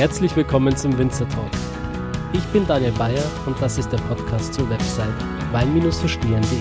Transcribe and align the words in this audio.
Herzlich 0.00 0.34
willkommen 0.34 0.74
zum 0.74 0.96
Winzer 0.96 1.28
Talk. 1.28 1.50
Ich 2.32 2.42
bin 2.54 2.66
Daniel 2.66 2.92
Bayer 2.92 3.22
und 3.44 3.60
das 3.60 3.76
ist 3.76 3.92
der 3.92 3.98
Podcast 3.98 4.54
zur 4.54 4.66
Website 4.70 5.12
wein-verstehen.de. 5.52 6.58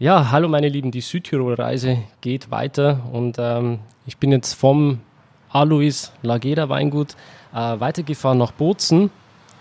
Ja, 0.00 0.32
hallo 0.32 0.48
meine 0.48 0.68
Lieben, 0.68 0.90
die 0.90 1.02
Südtirol-Reise 1.02 1.98
geht 2.20 2.50
weiter 2.50 3.08
und 3.12 3.36
ähm, 3.38 3.78
ich 4.04 4.16
bin 4.16 4.32
jetzt 4.32 4.54
vom 4.54 4.98
Alois 5.50 6.10
Lageda 6.22 6.68
Weingut 6.68 7.14
äh, 7.54 7.78
weitergefahren 7.78 8.38
nach 8.38 8.50
Bozen 8.50 9.12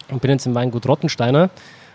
und 0.10 0.24
bin 0.24 0.32
jetzt 0.32 0.48
im 0.48 0.56
Weingut 0.56 0.88
Rottensteiner. 0.88 1.52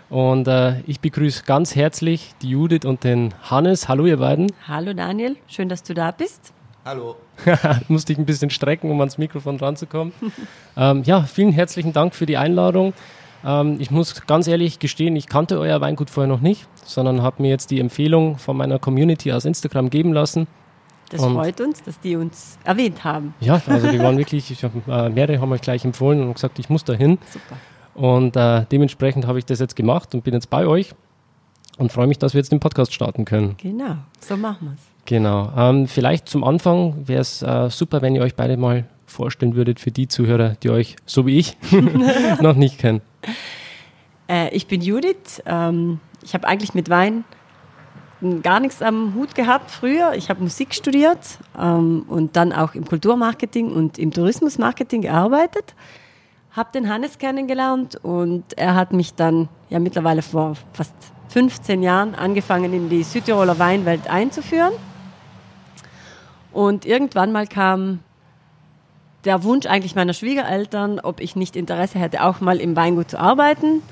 Und 0.09 0.47
äh, 0.47 0.79
ich 0.81 1.01
begrüße 1.01 1.43
ganz 1.43 1.75
herzlich 1.75 2.33
die 2.41 2.49
Judith 2.49 2.85
und 2.85 3.03
den 3.03 3.33
Hannes. 3.43 3.89
Hallo 3.89 4.05
ihr 4.05 4.17
beiden. 4.17 4.51
Hallo 4.67 4.93
Daniel, 4.93 5.35
schön, 5.47 5.67
dass 5.67 5.83
du 5.83 5.93
da 5.93 6.11
bist. 6.11 6.53
Hallo. 6.85 7.17
Musste 7.89 8.13
ich 8.13 8.19
ein 8.19 8.25
bisschen 8.25 8.49
strecken, 8.49 8.89
um 8.89 8.99
ans 9.01 9.17
Mikrofon 9.17 9.57
ranzukommen. 9.57 10.13
ähm, 10.77 11.03
ja, 11.03 11.23
vielen 11.23 11.51
herzlichen 11.51 11.91
Dank 11.91 12.15
für 12.15 12.25
die 12.25 12.37
Einladung. 12.37 12.93
Ähm, 13.45 13.75
ich 13.79 13.91
muss 13.91 14.25
ganz 14.25 14.47
ehrlich 14.47 14.79
gestehen, 14.79 15.17
ich 15.17 15.27
kannte 15.27 15.59
euer 15.59 15.81
Weingut 15.81 16.09
vorher 16.09 16.29
noch 16.31 16.39
nicht, 16.39 16.67
sondern 16.85 17.21
habe 17.21 17.41
mir 17.41 17.49
jetzt 17.49 17.69
die 17.71 17.81
Empfehlung 17.81 18.37
von 18.37 18.55
meiner 18.55 18.79
Community 18.79 19.33
aus 19.33 19.43
Instagram 19.43 19.89
geben 19.89 20.13
lassen. 20.13 20.47
Das 21.09 21.21
und 21.21 21.33
freut 21.33 21.59
uns, 21.59 21.83
dass 21.83 21.99
die 21.99 22.15
uns 22.15 22.57
erwähnt 22.63 23.03
haben. 23.03 23.33
Ja, 23.41 23.61
also 23.67 23.89
die 23.91 23.99
waren 23.99 24.17
wirklich, 24.17 24.51
ich 24.51 24.63
hab, 24.63 24.71
äh, 24.87 25.09
mehrere 25.09 25.41
haben 25.41 25.51
euch 25.51 25.61
gleich 25.61 25.83
empfohlen 25.83 26.21
und 26.21 26.33
gesagt, 26.33 26.59
ich 26.59 26.69
muss 26.69 26.85
da 26.85 26.93
hin. 26.93 27.17
Super. 27.31 27.57
Und 27.97 28.35
äh, 28.35 28.65
dementsprechend 28.71 29.25
habe 29.25 29.39
ich 29.39 29.45
das 29.45 29.59
jetzt 29.59 29.75
gemacht 29.75 30.13
und 30.13 30.23
bin 30.23 30.35
jetzt 30.35 30.51
bei 30.51 30.67
euch 30.67 30.93
und 31.79 31.91
freue 31.91 32.05
mich, 32.05 32.19
dass 32.19 32.33
wir 32.35 32.39
jetzt 32.39 32.51
den 32.51 32.59
Podcast 32.59 32.93
starten 32.93 33.25
können. 33.25 33.55
Genau, 33.57 33.95
so 34.19 34.37
machen 34.37 34.67
wir 34.67 34.73
es. 34.73 34.81
Genau. 35.05 35.51
Ähm, 35.57 35.87
vielleicht 35.87 36.29
zum 36.29 36.43
Anfang 36.43 37.07
wäre 37.07 37.21
es 37.21 37.41
äh, 37.41 37.69
super, 37.71 38.03
wenn 38.03 38.13
ihr 38.13 38.21
euch 38.21 38.35
beide 38.35 38.55
mal 38.55 38.85
vorstellen 39.07 39.55
würdet 39.55 39.79
für 39.79 39.89
die 39.89 40.07
Zuhörer, 40.07 40.55
die 40.61 40.69
euch, 40.69 40.95
so 41.07 41.25
wie 41.25 41.39
ich, 41.39 41.57
noch 42.41 42.55
nicht 42.55 42.77
kennen. 42.77 43.01
Äh, 44.29 44.55
ich 44.55 44.67
bin 44.67 44.81
Judith. 44.81 45.41
Ähm, 45.47 45.99
ich 46.23 46.35
habe 46.35 46.47
eigentlich 46.47 46.75
mit 46.75 46.89
Wein 46.89 47.23
gar 48.43 48.59
nichts 48.59 48.83
am 48.83 49.15
Hut 49.15 49.33
gehabt 49.33 49.71
früher. 49.71 50.13
Ich 50.13 50.29
habe 50.29 50.43
Musik 50.43 50.75
studiert 50.75 51.39
ähm, 51.59 52.05
und 52.07 52.35
dann 52.35 52.53
auch 52.53 52.75
im 52.75 52.85
Kulturmarketing 52.85 53.71
und 53.71 53.97
im 53.97 54.11
Tourismusmarketing 54.11 55.01
gearbeitet 55.01 55.73
habe 56.57 56.71
den 56.73 56.89
Hannes 56.89 57.19
kennengelernt 57.19 57.97
und 58.01 58.43
er 58.57 58.73
hat 58.73 58.91
mich 58.91 59.13
dann 59.13 59.47
ja 59.69 59.77
mittlerweile 59.77 60.23
vor 60.23 60.55
fast 60.73 60.95
15 61.29 61.83
Jahren 61.83 62.15
angefangen 62.15 62.73
in 62.73 62.89
die 62.89 63.03
Südtiroler 63.03 63.59
Weinwelt 63.59 64.09
einzuführen. 64.09 64.73
Und 66.51 66.83
irgendwann 66.85 67.31
mal 67.31 67.45
kam 67.45 67.99
der 69.23 69.43
Wunsch 69.43 69.67
eigentlich 69.67 69.93
meiner 69.93 70.13
Schwiegereltern, 70.13 70.99
ob 70.99 71.19
ich 71.19 71.35
nicht 71.35 71.55
Interesse 71.55 71.99
hätte, 71.99 72.23
auch 72.23 72.41
mal 72.41 72.59
im 72.59 72.75
Weingut 72.75 73.11
zu 73.11 73.19
arbeiten. 73.19 73.83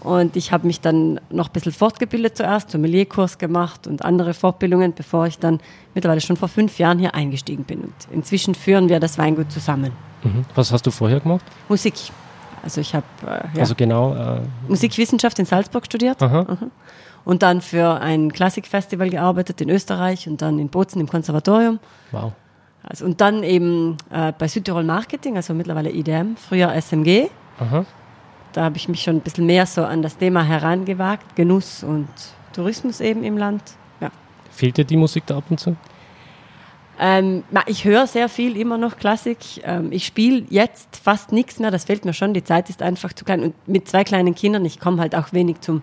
Und 0.00 0.36
ich 0.36 0.52
habe 0.52 0.66
mich 0.66 0.80
dann 0.80 1.20
noch 1.30 1.48
ein 1.48 1.52
bisschen 1.52 1.72
fortgebildet 1.72 2.36
zuerst, 2.36 2.70
Sommelierkurs 2.70 3.38
gemacht 3.38 3.86
und 3.86 4.04
andere 4.04 4.34
Fortbildungen, 4.34 4.94
bevor 4.94 5.26
ich 5.26 5.38
dann 5.38 5.60
mittlerweile 5.94 6.20
schon 6.20 6.36
vor 6.36 6.48
fünf 6.48 6.78
Jahren 6.78 6.98
hier 6.98 7.14
eingestiegen 7.14 7.64
bin. 7.64 7.80
Und 7.80 7.94
inzwischen 8.12 8.54
führen 8.54 8.88
wir 8.88 9.00
das 9.00 9.18
Weingut 9.18 9.50
zusammen. 9.50 9.92
Mhm. 10.22 10.44
Was 10.54 10.72
hast 10.72 10.86
du 10.86 10.90
vorher 10.90 11.20
gemacht? 11.20 11.44
Musik. 11.68 11.94
Also 12.62 12.80
ich 12.80 12.94
habe 12.94 13.06
äh, 13.22 13.26
ja, 13.54 13.60
also 13.60 13.74
genau, 13.74 14.14
äh, 14.14 14.40
Musikwissenschaft 14.68 15.38
in 15.38 15.46
Salzburg 15.46 15.86
studiert. 15.86 16.22
Aha. 16.22 16.42
Mhm. 16.42 16.70
Und 17.24 17.42
dann 17.42 17.60
für 17.60 18.00
ein 18.00 18.32
Klassikfestival 18.32 19.10
gearbeitet 19.10 19.60
in 19.60 19.68
Österreich 19.68 20.28
und 20.28 20.42
dann 20.42 20.58
in 20.58 20.68
Bozen 20.68 21.00
im 21.00 21.08
Konservatorium. 21.08 21.80
Wow. 22.12 22.32
Also, 22.84 23.04
und 23.04 23.20
dann 23.20 23.42
eben 23.42 23.96
äh, 24.10 24.32
bei 24.38 24.46
Südtirol 24.46 24.84
Marketing, 24.84 25.36
also 25.36 25.52
mittlerweile 25.54 25.90
IDM, 25.90 26.36
früher 26.36 26.72
SMG. 26.80 27.28
Aha. 27.58 27.84
Da 28.56 28.64
habe 28.64 28.78
ich 28.78 28.88
mich 28.88 29.02
schon 29.02 29.16
ein 29.16 29.20
bisschen 29.20 29.44
mehr 29.44 29.66
so 29.66 29.84
an 29.84 30.00
das 30.00 30.16
Thema 30.16 30.42
herangewagt, 30.42 31.36
Genuss 31.36 31.84
und 31.84 32.08
Tourismus 32.54 33.02
eben 33.02 33.22
im 33.22 33.36
Land. 33.36 33.62
Ja. 34.00 34.10
Fehlt 34.50 34.78
dir 34.78 34.86
die 34.86 34.96
Musik 34.96 35.24
da 35.26 35.36
ab 35.36 35.44
und 35.50 35.60
zu? 35.60 35.76
Ähm, 36.98 37.44
ich 37.66 37.84
höre 37.84 38.06
sehr 38.06 38.30
viel 38.30 38.56
immer 38.56 38.78
noch 38.78 38.96
Klassik. 38.96 39.36
Ähm, 39.62 39.92
ich 39.92 40.06
spiele 40.06 40.46
jetzt 40.48 40.96
fast 40.96 41.32
nichts 41.32 41.58
mehr, 41.58 41.70
das 41.70 41.84
fehlt 41.84 42.06
mir 42.06 42.14
schon. 42.14 42.32
Die 42.32 42.44
Zeit 42.44 42.70
ist 42.70 42.80
einfach 42.80 43.12
zu 43.12 43.26
klein. 43.26 43.42
Und 43.42 43.68
mit 43.68 43.90
zwei 43.90 44.04
kleinen 44.04 44.34
Kindern, 44.34 44.64
ich 44.64 44.80
komme 44.80 45.02
halt 45.02 45.14
auch 45.14 45.34
wenig 45.34 45.60
zum 45.60 45.82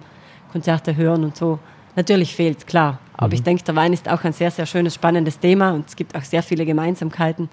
Konzerte 0.52 0.96
hören 0.96 1.24
und 1.26 1.38
so. 1.38 1.60
Natürlich 1.96 2.36
fehlt 2.36 2.58
es, 2.58 2.66
klar. 2.66 2.98
Aber 3.16 3.28
mhm. 3.28 3.34
ich 3.34 3.44
denke, 3.44 3.64
der 3.66 3.76
Wein 3.76 3.94
ist 3.94 4.10
auch 4.10 4.24
ein 4.24 4.34
sehr, 4.34 4.50
sehr 4.50 4.66
schönes, 4.66 4.96
spannendes 4.96 5.38
Thema 5.38 5.74
und 5.74 5.90
es 5.90 5.96
gibt 5.96 6.16
auch 6.16 6.24
sehr 6.24 6.42
viele 6.42 6.66
Gemeinsamkeiten. 6.66 7.50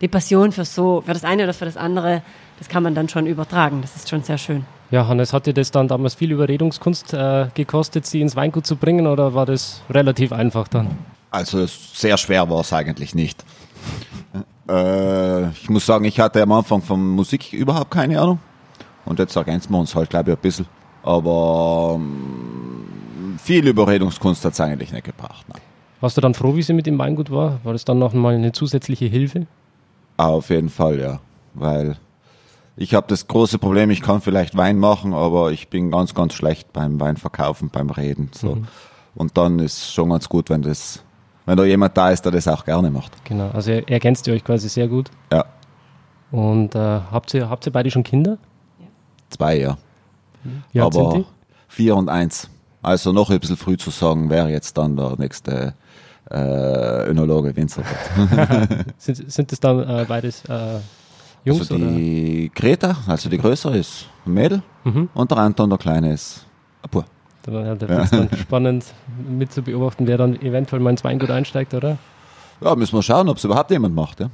Die 0.00 0.06
Passion 0.06 0.52
für 0.52 0.64
so, 0.64 1.02
für 1.04 1.12
das 1.12 1.24
eine 1.24 1.42
oder 1.42 1.54
für 1.54 1.64
das 1.64 1.76
andere, 1.76 2.22
das 2.60 2.68
kann 2.68 2.82
man 2.82 2.94
dann 2.94 3.08
schon 3.08 3.26
übertragen. 3.26 3.80
Das 3.80 3.96
ist 3.96 4.08
schon 4.08 4.22
sehr 4.22 4.38
schön. 4.38 4.66
Ja, 4.90 5.08
Hannes, 5.08 5.32
hat 5.32 5.46
dir 5.46 5.54
das 5.54 5.70
dann 5.70 5.88
damals 5.88 6.14
viel 6.14 6.30
Überredungskunst 6.30 7.14
äh, 7.14 7.48
gekostet, 7.54 8.06
sie 8.06 8.20
ins 8.20 8.36
Weingut 8.36 8.66
zu 8.66 8.76
bringen 8.76 9.06
oder 9.06 9.34
war 9.34 9.46
das 9.46 9.80
relativ 9.88 10.32
einfach 10.32 10.68
dann? 10.68 10.98
Also 11.30 11.64
sehr 11.66 12.18
schwer 12.18 12.50
war 12.50 12.60
es 12.60 12.72
eigentlich 12.72 13.14
nicht. 13.14 13.44
Äh, 14.68 15.48
ich 15.50 15.70
muss 15.70 15.86
sagen, 15.86 16.04
ich 16.04 16.20
hatte 16.20 16.42
am 16.42 16.52
Anfang 16.52 16.82
von 16.82 17.00
Musik 17.00 17.52
überhaupt 17.54 17.90
keine 17.90 18.20
Ahnung. 18.20 18.40
Und 19.06 19.18
jetzt 19.18 19.34
ergänzen 19.36 19.72
wir 19.72 19.78
uns 19.78 19.94
halt, 19.94 20.10
glaube 20.10 20.32
ich, 20.32 20.36
ein 20.36 20.42
bisschen. 20.42 20.66
Aber 21.02 21.94
ähm, 21.96 23.38
viel 23.42 23.66
Überredungskunst 23.66 24.44
hat 24.44 24.52
es 24.52 24.60
eigentlich 24.60 24.92
nicht 24.92 25.04
gebracht. 25.04 25.46
Nein. 25.48 25.62
Warst 26.02 26.18
du 26.18 26.20
dann 26.20 26.34
froh, 26.34 26.54
wie 26.56 26.62
sie 26.62 26.74
mit 26.74 26.86
dem 26.86 26.98
Weingut 26.98 27.30
war? 27.30 27.58
War 27.64 27.72
das 27.72 27.86
dann 27.86 27.98
noch 27.98 28.12
mal 28.12 28.34
eine 28.34 28.52
zusätzliche 28.52 29.06
Hilfe? 29.06 29.46
Auf 30.18 30.50
jeden 30.50 30.68
Fall, 30.68 31.00
ja. 31.00 31.20
Weil 31.54 31.96
ich 32.80 32.94
habe 32.94 33.06
das 33.08 33.28
große 33.28 33.58
Problem, 33.58 33.90
ich 33.90 34.00
kann 34.00 34.22
vielleicht 34.22 34.56
Wein 34.56 34.78
machen, 34.78 35.12
aber 35.12 35.52
ich 35.52 35.68
bin 35.68 35.90
ganz, 35.90 36.14
ganz 36.14 36.32
schlecht 36.32 36.72
beim 36.72 36.98
Weinverkaufen, 36.98 37.68
beim 37.68 37.90
Reden. 37.90 38.30
So. 38.32 38.54
Mhm. 38.54 38.68
Und 39.14 39.36
dann 39.36 39.58
ist 39.58 39.92
schon 39.92 40.08
ganz 40.08 40.30
gut, 40.30 40.48
wenn 40.48 40.62
das 40.62 41.04
wenn 41.44 41.56
da 41.56 41.64
jemand 41.64 41.94
da 41.96 42.10
ist, 42.10 42.22
der 42.22 42.32
das 42.32 42.48
auch 42.48 42.64
gerne 42.64 42.90
macht. 42.90 43.12
Genau, 43.24 43.50
also 43.50 43.70
er, 43.70 43.86
ergänzt 43.88 44.26
ihr 44.26 44.34
euch 44.34 44.44
quasi 44.44 44.68
sehr 44.68 44.88
gut. 44.88 45.10
Ja. 45.30 45.44
Und 46.30 46.74
äh, 46.74 46.78
habt, 46.78 47.34
ihr, 47.34 47.50
habt 47.50 47.66
ihr 47.66 47.72
beide 47.72 47.90
schon 47.90 48.02
Kinder? 48.02 48.38
Ja. 48.78 48.86
Zwei, 49.28 49.58
ja. 49.58 49.76
Alt 50.74 50.82
Aber 50.82 50.92
sind 50.92 51.14
die? 51.14 51.26
vier 51.68 51.96
und 51.96 52.08
eins. 52.08 52.48
Also 52.80 53.12
noch 53.12 53.28
ein 53.28 53.40
bisschen 53.40 53.58
früh 53.58 53.76
zu 53.76 53.90
sagen, 53.90 54.30
wer 54.30 54.48
jetzt 54.48 54.78
dann 54.78 54.96
der 54.96 55.16
nächste 55.18 55.74
äh, 56.30 57.10
Önologe 57.10 57.54
Winzer 57.54 57.82
wird. 57.82 58.94
sind, 58.98 59.30
sind 59.30 59.52
das 59.52 59.60
dann 59.60 59.80
äh, 59.80 60.06
beides 60.08 60.44
äh, 60.46 60.78
Jungs? 61.44 61.60
Also 61.60 61.76
die 61.76 62.50
oder? 62.50 62.60
Greta, 62.60 62.96
also 63.06 63.28
die 63.28 63.38
größere 63.38 63.76
ist 63.78 64.06
ein 64.26 64.34
Mädel 64.34 64.62
mhm. 64.84 65.08
und 65.14 65.30
der 65.30 65.38
Anton, 65.38 65.70
der 65.70 65.78
kleine 65.78 66.12
ist 66.12 66.46
ein 66.82 66.90
Bub. 66.90 67.04
Da 67.42 67.52
wird 67.52 67.82
es 67.82 68.10
dann 68.10 68.28
spannend 68.36 68.84
mit 69.28 69.52
zu 69.52 69.62
beobachten, 69.62 70.06
wer 70.06 70.18
dann 70.18 70.40
eventuell 70.40 70.80
mal 70.80 70.90
ins 70.90 71.04
Weingut 71.04 71.30
einsteigt, 71.30 71.72
oder? 71.72 71.96
Ja, 72.60 72.76
müssen 72.76 72.94
wir 72.94 73.02
schauen, 73.02 73.28
ob 73.28 73.38
es 73.38 73.44
überhaupt 73.44 73.70
jemand 73.70 73.94
macht. 73.94 74.20
Ja? 74.20 74.30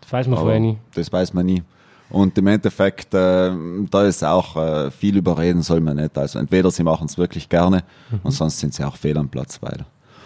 Das 0.00 0.12
weiß 0.12 0.26
man 0.26 0.34
Aber 0.34 0.46
vorher 0.46 0.60
nie. 0.60 0.78
Das 0.94 1.12
weiß 1.12 1.34
man 1.34 1.46
nie. 1.46 1.62
Und 2.10 2.36
im 2.38 2.46
Endeffekt, 2.46 3.12
äh, 3.14 3.50
da 3.90 4.04
ist 4.04 4.24
auch 4.24 4.56
äh, 4.56 4.90
viel 4.90 5.16
überreden 5.16 5.62
soll 5.62 5.80
man 5.80 5.96
nicht. 5.96 6.16
Also 6.16 6.38
entweder 6.38 6.70
sie 6.70 6.82
machen 6.82 7.06
es 7.06 7.18
wirklich 7.18 7.48
gerne 7.48 7.84
mhm. 8.10 8.20
und 8.22 8.32
sonst 8.32 8.58
sind 8.58 8.74
sie 8.74 8.84
auch 8.84 8.96
fehl 8.96 9.16
am 9.18 9.28
Platz, 9.28 9.58
weil 9.60 9.84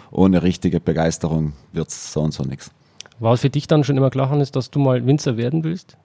ohne 0.09 0.41
richtige 0.41 0.79
Begeisterung 0.79 1.53
wird 1.73 1.89
es 1.89 2.13
so 2.13 2.21
und 2.21 2.33
so 2.33 2.43
nichts. 2.43 2.71
War 3.19 3.33
es 3.33 3.41
für 3.41 3.49
dich 3.49 3.67
dann 3.67 3.83
schon 3.83 3.97
immer 3.97 4.09
klar, 4.09 4.29
Hannes, 4.29 4.51
dass 4.51 4.71
du 4.71 4.79
mal 4.79 5.05
Winzer 5.05 5.37
werden 5.37 5.63
willst? 5.63 5.97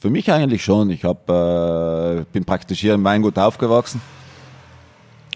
Für 0.00 0.10
mich 0.10 0.32
eigentlich 0.32 0.64
schon. 0.64 0.90
Ich 0.90 1.04
hab, 1.04 1.28
äh, 1.28 2.24
bin 2.32 2.44
praktisch 2.44 2.80
hier 2.80 2.94
im 2.94 3.04
Weingut 3.04 3.38
aufgewachsen 3.38 4.00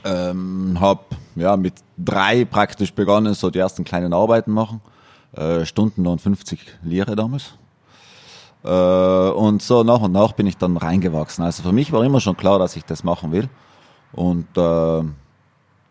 ähm, 0.05 0.77
habe 0.81 1.01
ja, 1.35 1.57
mit 1.57 1.75
drei 1.99 2.45
praktisch 2.45 2.93
begonnen, 2.93 3.35
so 3.35 3.51
die 3.51 3.59
ersten 3.59 3.85
kleinen 3.85 4.13
Arbeiten 4.13 4.53
machen. 4.53 4.81
Äh, 5.33 5.65
Stundenlohn 5.65 6.19
50 6.19 6.79
Lire 6.83 7.17
damals. 7.17 7.55
Äh, 8.63 8.69
und 8.69 9.63
so 9.63 9.83
nach 9.83 10.01
und 10.01 10.13
nach 10.13 10.33
bin 10.33 10.47
ich 10.47 10.57
dann 10.57 10.77
reingewachsen. 10.77 11.45
Also 11.45 11.63
für 11.63 11.73
mich 11.73 11.91
war 11.93 12.05
immer 12.05 12.21
schon 12.21 12.37
klar, 12.37 12.59
dass 12.59 12.77
ich 12.77 12.85
das 12.85 13.03
machen 13.03 13.33
will. 13.33 13.49
Und 14.13 14.47
äh, 14.57 15.03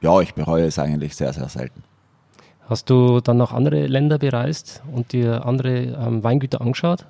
ja, 0.01 0.21
ich 0.21 0.33
bereue 0.33 0.65
es 0.65 0.79
eigentlich 0.79 1.15
sehr, 1.15 1.33
sehr 1.33 1.49
selten. 1.49 1.83
Hast 2.69 2.89
du 2.89 3.19
dann 3.19 3.37
noch 3.37 3.51
andere 3.51 3.87
Länder 3.87 4.17
bereist 4.17 4.81
und 4.93 5.11
dir 5.11 5.45
andere 5.45 5.79
ähm, 5.79 6.23
Weingüter 6.23 6.61
angeschaut? 6.61 7.05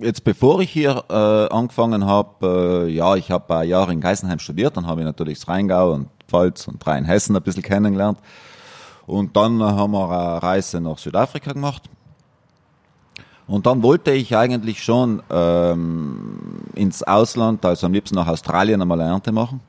Jetzt 0.00 0.24
bevor 0.24 0.60
ich 0.60 0.70
hier 0.70 1.04
äh, 1.08 1.54
angefangen 1.54 2.04
habe, 2.04 2.86
äh, 2.86 2.92
ja, 2.92 3.14
ich 3.14 3.30
habe 3.30 3.56
ein 3.58 3.68
Jahr 3.68 3.88
in 3.90 4.00
Geisenheim 4.00 4.38
studiert, 4.38 4.76
dann 4.76 4.86
habe 4.86 5.00
ich 5.00 5.04
natürlich 5.04 5.38
das 5.38 5.48
Rheingau 5.48 5.92
und 5.92 6.08
Pfalz 6.26 6.66
und 6.68 6.84
Rheinhessen 6.86 7.36
ein 7.36 7.42
bisschen 7.42 7.62
kennengelernt. 7.62 8.18
Und 9.06 9.36
dann 9.36 9.62
haben 9.62 9.92
wir 9.92 10.10
eine 10.10 10.42
Reise 10.42 10.80
nach 10.80 10.98
Südafrika 10.98 11.52
gemacht. 11.52 11.82
Und 13.46 13.66
dann 13.66 13.82
wollte 13.82 14.10
ich 14.12 14.34
eigentlich 14.34 14.82
schon 14.82 15.22
ähm, 15.30 16.62
ins 16.74 17.02
Ausland, 17.02 17.64
also 17.64 17.86
am 17.86 17.92
liebsten 17.92 18.16
nach 18.16 18.26
Australien 18.26 18.80
einmal 18.80 19.00
eine 19.00 19.10
Ernte 19.10 19.32
machen. 19.32 19.60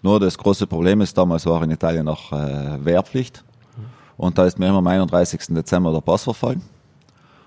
Nur 0.00 0.18
das 0.18 0.36
große 0.36 0.66
Problem 0.66 1.00
ist, 1.02 1.16
damals 1.16 1.46
war 1.46 1.62
in 1.62 1.70
Italien 1.70 2.06
noch 2.06 2.32
äh, 2.32 2.84
Wehrpflicht. 2.84 3.44
Und 4.16 4.38
da 4.38 4.46
ist 4.46 4.58
mir 4.58 4.68
immer 4.68 4.78
am 4.78 4.86
31. 4.86 5.40
Dezember 5.48 5.92
der 5.92 6.00
Pass 6.00 6.24
verfallen. 6.24 6.62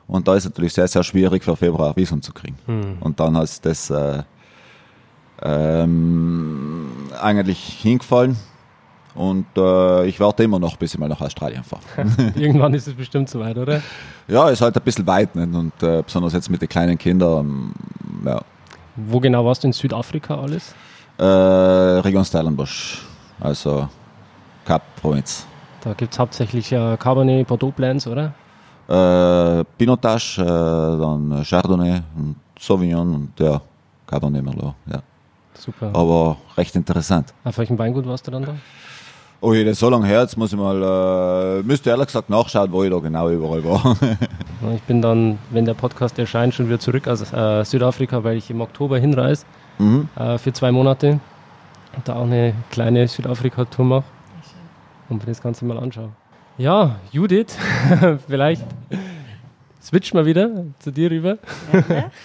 Und 0.07 0.27
da 0.27 0.35
ist 0.35 0.45
es 0.45 0.51
natürlich 0.51 0.73
sehr, 0.73 0.87
sehr 0.87 1.03
schwierig 1.03 1.43
für 1.43 1.55
Februar 1.55 1.89
ein 1.89 1.95
Visum 1.95 2.21
zu 2.21 2.31
kriegen. 2.31 2.57
Und 2.99 3.19
dann 3.19 3.35
ist 3.37 3.65
das 3.65 3.89
äh, 3.89 4.21
ähm, 5.41 6.89
eigentlich 7.21 7.59
hingefallen. 7.81 8.37
Und 9.15 9.45
äh, 9.55 10.05
ich 10.07 10.19
warte 10.19 10.43
immer 10.43 10.59
noch, 10.59 10.75
bis 10.75 10.93
ich 10.93 10.99
mal 10.99 11.07
nach 11.07 11.21
Australien 11.21 11.63
fahre. 11.63 11.81
Irgendwann 12.35 12.73
ist 12.73 12.87
es 12.87 12.93
bestimmt 12.93 13.29
soweit, 13.29 13.57
oder? 13.57 13.81
ja, 14.27 14.49
ist 14.49 14.61
halt 14.61 14.75
ein 14.75 14.83
bisschen 14.83 15.07
weit. 15.07 15.33
Nicht? 15.35 15.55
Und 15.55 15.81
äh, 15.81 16.03
besonders 16.03 16.33
jetzt 16.33 16.49
mit 16.49 16.61
den 16.61 16.67
kleinen 16.69 16.97
Kindern. 16.97 17.73
ähm, 18.03 18.25
Ja. 18.25 18.41
Wo 18.97 19.19
genau 19.19 19.45
warst 19.45 19.63
du 19.63 19.67
in 19.67 19.73
Südafrika 19.73 20.35
alles? 20.39 20.75
Äh, 21.17 21.23
Region 21.23 22.25
Stellenbosch, 22.25 23.01
also 23.39 23.87
Kap-Provinz. 24.65 25.45
Da 25.81 25.93
gibt 25.93 26.13
es 26.13 26.19
hauptsächlich 26.19 26.71
äh, 26.73 26.97
Cabernet 26.97 27.47
Bordeaux 27.47 27.71
Blends, 27.71 28.07
oder? 28.07 28.33
Äh, 28.87 29.63
Pinotage, 29.77 30.41
äh, 30.41 30.45
dann 30.45 31.43
Chardonnay 31.43 32.01
und 32.17 32.35
Sauvignon 32.59 33.15
und 33.15 33.39
ja, 33.39 33.61
Cabernet 34.05 34.43
Merlot. 34.43 34.75
Ja. 34.85 35.01
Super. 35.53 35.89
Aber 35.93 36.37
recht 36.57 36.75
interessant. 36.75 37.33
Auf 37.43 37.57
welchem 37.57 37.77
Weingut 37.79 38.05
warst 38.05 38.27
du 38.27 38.31
dann 38.31 38.43
da? 38.43 38.55
Oh, 39.41 39.53
je, 39.53 39.63
das 39.63 39.73
ist 39.73 39.79
so 39.79 39.89
lange 39.89 40.07
her, 40.07 40.21
jetzt 40.21 40.37
muss 40.37 40.53
ich 40.53 40.57
mal, 40.57 40.81
äh, 41.59 41.63
müsste 41.63 41.89
ehrlich 41.89 42.07
gesagt 42.07 42.29
nachschauen, 42.29 42.71
wo 42.71 42.83
ich 42.83 42.89
da 42.89 42.99
genau 42.99 43.29
überall 43.29 43.63
war. 43.63 43.97
Ich 44.73 44.81
bin 44.83 44.99
dann, 44.99 45.37
wenn 45.51 45.65
der 45.65 45.75
Podcast 45.75 46.17
erscheint, 46.17 46.55
schon 46.55 46.67
wieder 46.67 46.79
zurück 46.79 47.07
aus 47.07 47.21
äh, 47.31 47.63
Südafrika, 47.63 48.23
weil 48.23 48.37
ich 48.37 48.49
im 48.49 48.61
Oktober 48.61 48.97
hinreise 48.97 49.45
mhm. 49.77 50.09
äh, 50.15 50.39
für 50.39 50.53
zwei 50.53 50.71
Monate 50.71 51.19
und 51.95 52.07
da 52.07 52.15
auch 52.15 52.23
eine 52.23 52.55
kleine 52.71 53.07
Südafrika-Tour 53.07 53.85
mache 53.85 54.03
und 55.09 55.17
mir 55.19 55.25
das 55.25 55.41
Ganze 55.41 55.65
mal 55.65 55.77
anschaue. 55.77 56.09
Ja, 56.57 56.95
Judith, 57.11 57.57
vielleicht 58.29 58.63
switchen 59.83 60.17
wir 60.17 60.25
wieder 60.25 60.63
zu 60.79 60.89
dir 60.89 61.11
rüber. 61.11 61.37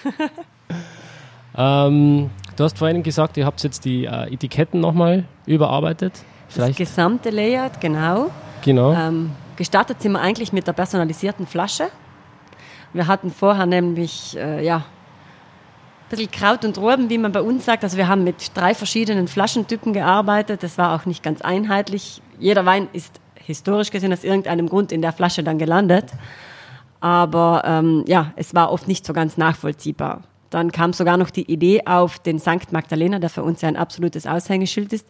ähm, 1.59 2.31
du 2.55 2.65
hast 2.65 2.79
vorhin 2.79 3.03
gesagt, 3.03 3.37
ihr 3.39 3.45
habt 3.45 3.61
jetzt 3.65 3.85
die 3.85 4.05
äh, 4.05 4.33
Etiketten 4.33 4.79
nochmal 4.79 5.25
überarbeitet. 5.47 6.13
Das 6.47 6.55
Vielleicht, 6.55 6.79
gesamte 6.79 7.31
Layout, 7.31 7.81
genau. 7.81 8.31
genau. 8.63 8.93
Ähm, 8.93 9.33
gestartet 9.57 10.01
sind 10.01 10.13
wir 10.13 10.21
eigentlich 10.21 10.53
mit 10.53 10.65
der 10.65 10.75
personalisierten 10.75 11.49
Flasche. 11.49 11.89
Wir 12.93 13.09
hatten 13.09 13.33
vorher 13.33 13.67
nämlich, 13.67 14.37
äh, 14.37 14.65
ja, 14.65 14.77
ein 14.77 14.83
bisschen 16.09 16.31
Kraut 16.31 16.65
und 16.65 16.79
Rüben, 16.79 17.11
wie 17.11 17.19
man 17.19 17.33
bei 17.33 17.43
uns 17.43 17.65
sagt. 17.65 17.83
Also 17.83 17.97
wir 17.97 18.07
haben 18.07 18.23
mit 18.23 18.57
drei 18.57 18.77
verschiedenen 18.77 19.27
Flaschentypen 19.27 19.93
gearbeitet. 19.93 20.63
Das 20.63 20.79
war 20.79 20.95
auch 20.95 21.05
nicht 21.05 21.25
ganz 21.25 21.41
einheitlich. 21.41 22.23
Jeder 22.39 22.65
Wein 22.65 22.87
ist 22.93 23.21
historisch 23.51 23.91
gesehen 23.91 24.13
aus 24.13 24.25
irgendeinem 24.25 24.69
Grund 24.69 24.93
in 24.93 25.03
der 25.03 25.13
Flasche 25.13 25.43
dann 25.43 25.59
gelandet. 25.59 26.11
Aber 27.01 27.63
ähm, 27.65 28.05
ja, 28.07 28.33
es 28.37 28.55
war 28.55 28.73
oft 28.73 28.89
nicht 28.89 29.07
so 29.07 29.13
ganz 29.13 29.37
nachvollziehbar. 29.37 30.23
Dann 30.51 30.73
kam 30.73 30.93
sogar 30.93 31.17
noch 31.17 31.31
die 31.31 31.51
Idee 31.51 31.87
auf, 31.87 32.19
den 32.19 32.39
St. 32.39 32.73
Magdalena, 32.73 33.19
der 33.19 33.31
für 33.31 33.43
uns 33.43 33.61
ja 33.63 33.69
ein 33.69 33.77
absolutes 33.77 34.27
Aushängeschild 34.27 34.93
ist, 34.93 35.07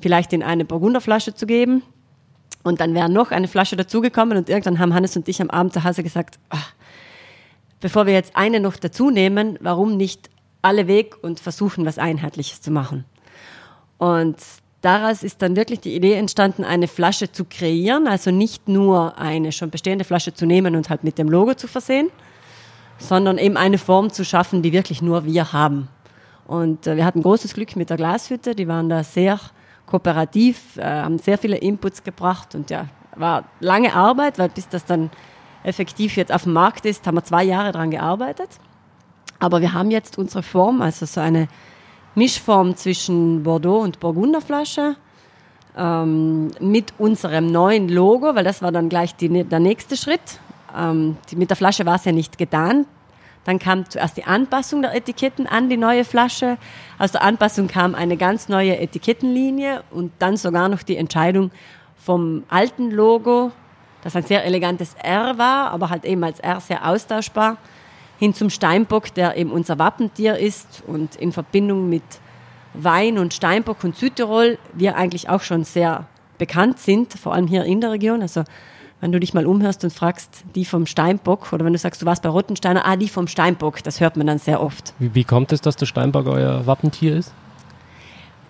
vielleicht 0.00 0.32
in 0.32 0.42
eine 0.42 0.64
Burgunderflasche 0.64 1.34
zu 1.34 1.46
geben. 1.46 1.82
Und 2.62 2.80
dann 2.80 2.94
wäre 2.94 3.08
noch 3.08 3.30
eine 3.30 3.48
Flasche 3.48 3.76
dazugekommen 3.76 4.36
und 4.36 4.48
irgendwann 4.48 4.78
haben 4.78 4.94
Hannes 4.94 5.16
und 5.16 5.28
ich 5.28 5.40
am 5.40 5.50
Abend 5.50 5.72
zu 5.72 5.84
Hause 5.84 6.02
gesagt, 6.02 6.38
ach, 6.48 6.72
bevor 7.80 8.06
wir 8.06 8.12
jetzt 8.12 8.34
eine 8.34 8.60
noch 8.60 8.76
dazu 8.76 9.10
nehmen, 9.10 9.58
warum 9.60 9.96
nicht 9.96 10.30
alle 10.62 10.88
weg 10.88 11.14
und 11.22 11.38
versuchen, 11.38 11.84
was 11.84 11.98
Einheitliches 11.98 12.60
zu 12.60 12.70
machen. 12.70 13.04
Und 13.98 14.36
daraus 14.86 15.24
ist 15.24 15.42
dann 15.42 15.56
wirklich 15.56 15.80
die 15.80 15.96
Idee 15.96 16.14
entstanden, 16.14 16.62
eine 16.62 16.86
Flasche 16.86 17.32
zu 17.32 17.44
kreieren, 17.44 18.06
also 18.06 18.30
nicht 18.30 18.68
nur 18.68 19.18
eine 19.18 19.50
schon 19.50 19.70
bestehende 19.70 20.04
Flasche 20.04 20.32
zu 20.32 20.46
nehmen 20.46 20.76
und 20.76 20.88
halt 20.88 21.02
mit 21.02 21.18
dem 21.18 21.28
Logo 21.28 21.54
zu 21.54 21.66
versehen, 21.66 22.08
sondern 22.98 23.36
eben 23.36 23.56
eine 23.56 23.78
Form 23.78 24.12
zu 24.12 24.24
schaffen, 24.24 24.62
die 24.62 24.72
wirklich 24.72 25.02
nur 25.02 25.24
wir 25.24 25.52
haben. 25.52 25.88
Und 26.46 26.86
äh, 26.86 26.94
wir 26.94 27.04
hatten 27.04 27.20
großes 27.20 27.54
Glück 27.54 27.74
mit 27.74 27.90
der 27.90 27.96
Glashütte, 27.96 28.54
die 28.54 28.68
waren 28.68 28.88
da 28.88 29.02
sehr 29.02 29.40
kooperativ, 29.86 30.76
äh, 30.76 30.84
haben 30.84 31.18
sehr 31.18 31.36
viele 31.36 31.56
Inputs 31.56 32.04
gebracht 32.04 32.54
und 32.54 32.70
ja, 32.70 32.86
war 33.16 33.44
lange 33.58 33.92
Arbeit, 33.92 34.38
weil 34.38 34.50
bis 34.50 34.68
das 34.68 34.84
dann 34.84 35.10
effektiv 35.64 36.16
jetzt 36.16 36.32
auf 36.32 36.44
dem 36.44 36.52
Markt 36.52 36.86
ist, 36.86 37.08
haben 37.08 37.16
wir 37.16 37.24
zwei 37.24 37.42
Jahre 37.42 37.72
dran 37.72 37.90
gearbeitet. 37.90 38.50
Aber 39.40 39.60
wir 39.60 39.72
haben 39.72 39.90
jetzt 39.90 40.16
unsere 40.16 40.44
Form, 40.44 40.80
also 40.80 41.06
so 41.06 41.20
eine 41.20 41.48
Mischform 42.16 42.76
zwischen 42.76 43.42
Bordeaux 43.42 43.82
und 43.82 44.00
Burgunderflasche 44.00 44.96
ähm, 45.76 46.50
mit 46.60 46.94
unserem 46.98 47.46
neuen 47.46 47.88
Logo, 47.88 48.34
weil 48.34 48.42
das 48.42 48.62
war 48.62 48.72
dann 48.72 48.88
gleich 48.88 49.14
die, 49.14 49.44
der 49.44 49.60
nächste 49.60 49.96
Schritt. 49.96 50.40
Ähm, 50.76 51.18
die, 51.30 51.36
mit 51.36 51.50
der 51.50 51.56
Flasche 51.56 51.84
war 51.86 51.96
es 51.96 52.06
ja 52.06 52.12
nicht 52.12 52.38
getan. 52.38 52.86
Dann 53.44 53.58
kam 53.58 53.88
zuerst 53.88 54.16
die 54.16 54.24
Anpassung 54.24 54.82
der 54.82 54.94
Etiketten 54.94 55.46
an 55.46 55.68
die 55.68 55.76
neue 55.76 56.04
Flasche. 56.04 56.56
Aus 56.98 57.12
der 57.12 57.22
Anpassung 57.22 57.68
kam 57.68 57.94
eine 57.94 58.16
ganz 58.16 58.48
neue 58.48 58.78
Etikettenlinie 58.78 59.84
und 59.90 60.10
dann 60.18 60.36
sogar 60.36 60.68
noch 60.68 60.82
die 60.82 60.96
Entscheidung 60.96 61.50
vom 61.96 62.44
alten 62.48 62.90
Logo, 62.90 63.52
das 64.02 64.16
ein 64.16 64.22
sehr 64.22 64.44
elegantes 64.44 64.94
R 65.02 65.38
war, 65.38 65.70
aber 65.70 65.90
halt 65.90 66.04
eben 66.04 66.24
als 66.24 66.40
R 66.40 66.60
sehr 66.60 66.88
austauschbar, 66.88 67.58
hin 68.18 68.34
zum 68.34 68.50
Steinbock, 68.50 69.14
der 69.14 69.36
eben 69.36 69.50
unser 69.50 69.78
Wappentier 69.78 70.36
ist 70.38 70.82
und 70.86 71.16
in 71.16 71.32
Verbindung 71.32 71.88
mit 71.88 72.02
Wein 72.74 73.18
und 73.18 73.34
Steinbock 73.34 73.84
und 73.84 73.96
Südtirol 73.96 74.58
wir 74.74 74.96
eigentlich 74.96 75.28
auch 75.28 75.42
schon 75.42 75.64
sehr 75.64 76.06
bekannt 76.38 76.78
sind, 76.78 77.12
vor 77.14 77.34
allem 77.34 77.46
hier 77.46 77.64
in 77.64 77.80
der 77.80 77.92
Region. 77.92 78.22
Also 78.22 78.44
wenn 79.00 79.12
du 79.12 79.20
dich 79.20 79.34
mal 79.34 79.46
umhörst 79.46 79.84
und 79.84 79.92
fragst, 79.92 80.44
die 80.54 80.64
vom 80.64 80.86
Steinbock, 80.86 81.52
oder 81.52 81.64
wenn 81.64 81.72
du 81.72 81.78
sagst, 81.78 82.02
du 82.02 82.06
warst 82.06 82.22
bei 82.22 82.28
Rottensteiner, 82.28 82.86
ah, 82.86 82.96
die 82.96 83.08
vom 83.08 83.28
Steinbock, 83.28 83.82
das 83.82 84.00
hört 84.00 84.16
man 84.16 84.26
dann 84.26 84.38
sehr 84.38 84.60
oft. 84.60 84.94
Wie, 84.98 85.14
wie 85.14 85.24
kommt 85.24 85.52
es, 85.52 85.60
dass 85.60 85.76
der 85.76 85.86
Steinbock 85.86 86.26
euer 86.26 86.66
Wappentier 86.66 87.16
ist? 87.16 87.32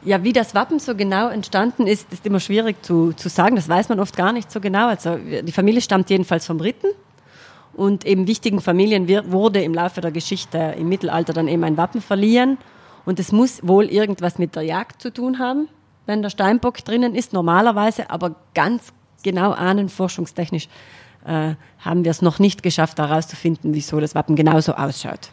Ja, 0.04 0.22
wie 0.22 0.32
das 0.32 0.54
Wappen 0.54 0.78
so 0.78 0.94
genau 0.94 1.28
entstanden 1.28 1.88
ist, 1.88 2.12
ist 2.12 2.24
immer 2.26 2.38
schwierig 2.38 2.80
zu, 2.84 3.12
zu 3.12 3.28
sagen. 3.28 3.56
Das 3.56 3.68
weiß 3.68 3.88
man 3.88 3.98
oft 3.98 4.16
gar 4.16 4.32
nicht 4.32 4.52
so 4.52 4.60
genau. 4.60 4.86
Also 4.86 5.16
die 5.16 5.50
Familie 5.50 5.80
stammt 5.80 6.10
jedenfalls 6.10 6.46
vom 6.46 6.58
Briten. 6.58 6.86
Und 7.76 8.06
eben 8.06 8.26
wichtigen 8.26 8.60
Familien 8.62 9.06
wurde 9.30 9.62
im 9.62 9.74
Laufe 9.74 10.00
der 10.00 10.10
Geschichte 10.10 10.74
im 10.78 10.88
Mittelalter 10.88 11.34
dann 11.34 11.46
eben 11.46 11.62
ein 11.62 11.76
Wappen 11.76 12.00
verliehen. 12.00 12.56
Und 13.04 13.20
es 13.20 13.32
muss 13.32 13.66
wohl 13.66 13.84
irgendwas 13.84 14.38
mit 14.38 14.56
der 14.56 14.62
Jagd 14.62 15.02
zu 15.02 15.12
tun 15.12 15.38
haben, 15.38 15.68
wenn 16.06 16.22
der 16.22 16.30
Steinbock 16.30 16.82
drinnen 16.84 17.14
ist, 17.14 17.34
normalerweise, 17.34 18.10
aber 18.10 18.36
ganz 18.54 18.94
genau 19.22 19.52
ahnenforschungstechnisch 19.52 20.68
äh, 21.26 21.54
haben 21.80 22.04
wir 22.04 22.10
es 22.10 22.22
noch 22.22 22.38
nicht 22.38 22.62
geschafft, 22.62 22.98
herauszufinden, 22.98 23.74
wieso 23.74 24.00
das 24.00 24.14
Wappen 24.14 24.36
genauso 24.36 24.72
ausschaut. 24.72 25.28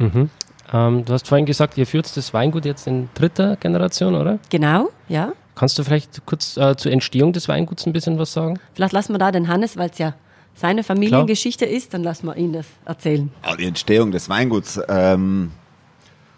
Ähm, 0.74 1.06
du 1.06 1.14
hast 1.14 1.28
vorhin 1.28 1.46
gesagt, 1.46 1.78
ihr 1.78 1.88
führt 1.88 2.16
das 2.18 2.34
Weingut 2.34 2.66
jetzt 2.66 2.88
in 2.88 3.10
dritter 3.14 3.56
Generation, 3.56 4.16
oder? 4.16 4.40
Genau, 4.50 4.90
ja. 5.08 5.32
Kannst 5.56 5.78
du 5.78 5.84
vielleicht 5.84 6.26
kurz 6.26 6.58
äh, 6.58 6.76
zur 6.76 6.92
Entstehung 6.92 7.32
des 7.32 7.48
Weinguts 7.48 7.86
ein 7.86 7.94
bisschen 7.94 8.18
was 8.18 8.34
sagen? 8.34 8.60
Vielleicht 8.74 8.94
lassen 8.94 9.14
wir 9.14 9.20
da 9.20 9.32
den 9.32 9.48
Hannes, 9.48 9.78
weil 9.78 9.90
es 9.92 10.00
ja 10.00 10.16
seine 10.56 10.84
Familiengeschichte 10.84 11.66
ist, 11.66 11.94
dann 11.94 12.04
lassen 12.04 12.28
wir 12.28 12.38
ihn 12.38 12.54
das 12.54 12.66
erzählen. 12.86 13.32
Ja, 13.46 13.56
die 13.56 13.66
Entstehung 13.66 14.12
des 14.12 14.30
Weinguts. 14.30 14.80
Ähm, 14.88 15.52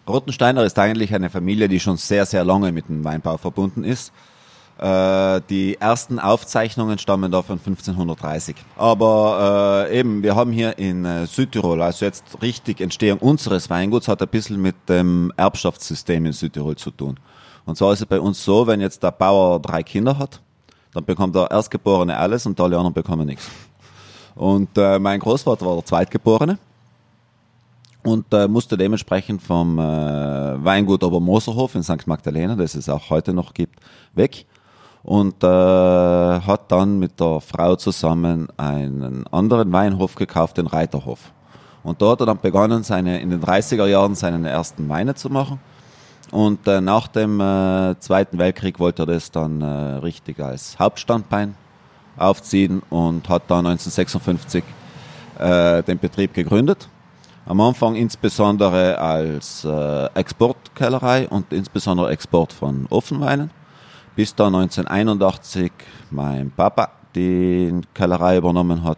Rottensteiner 0.08 0.64
ist 0.64 0.78
eigentlich 0.78 1.14
eine 1.14 1.30
Familie, 1.30 1.68
die 1.68 1.80
schon 1.80 1.98
sehr, 1.98 2.26
sehr 2.26 2.44
lange 2.44 2.72
mit 2.72 2.88
dem 2.88 3.04
Weinbau 3.04 3.38
verbunden 3.38 3.84
ist. 3.84 4.14
Äh, 4.78 5.42
die 5.50 5.78
ersten 5.80 6.20
Aufzeichnungen 6.20 7.00
stammen 7.00 7.32
da 7.32 7.42
von 7.42 7.60
1530. 7.60 8.56
Aber 8.76 9.88
äh, 9.90 10.00
eben, 10.00 10.22
wir 10.22 10.36
haben 10.36 10.52
hier 10.52 10.78
in 10.78 11.06
äh, 11.06 11.26
Südtirol, 11.26 11.82
also 11.82 12.06
jetzt 12.06 12.42
richtig 12.42 12.82
Entstehung 12.82 13.20
unseres 13.20 13.70
Weinguts, 13.70 14.08
hat 14.08 14.22
ein 14.22 14.28
bisschen 14.28 14.62
mit 14.62 14.76
dem 14.90 15.32
Erbschaftssystem 15.38 16.26
in 16.26 16.34
Südtirol 16.34 16.76
zu 16.76 16.92
tun. 16.92 17.18
Und 17.66 17.78
zwar 17.78 17.94
ist 17.94 18.02
es 18.02 18.06
bei 18.06 18.20
uns 18.20 18.44
so, 18.44 18.68
wenn 18.68 18.82
jetzt 18.82 19.02
der 19.02 19.12
Bauer 19.12 19.62
drei 19.62 19.82
Kinder 19.82 20.18
hat, 20.20 20.42
dann 20.94 21.06
bekommt 21.06 21.36
der 21.36 21.50
Erstgeborene 21.50 22.18
alles 22.18 22.46
und 22.46 22.60
alle 22.60 22.76
anderen 22.76 22.94
bekommen 22.94 23.28
nichts. 23.28 23.50
Und 24.36 24.78
äh, 24.78 25.00
mein 25.00 25.20
Großvater 25.20 25.66
war 25.66 25.76
der 25.76 25.86
Zweitgeborene 25.86 26.58
und 28.04 28.26
äh, 28.34 28.48
musste 28.48 28.78
dementsprechend 28.78 29.42
vom 29.42 29.80
äh, 29.80 29.82
Weingut 29.82 31.04
Obermoserhof 31.04 31.76
in 31.76 31.84
St. 31.84 32.06
Magdalena, 32.06 32.56
das 32.56 32.76
es 32.76 32.90
auch 32.90 33.10
heute 33.10 33.34
noch 33.34 33.54
gibt, 33.54 33.80
weg 34.14 34.46
und 35.04 35.44
äh, 35.44 35.48
hat 35.48 36.72
dann 36.72 37.00
mit 37.00 37.20
der 37.20 37.40
Frau 37.40 37.76
zusammen 37.76 38.48
einen 38.58 39.26
anderen 39.28 39.72
Weinhof 39.72 40.16
gekauft, 40.16 40.58
den 40.58 40.68
Reiterhof. 40.68 41.32
Und 41.84 42.02
dort 42.02 42.14
hat 42.14 42.22
er 42.22 42.34
dann 42.34 42.42
begonnen, 42.42 42.84
seine, 42.84 43.22
in 43.22 43.30
den 43.30 43.42
30er 43.42 43.86
Jahren 43.86 44.16
seine 44.16 44.50
ersten 44.50 44.90
Weine 44.90 45.14
zu 45.14 45.30
machen. 45.30 45.60
Und 46.32 46.68
äh, 46.68 46.82
nach 46.82 47.08
dem 47.08 47.40
äh, 47.40 48.00
Zweiten 48.00 48.40
Weltkrieg 48.40 48.80
wollte 48.80 49.04
er 49.04 49.06
das 49.06 49.30
dann 49.30 49.62
äh, 49.62 49.66
richtig 49.66 50.40
als 50.40 50.80
Hauptstandbein 50.80 51.56
aufziehen 52.18 52.82
und 52.90 53.28
hat 53.30 53.44
dann 53.48 53.66
1956 53.66 54.64
äh, 55.40 55.84
den 55.84 56.00
Betrieb 56.00 56.34
gegründet. 56.34 56.88
Am 57.46 57.62
Anfang 57.62 57.96
insbesondere 57.96 58.98
als 58.98 59.64
äh, 59.66 60.06
Exportkellerei 60.16 61.28
und 61.28 61.54
insbesondere 61.54 62.10
Export 62.10 62.52
von 62.52 62.88
Offenweinen. 62.90 63.52
Bis 64.16 64.34
dann 64.34 64.56
1981 64.56 65.72
mein 66.10 66.52
Papa 66.52 66.90
die 67.14 67.82
Kellerei 67.94 68.38
übernommen 68.38 68.84
hat 68.84 68.98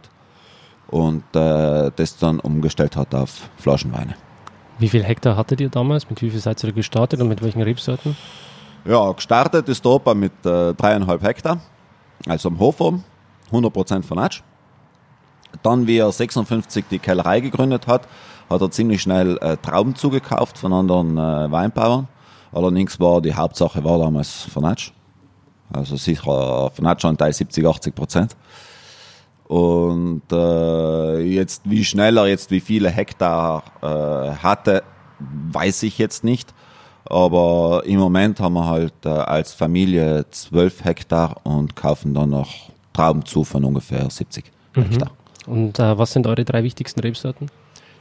und 0.88 1.24
äh, 1.36 1.92
das 1.96 2.18
dann 2.18 2.40
umgestellt 2.40 2.96
hat 2.96 3.14
auf 3.14 3.50
Flaschenweine. 3.58 4.16
Wie 4.80 4.90
viel 4.90 5.04
Hektar 5.04 5.36
hattet 5.36 5.60
ihr 5.60 5.70
damals? 5.70 6.10
Mit 6.10 6.22
wie 6.22 6.30
viel 6.30 6.40
seid 6.40 6.64
ihr 6.64 6.72
gestartet 6.72 7.20
und 7.20 7.28
mit 7.28 7.42
welchen 7.42 7.62
Rebsorten? 7.62 8.16
Ja, 8.86 9.12
gestartet 9.12 9.68
ist 9.70 9.84
der 9.84 9.92
Opa 9.92 10.14
mit 10.14 10.34
äh, 10.46 10.74
dreieinhalb 10.74 11.22
Hektar, 11.24 11.60
also 12.26 12.50
am 12.50 12.60
Hof 12.60 12.80
oben, 12.82 13.04
100% 13.52 14.04
von 14.04 14.20
Atsch. 14.20 14.42
Dann, 15.64 15.88
wie 15.88 15.98
er 15.98 16.12
56 16.12 16.86
die 16.90 17.00
Kellerei 17.00 17.40
gegründet 17.40 17.88
hat, 17.88 18.08
hat 18.50 18.62
er 18.62 18.72
ziemlich 18.72 19.02
schnell 19.02 19.38
äh, 19.38 19.58
Trauben 19.58 19.96
zugekauft 19.96 20.58
von 20.58 20.74
anderen 20.74 21.18
äh, 21.18 21.52
Weinbauern. 21.52 22.08
Allerdings 22.52 23.00
war 23.00 23.22
die 23.22 23.34
Hauptsache 23.34 23.84
war 23.84 24.00
damals 24.00 24.44
von 24.44 24.66
Atsch. 24.66 24.92
Also 25.72 25.98
sicher 25.98 26.72
von 26.74 26.86
Atsch-Anteil 26.86 27.34
70, 27.34 27.66
80 27.66 27.96
Prozent. 27.96 28.36
Und 29.48 30.24
äh, 30.32 31.20
jetzt, 31.22 31.62
wie 31.66 31.86
schnell 31.86 32.18
er 32.18 32.28
jetzt 32.28 32.52
wie 32.52 32.60
viele 32.60 32.90
Hektar 32.90 33.64
äh, 33.82 34.36
hatte, 34.38 34.84
weiß 35.20 35.84
ich 35.84 35.98
jetzt 35.98 36.24
nicht. 36.24 36.54
Aber 37.10 37.84
im 37.86 38.00
Moment 38.00 38.40
haben 38.40 38.54
wir 38.54 38.66
halt 38.66 38.94
äh, 39.06 39.10
als 39.10 39.54
Familie 39.54 40.26
12 40.30 40.84
Hektar 40.84 41.38
und 41.44 41.76
kaufen 41.76 42.14
dann 42.14 42.32
noch 42.32 42.50
Trauben 42.94 43.26
zu 43.26 43.44
von 43.44 43.64
ungefähr 43.64 44.10
70 44.10 44.52
Mhm. 44.76 44.84
Hektar. 44.84 45.12
Und 45.46 45.80
äh, 45.80 45.98
was 45.98 46.14
sind 46.14 46.28
eure 46.28 46.46
drei 46.46 46.64
wichtigsten 46.64 47.00
Rebsorten? 47.00 47.50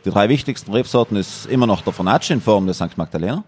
Die 0.05 0.11
drei 0.11 0.29
wichtigsten 0.29 0.73
Rebsorten 0.73 1.17
ist 1.17 1.47
immer 1.47 1.67
noch 1.67 1.81
der 1.81 1.93
Fernacci 1.93 2.33
in 2.35 2.41
Form 2.41 2.67
des 2.67 2.77
St. 2.77 2.97
Magdalena, 2.97 3.45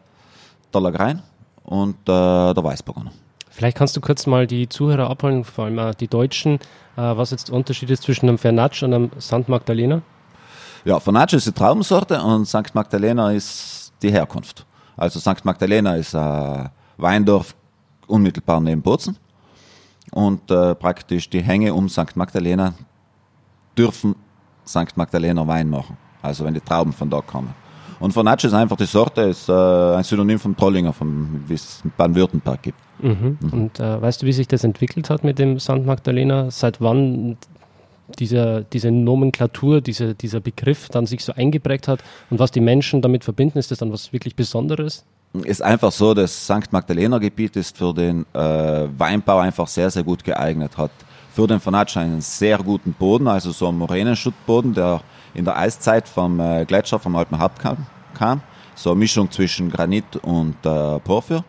der 0.72 0.80
Lagrein 0.80 1.22
und 1.64 1.96
äh, 2.08 2.54
der 2.54 2.64
Weißburgunder. 2.64 3.12
Vielleicht 3.50 3.76
kannst 3.76 3.96
du 3.96 4.00
kurz 4.00 4.26
mal 4.26 4.46
die 4.46 4.68
Zuhörer 4.68 5.10
abholen, 5.10 5.44
vor 5.44 5.66
allem 5.66 5.78
äh, 5.78 5.92
die 5.98 6.08
Deutschen, 6.08 6.54
äh, 6.54 6.58
was 6.96 7.32
jetzt 7.32 7.48
der 7.48 7.54
Unterschied 7.54 7.90
ist 7.90 8.02
zwischen 8.04 8.28
einem 8.28 8.38
Fernatsch 8.38 8.82
und 8.82 8.94
einem 8.94 9.10
St. 9.20 9.48
Magdalena. 9.48 10.02
Ja, 10.84 11.00
Fernacci 11.00 11.36
ist 11.36 11.46
die 11.46 11.52
Traubensorte 11.52 12.22
und 12.22 12.46
St. 12.46 12.74
Magdalena 12.74 13.32
ist 13.32 13.92
die 14.00 14.10
Herkunft. 14.12 14.64
Also 14.98 15.20
St. 15.20 15.44
Magdalena 15.44 15.96
ist 15.96 16.14
ein 16.14 16.68
Weindorf 16.96 17.54
unmittelbar 18.06 18.60
neben 18.60 18.82
Bozen 18.82 19.16
und 20.10 20.50
äh, 20.50 20.74
praktisch 20.74 21.30
die 21.30 21.40
Hänge 21.40 21.72
um 21.72 21.88
St. 21.88 22.16
Magdalena 22.16 22.74
dürfen 23.76 24.16
St. 24.66 24.96
Magdalena 24.96 25.46
Wein 25.46 25.70
machen. 25.70 25.96
Also 26.20 26.44
wenn 26.44 26.54
die 26.54 26.60
Trauben 26.60 26.92
von 26.92 27.08
da 27.08 27.20
kommen. 27.20 27.54
Und 28.00 28.12
Fernacci 28.12 28.46
ist 28.46 28.54
einfach 28.54 28.76
die 28.76 28.86
Sorte, 28.86 29.22
ist 29.22 29.48
äh, 29.48 29.52
ein 29.52 30.04
Synonym 30.04 30.38
vom 30.38 30.56
Trollinger, 30.56 30.92
vom, 30.92 31.44
wie 31.46 31.54
es 31.54 31.80
in 31.84 31.92
Baden-Württemberg 31.96 32.62
gibt. 32.62 32.78
Mhm. 33.00 33.38
Und 33.50 33.80
äh, 33.80 34.00
weißt 34.00 34.22
du, 34.22 34.26
wie 34.26 34.32
sich 34.32 34.46
das 34.46 34.64
entwickelt 34.64 35.10
hat 35.10 35.24
mit 35.24 35.38
dem 35.38 35.58
St. 35.58 35.84
Magdalena? 35.84 36.50
Seit 36.50 36.80
wann 36.80 37.36
dieser, 38.18 38.62
diese 38.62 38.90
Nomenklatur, 38.90 39.80
diese, 39.80 40.14
dieser 40.14 40.40
Begriff 40.40 40.88
dann 40.88 41.06
sich 41.06 41.24
so 41.24 41.32
eingeprägt 41.32 41.88
hat 41.88 42.00
und 42.30 42.38
was 42.38 42.50
die 42.50 42.60
Menschen 42.60 43.02
damit 43.02 43.24
verbinden? 43.24 43.58
Ist 43.58 43.70
das 43.70 43.78
dann 43.78 43.92
was 43.92 44.12
wirklich 44.12 44.36
Besonderes? 44.36 45.04
ist 45.44 45.62
einfach 45.62 45.92
so, 45.92 46.14
das 46.14 46.44
St. 46.44 46.72
Magdalena 46.72 47.18
Gebiet 47.18 47.56
ist 47.56 47.76
für 47.76 47.92
den 47.92 48.24
äh, 48.32 48.38
Weinbau 48.98 49.38
einfach 49.38 49.66
sehr, 49.66 49.90
sehr 49.90 50.02
gut 50.02 50.24
geeignet. 50.24 50.76
Hat 50.76 50.90
für 51.32 51.46
den 51.46 51.60
Fernatsch 51.60 51.96
einen 51.96 52.20
sehr 52.20 52.58
guten 52.58 52.92
Boden, 52.94 53.28
also 53.28 53.52
so 53.52 53.68
einen 53.68 53.78
Moränenschuttboden, 53.78 54.74
der 54.74 55.02
in 55.34 55.44
der 55.44 55.56
Eiszeit 55.56 56.08
vom 56.08 56.40
äh, 56.40 56.64
Gletscher 56.64 56.98
vom 56.98 57.14
Alpenhaupt 57.14 57.60
kam, 57.60 57.86
kam. 58.14 58.40
So 58.74 58.90
eine 58.90 58.98
Mischung 58.98 59.30
zwischen 59.30 59.70
Granit 59.70 60.16
und 60.22 60.56
äh, 60.64 60.98
Porphyr. 61.00 61.44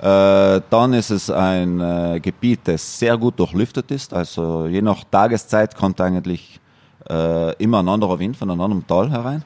Äh, 0.00 0.60
dann 0.68 0.92
ist 0.92 1.10
es 1.10 1.30
ein 1.30 1.80
äh, 1.80 2.20
Gebiet, 2.20 2.60
das 2.64 2.98
sehr 2.98 3.16
gut 3.16 3.38
durchlüftet 3.38 3.90
ist. 3.90 4.12
Also 4.12 4.66
je 4.66 4.82
nach 4.82 5.04
Tageszeit 5.04 5.74
kommt 5.74 6.00
eigentlich 6.00 6.60
äh, 7.08 7.54
immer 7.62 7.82
ein 7.82 7.88
anderer 7.88 8.18
Wind 8.18 8.36
von 8.36 8.50
einem 8.50 8.60
anderen 8.60 8.86
Tal 8.86 9.10
herein. 9.10 9.44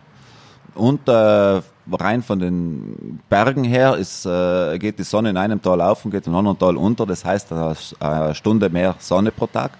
Und 0.75 1.09
äh, 1.09 1.61
rein 1.93 2.23
von 2.23 2.39
den 2.39 3.21
Bergen 3.29 3.65
her 3.65 3.97
ist, 3.97 4.27
äh, 4.27 4.79
geht 4.79 4.99
die 4.99 5.05
Sonne 5.05 5.31
in 5.31 5.37
einem 5.37 5.61
Tal 5.63 5.81
auf 5.81 6.05
und 6.05 6.11
geht 6.11 6.27
in 6.27 6.33
einem 6.33 6.39
anderen 6.39 6.59
Tal 6.59 6.77
unter. 6.77 7.07
Das 7.07 7.25
heißt, 7.25 7.53
eine, 7.53 7.77
eine 8.01 8.35
Stunde 8.35 8.71
mehr 8.71 8.97
Sonne 8.99 9.31
pro 9.31 9.47
Tag. 9.47 9.73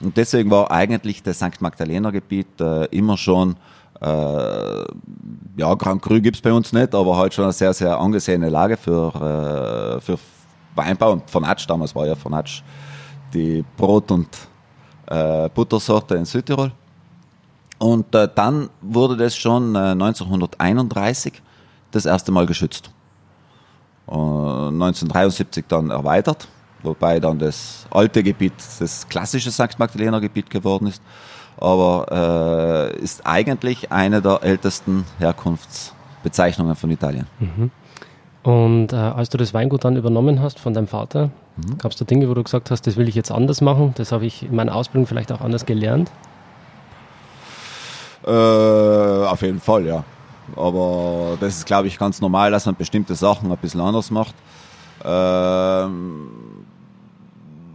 Und 0.00 0.16
deswegen 0.16 0.50
war 0.50 0.70
eigentlich 0.70 1.22
das 1.22 1.36
St. 1.36 1.60
Magdalena 1.60 2.10
Gebiet 2.10 2.60
äh, 2.60 2.86
immer 2.86 3.16
schon, 3.16 3.56
ja, 4.02 5.74
Grand 5.74 6.00
Cru 6.00 6.20
gibt's 6.20 6.40
bei 6.40 6.52
uns 6.52 6.72
nicht, 6.72 6.94
aber 6.94 7.16
halt 7.16 7.34
schon 7.34 7.44
eine 7.44 7.52
sehr, 7.52 7.74
sehr 7.74 7.98
angesehene 7.98 8.48
Lage 8.48 8.76
für, 8.76 9.96
äh, 9.96 10.00
für 10.00 10.18
Weinbau. 10.74 11.12
Und 11.12 11.28
Fernatsch, 11.28 11.68
damals 11.68 11.94
war 11.94 12.06
ja 12.06 12.14
Fernatsch 12.14 12.62
die 13.34 13.64
Brot- 13.76 14.10
und 14.10 14.28
äh, 15.06 15.48
Buttersorte 15.50 16.14
in 16.16 16.24
Südtirol. 16.24 16.72
Und 17.78 18.14
äh, 18.14 18.28
dann 18.34 18.68
wurde 18.80 19.16
das 19.16 19.36
schon 19.36 19.74
äh, 19.74 19.92
1931 19.92 21.42
das 21.90 22.06
erste 22.06 22.32
Mal 22.32 22.46
geschützt. 22.46 22.90
Äh, 24.06 24.12
1973 24.12 25.64
dann 25.68 25.90
erweitert, 25.90 26.46
wobei 26.82 27.20
dann 27.20 27.38
das 27.38 27.86
alte 27.90 28.22
Gebiet 28.22 28.52
das 28.78 29.08
klassische 29.08 29.50
St. 29.50 29.78
Magdalena 29.78 30.18
Gebiet 30.18 30.50
geworden 30.50 30.88
ist. 30.88 31.02
Aber 31.58 32.90
äh, 32.96 32.98
ist 33.00 33.26
eigentlich 33.26 33.92
eine 33.92 34.22
der 34.22 34.42
ältesten 34.42 35.04
Herkunftsbezeichnungen 35.18 36.76
von 36.76 36.90
Italien. 36.90 37.26
Und 38.42 38.92
äh, 38.92 38.96
als 38.96 39.28
du 39.28 39.36
das 39.36 39.52
Weingut 39.52 39.84
dann 39.84 39.96
übernommen 39.96 40.40
hast 40.40 40.58
von 40.58 40.72
deinem 40.72 40.86
Vater, 40.86 41.30
gab 41.78 41.92
es 41.92 41.98
da 41.98 42.04
Dinge, 42.04 42.28
wo 42.28 42.34
du 42.34 42.42
gesagt 42.42 42.70
hast, 42.70 42.86
das 42.86 42.96
will 42.96 43.08
ich 43.08 43.14
jetzt 43.14 43.30
anders 43.30 43.60
machen, 43.60 43.92
das 43.96 44.12
habe 44.12 44.24
ich 44.24 44.44
in 44.44 44.54
meiner 44.54 44.74
Ausbildung 44.74 45.06
vielleicht 45.06 45.30
auch 45.32 45.42
anders 45.42 45.66
gelernt? 45.66 46.10
Äh, 48.26 48.30
auf 48.30 49.42
jeden 49.42 49.60
Fall, 49.60 49.86
ja. 49.86 50.04
Aber 50.56 51.36
das 51.40 51.58
ist, 51.58 51.66
glaube 51.66 51.88
ich, 51.88 51.98
ganz 51.98 52.20
normal, 52.20 52.50
dass 52.50 52.66
man 52.66 52.74
bestimmte 52.74 53.14
Sachen 53.14 53.50
ein 53.50 53.58
bisschen 53.58 53.80
anders 53.80 54.10
macht. 54.10 54.34
Ähm, 55.04 56.28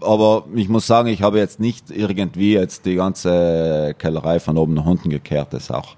aber 0.05 0.45
ich 0.55 0.69
muss 0.69 0.87
sagen, 0.87 1.09
ich 1.09 1.21
habe 1.21 1.37
jetzt 1.37 1.59
nicht 1.59 1.91
irgendwie 1.91 2.53
jetzt 2.53 2.85
die 2.85 2.95
ganze 2.95 3.95
Kellerei 3.97 4.39
von 4.39 4.57
oben 4.57 4.73
nach 4.73 4.85
unten 4.85 5.09
gekehrt. 5.09 5.49
Das 5.51 5.71
auch, 5.71 5.95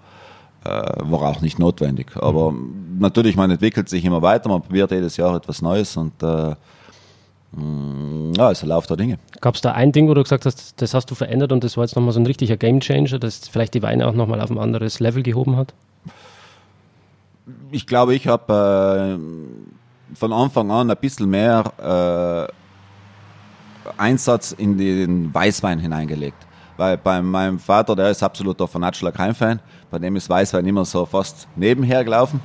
äh, 0.63 0.69
war 0.69 1.23
auch 1.23 1.41
nicht 1.41 1.59
notwendig. 1.59 2.15
Aber 2.15 2.53
natürlich, 2.99 3.35
man 3.35 3.51
entwickelt 3.51 3.89
sich 3.89 4.03
immer 4.05 4.21
weiter, 4.21 4.49
man 4.49 4.61
probiert 4.61 4.91
jedes 4.91 5.17
Jahr 5.17 5.35
etwas 5.35 5.61
Neues 5.61 5.97
und 5.97 6.13
äh, 6.23 6.55
mh, 7.51 8.33
ja, 8.37 8.51
es 8.51 8.59
ist 8.59 8.63
ein 8.63 8.69
Lauf 8.69 8.87
der 8.87 8.97
Dinge. 8.97 9.19
Gab 9.41 9.55
es 9.55 9.61
da 9.61 9.71
ein 9.73 9.91
Ding, 9.91 10.07
wo 10.07 10.13
du 10.13 10.23
gesagt 10.23 10.45
hast, 10.45 10.81
das 10.81 10.93
hast 10.93 11.11
du 11.11 11.15
verändert 11.15 11.51
und 11.51 11.63
das 11.63 11.77
war 11.77 11.83
jetzt 11.83 11.95
nochmal 11.95 12.13
so 12.13 12.19
ein 12.19 12.25
richtiger 12.25 12.57
Gamechanger, 12.57 13.19
das 13.19 13.47
vielleicht 13.47 13.73
die 13.73 13.83
Weine 13.83 14.07
auch 14.07 14.13
nochmal 14.13 14.41
auf 14.41 14.49
ein 14.49 14.57
anderes 14.57 14.99
Level 14.99 15.23
gehoben 15.23 15.57
hat? 15.57 15.73
ich 17.71 17.87
glaube, 17.87 18.15
ich 18.15 18.27
habe 18.27 19.17
äh, 19.17 20.15
von 20.15 20.33
Anfang 20.33 20.71
an 20.71 20.89
ein 20.89 20.97
bisschen 20.97 21.29
mehr 21.29 22.49
äh, 22.49 22.53
Einsatz 23.97 24.51
in 24.51 24.77
den 24.77 25.33
Weißwein 25.33 25.79
hineingelegt. 25.79 26.45
Weil 26.77 26.97
bei 26.97 27.21
meinem 27.21 27.59
Vater, 27.59 27.95
der 27.95 28.11
ist 28.11 28.21
absoluter 28.21 28.67
Fanatschler 28.67 29.11
Kein-Fan, 29.11 29.59
bei 29.89 29.97
dem 29.99 30.15
ist 30.15 30.29
Weißwein 30.29 30.65
immer 30.65 30.85
so 30.85 31.05
fast 31.05 31.47
nebenher 31.55 32.03
gelaufen. 32.03 32.39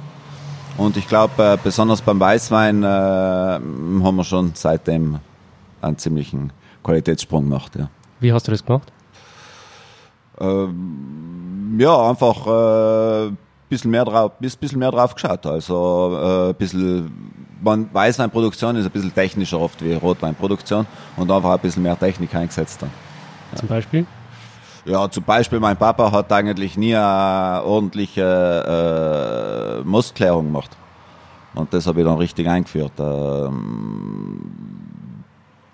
Und 0.79 0.97
ich 0.97 1.07
glaube, 1.07 1.43
äh, 1.43 1.59
besonders 1.63 2.01
beim 2.01 2.19
Weißwein 2.19 2.83
äh, 2.83 2.87
haben 2.87 4.17
wir 4.17 4.25
schon 4.25 4.53
seitdem 4.55 5.19
einen 5.83 5.99
ziemlichen 5.99 6.53
Qualitätssprung 6.83 7.45
gemacht. 7.45 7.77
Ja. 7.77 7.91
Wie 8.21 8.33
hast 8.33 8.49
du 8.49 8.53
das 8.53 8.65
gemacht? 8.65 8.91
Ähm, 10.41 11.77
ja, 11.79 12.09
einfach 12.09 12.47
äh, 12.47 13.33
bisschen 13.69 13.91
mehr 13.91 14.05
drauf, 14.05 14.33
bis, 14.39 14.57
bisschen 14.57 14.79
mehr 14.79 14.91
drauf 14.91 15.15
geschaut. 15.15 15.45
Also 15.47 16.51
äh, 16.51 16.53
bisschen, 16.55 17.42
man 17.63 17.89
Weißweinproduktion 17.93 18.77
ist 18.77 18.85
ein 18.85 18.91
bisschen 18.91 19.15
technischer 19.15 19.61
oft 19.61 19.83
wie 19.85 19.95
Rotweinproduktion 19.95 20.87
und 21.17 21.31
einfach 21.31 21.53
ein 21.53 21.61
bisschen 21.61 21.83
mehr 21.83 21.99
Technik 21.99 22.35
eingesetzt 22.35 22.83
dann. 22.83 22.91
Zum 23.55 23.69
Beispiel? 23.69 24.07
Ja, 24.85 25.09
zum 25.09 25.23
Beispiel 25.23 25.61
mein 25.61 25.77
Papa 25.77 26.11
hat 26.11 26.33
eigentlich 26.33 26.77
nie 26.77 26.97
eine 26.97 27.63
ordentliche 27.65 29.81
äh, 29.81 29.87
Mostklärung 29.87 30.47
gemacht. 30.47 30.77
Und 31.55 31.73
das 31.73 31.87
habe 31.87 32.01
ich 32.01 32.07
dann 32.07 32.17
richtig 32.17 32.49
eingeführt. 32.49 32.93
Ähm, 32.99 34.41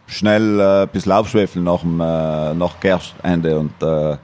schnell 0.07 0.61
äh, 0.61 0.83
ein 0.83 0.89
bisschen 0.89 1.13
aufschwefeln 1.13 1.65
nach 1.65 1.81
dem 1.81 2.01
äh, 2.01 2.55
nach 2.55 2.81
Gerstende 2.81 3.59
und 3.59 3.83
äh, 3.83 4.19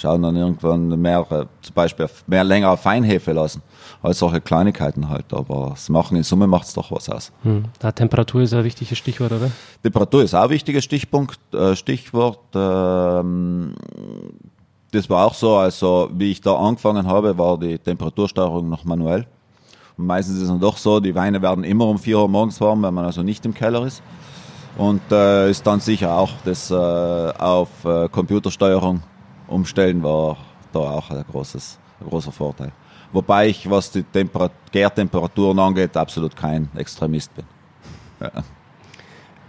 schauen 0.00 0.22
dann 0.22 0.36
irgendwann 0.36 0.88
mehr, 1.00 1.26
äh, 1.30 1.44
zum 1.62 1.74
Beispiel 1.74 2.08
mehr 2.26 2.44
länger 2.44 2.70
auf 2.70 2.80
Feinhefe 2.80 3.32
lassen. 3.32 3.62
Als 4.02 4.18
solche 4.18 4.40
Kleinigkeiten 4.40 5.08
halt. 5.08 5.32
Aber 5.32 5.70
das 5.70 5.88
Machen 5.88 6.16
in 6.16 6.22
Summe 6.22 6.46
macht 6.46 6.66
es 6.66 6.74
doch 6.74 6.90
was 6.90 7.08
aus. 7.08 7.32
Hm. 7.42 7.64
Da 7.78 7.92
Temperatur 7.92 8.42
ist 8.42 8.54
ein 8.54 8.64
wichtiges 8.64 8.98
Stichwort, 8.98 9.32
oder? 9.32 9.50
Temperatur 9.82 10.22
ist 10.22 10.34
auch 10.34 10.44
ein 10.44 10.50
wichtiges 10.50 10.84
Stichpunkt, 10.84 11.38
äh, 11.54 11.76
Stichwort. 11.76 12.40
Ähm, 12.54 13.74
das 14.92 15.08
war 15.08 15.26
auch 15.26 15.34
so, 15.34 15.56
also 15.56 16.10
wie 16.12 16.32
ich 16.32 16.40
da 16.40 16.56
angefangen 16.56 17.06
habe, 17.06 17.36
war 17.38 17.58
die 17.58 17.78
Temperatursteuerung 17.78 18.68
noch 18.68 18.84
manuell. 18.84 19.26
Und 19.96 20.06
meistens 20.06 20.36
ist 20.36 20.42
es 20.42 20.48
dann 20.48 20.60
doch 20.60 20.76
so, 20.76 20.98
die 20.98 21.14
Weine 21.14 21.42
werden 21.42 21.62
immer 21.62 21.86
um 21.86 21.98
4 21.98 22.18
Uhr 22.18 22.28
morgens 22.28 22.60
warm, 22.60 22.82
wenn 22.82 22.94
man 22.94 23.04
also 23.04 23.22
nicht 23.22 23.44
im 23.44 23.54
Keller 23.54 23.84
ist. 23.84 24.02
Und 24.78 25.02
äh, 25.10 25.50
ist 25.50 25.66
dann 25.66 25.80
sicher 25.80 26.14
auch 26.14 26.30
das 26.44 26.70
äh, 26.70 26.74
auf 26.74 27.68
äh, 27.84 28.08
Computersteuerung 28.08 29.02
umstellen 29.50 30.02
war 30.02 30.36
da 30.72 30.78
auch 30.78 31.10
ein, 31.10 31.24
großes, 31.30 31.78
ein 32.00 32.08
großer 32.08 32.32
Vorteil. 32.32 32.72
Wobei 33.12 33.48
ich, 33.48 33.68
was 33.68 33.90
die 33.90 34.04
Temperat 34.04 34.52
Gärtemperaturen 34.70 35.58
angeht, 35.58 35.96
absolut 35.96 36.36
kein 36.36 36.68
Extremist 36.76 37.34
bin. 37.34 37.44
Ja. 38.20 38.30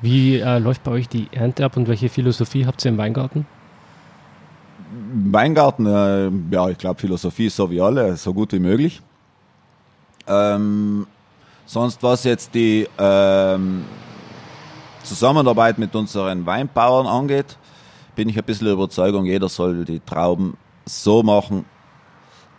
Wie 0.01 0.39
äh, 0.39 0.57
läuft 0.57 0.83
bei 0.83 0.91
euch 0.91 1.07
die 1.07 1.27
Ernte 1.31 1.63
ab 1.63 1.77
und 1.77 1.87
welche 1.87 2.09
Philosophie 2.09 2.65
habt 2.65 2.83
ihr 2.83 2.89
im 2.89 2.97
Weingarten? 2.97 3.45
Weingarten, 5.13 5.85
äh, 5.85 6.31
ja, 6.53 6.69
ich 6.69 6.77
glaube, 6.77 6.99
Philosophie 6.99 7.45
ist 7.45 7.55
so 7.55 7.69
wie 7.69 7.79
alle, 7.79 8.17
so 8.17 8.33
gut 8.33 8.51
wie 8.51 8.59
möglich. 8.59 9.01
Ähm, 10.27 11.05
sonst 11.65 12.01
was 12.01 12.23
jetzt 12.23 12.53
die 12.55 12.87
ähm, 12.97 13.85
Zusammenarbeit 15.03 15.77
mit 15.77 15.95
unseren 15.95 16.45
Weinbauern 16.45 17.05
angeht, 17.05 17.57
bin 18.21 18.29
ich 18.29 18.37
ein 18.37 18.43
bisschen 18.43 18.65
der 18.65 18.75
Überzeugung, 18.75 19.25
jeder 19.25 19.49
soll 19.49 19.83
die 19.83 19.99
Trauben 19.99 20.55
so 20.85 21.23
machen, 21.23 21.65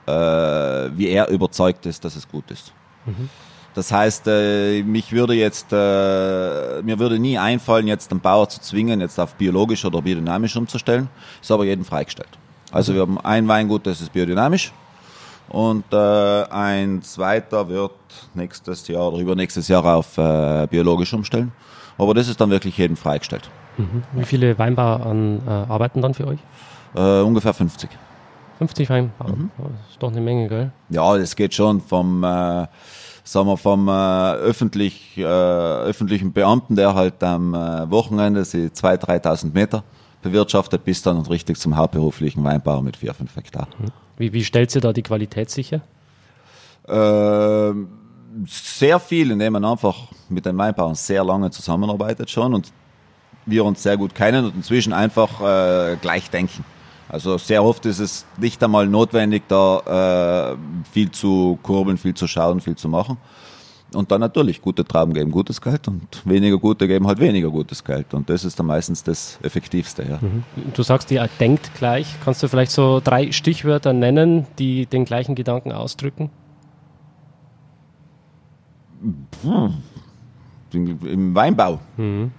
äh, 0.06 0.12
wie 0.12 1.06
er 1.06 1.28
überzeugt 1.28 1.86
ist, 1.86 2.04
dass 2.04 2.16
es 2.16 2.26
gut 2.26 2.50
ist. 2.50 2.72
Mhm. 3.06 3.28
Das 3.72 3.92
heißt, 3.92 4.26
äh, 4.26 4.82
mich 4.82 5.12
würde 5.12 5.34
jetzt, 5.34 5.68
äh, 5.70 6.82
mir 6.82 6.98
würde 6.98 7.20
nie 7.20 7.38
einfallen, 7.38 7.86
jetzt 7.86 8.10
den 8.10 8.18
Bauer 8.18 8.48
zu 8.48 8.60
zwingen, 8.60 9.00
jetzt 9.00 9.20
auf 9.20 9.36
biologisch 9.36 9.84
oder 9.84 10.02
biodynamisch 10.02 10.56
umzustellen. 10.56 11.08
Ist 11.40 11.52
aber 11.52 11.64
jedem 11.64 11.84
freigestellt. 11.84 12.36
Also 12.72 12.90
mhm. 12.90 12.96
wir 12.96 13.02
haben 13.02 13.20
ein 13.20 13.46
Weingut, 13.46 13.86
das 13.86 14.00
ist 14.00 14.12
biodynamisch. 14.12 14.72
Und 15.48 15.84
äh, 15.92 16.42
ein 16.50 17.02
zweiter 17.02 17.68
wird 17.68 17.92
nächstes 18.34 18.88
Jahr 18.88 19.12
oder 19.12 19.22
übernächstes 19.22 19.68
Jahr 19.68 19.84
auf 19.84 20.18
äh, 20.18 20.66
biologisch 20.68 21.12
umstellen. 21.12 21.52
Aber 21.98 22.14
das 22.14 22.26
ist 22.26 22.40
dann 22.40 22.50
wirklich 22.50 22.76
jedem 22.76 22.96
freigestellt. 22.96 23.48
Mhm. 23.76 24.02
Wie 24.12 24.24
viele 24.24 24.58
Weinbauer 24.58 25.06
an, 25.06 25.40
äh, 25.46 25.50
arbeiten 25.50 26.02
dann 26.02 26.14
für 26.14 26.26
euch? 26.26 26.38
Äh, 26.94 27.20
ungefähr 27.20 27.54
50. 27.54 27.90
50 28.58 28.90
Weinbauer, 28.90 29.36
mhm. 29.36 29.50
das 29.58 29.90
ist 29.90 30.02
doch 30.02 30.10
eine 30.10 30.20
Menge, 30.20 30.48
gell? 30.48 30.72
Ja, 30.90 31.16
das 31.16 31.34
geht 31.34 31.54
schon 31.54 31.80
vom 31.80 32.22
äh, 32.22 32.66
sagen 33.24 33.46
wir, 33.46 33.56
vom 33.56 33.88
äh, 33.88 34.32
öffentlich, 34.34 35.16
äh, 35.16 35.24
öffentlichen 35.24 36.32
Beamten, 36.32 36.76
der 36.76 36.94
halt 36.94 37.22
am 37.22 37.54
äh, 37.54 37.90
Wochenende 37.90 38.44
sie 38.44 38.68
2.000, 38.68 39.22
3.000 39.22 39.52
Meter 39.52 39.84
bewirtschaftet, 40.22 40.84
bis 40.84 41.02
dann 41.02 41.18
richtig 41.22 41.58
zum 41.58 41.76
hauptberuflichen 41.76 42.42
Weinbauer 42.44 42.82
mit 42.82 42.96
4, 42.96 43.14
5 43.14 43.36
Hektar. 43.36 43.68
Mhm. 43.78 43.86
Wie, 44.16 44.32
wie 44.32 44.44
stellt 44.44 44.70
sie 44.70 44.80
da 44.80 44.92
die 44.92 45.02
Qualität 45.02 45.50
sicher? 45.50 45.80
Äh, 46.86 47.72
sehr 48.46 49.00
viel, 49.00 49.30
indem 49.30 49.54
man 49.54 49.64
einfach 49.64 49.96
mit 50.28 50.46
den 50.46 50.56
Weinbauern 50.56 50.94
sehr 50.94 51.24
lange 51.24 51.50
zusammenarbeitet 51.50 52.30
schon 52.30 52.54
und 52.54 52.72
wir 53.46 53.64
uns 53.64 53.82
sehr 53.82 53.96
gut 53.96 54.14
kennen 54.14 54.44
und 54.44 54.54
inzwischen 54.54 54.92
einfach 54.92 55.40
äh, 55.40 55.96
gleich 55.96 56.30
denken. 56.30 56.64
Also 57.08 57.36
sehr 57.36 57.62
oft 57.62 57.84
ist 57.84 57.98
es 57.98 58.24
nicht 58.38 58.62
einmal 58.62 58.86
notwendig, 58.86 59.42
da 59.48 60.54
äh, 60.54 60.56
viel 60.90 61.10
zu 61.10 61.58
kurbeln, 61.62 61.98
viel 61.98 62.14
zu 62.14 62.26
schauen, 62.26 62.60
viel 62.60 62.76
zu 62.76 62.88
machen. 62.88 63.18
Und 63.94 64.10
dann 64.10 64.20
natürlich, 64.20 64.62
gute 64.62 64.84
Trauben 64.84 65.12
geben 65.12 65.30
gutes 65.30 65.60
Geld 65.60 65.86
und 65.86 66.22
weniger 66.24 66.56
gute 66.56 66.88
geben 66.88 67.06
halt 67.06 67.20
weniger 67.20 67.50
gutes 67.50 67.84
Geld. 67.84 68.14
Und 68.14 68.30
das 68.30 68.44
ist 68.44 68.58
dann 68.58 68.66
meistens 68.66 69.02
das 69.02 69.38
Effektivste. 69.42 70.02
Ja. 70.04 70.18
Mhm. 70.22 70.44
Du 70.72 70.82
sagst, 70.82 71.10
ihr 71.10 71.28
denkt 71.38 71.74
gleich. 71.74 72.16
Kannst 72.24 72.42
du 72.42 72.48
vielleicht 72.48 72.72
so 72.72 73.00
drei 73.04 73.32
Stichwörter 73.32 73.92
nennen, 73.92 74.46
die 74.58 74.86
den 74.86 75.04
gleichen 75.04 75.34
Gedanken 75.34 75.72
ausdrücken? 75.72 76.30
Hm. 79.42 79.74
Im 80.72 81.34
Weinbau. 81.34 81.80
Mhm. 81.98 82.30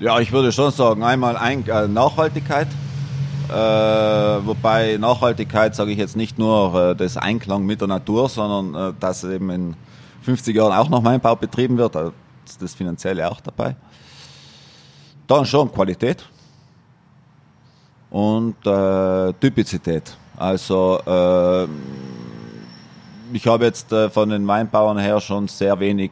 Ja, 0.00 0.18
ich 0.18 0.32
würde 0.32 0.50
schon 0.50 0.70
sagen, 0.70 1.02
einmal 1.02 1.36
ein, 1.36 1.68
äh, 1.68 1.86
Nachhaltigkeit. 1.86 2.68
Äh, 3.50 3.52
wobei 3.52 4.96
Nachhaltigkeit 4.98 5.76
sage 5.76 5.90
ich 5.90 5.98
jetzt 5.98 6.16
nicht 6.16 6.38
nur 6.38 6.92
äh, 6.92 6.96
das 6.96 7.18
Einklang 7.18 7.66
mit 7.66 7.82
der 7.82 7.88
Natur, 7.88 8.30
sondern 8.30 8.92
äh, 8.92 8.94
dass 8.98 9.24
eben 9.24 9.50
in 9.50 9.76
50 10.22 10.56
Jahren 10.56 10.72
auch 10.72 10.88
noch 10.88 11.04
Weinbau 11.04 11.36
betrieben 11.36 11.76
wird. 11.76 11.96
Also 11.96 12.14
das 12.58 12.72
Finanzielle 12.72 13.30
auch 13.30 13.42
dabei. 13.42 13.76
Dann 15.26 15.44
schon 15.44 15.70
Qualität 15.70 16.24
und 18.08 18.56
äh, 18.66 19.34
Typizität. 19.34 20.16
Also 20.38 20.98
äh, 21.06 21.66
ich 23.34 23.46
habe 23.46 23.66
jetzt 23.66 23.92
äh, 23.92 24.08
von 24.08 24.30
den 24.30 24.46
Weinbauern 24.46 24.96
her 24.96 25.20
schon 25.20 25.46
sehr 25.46 25.78
wenig 25.78 26.10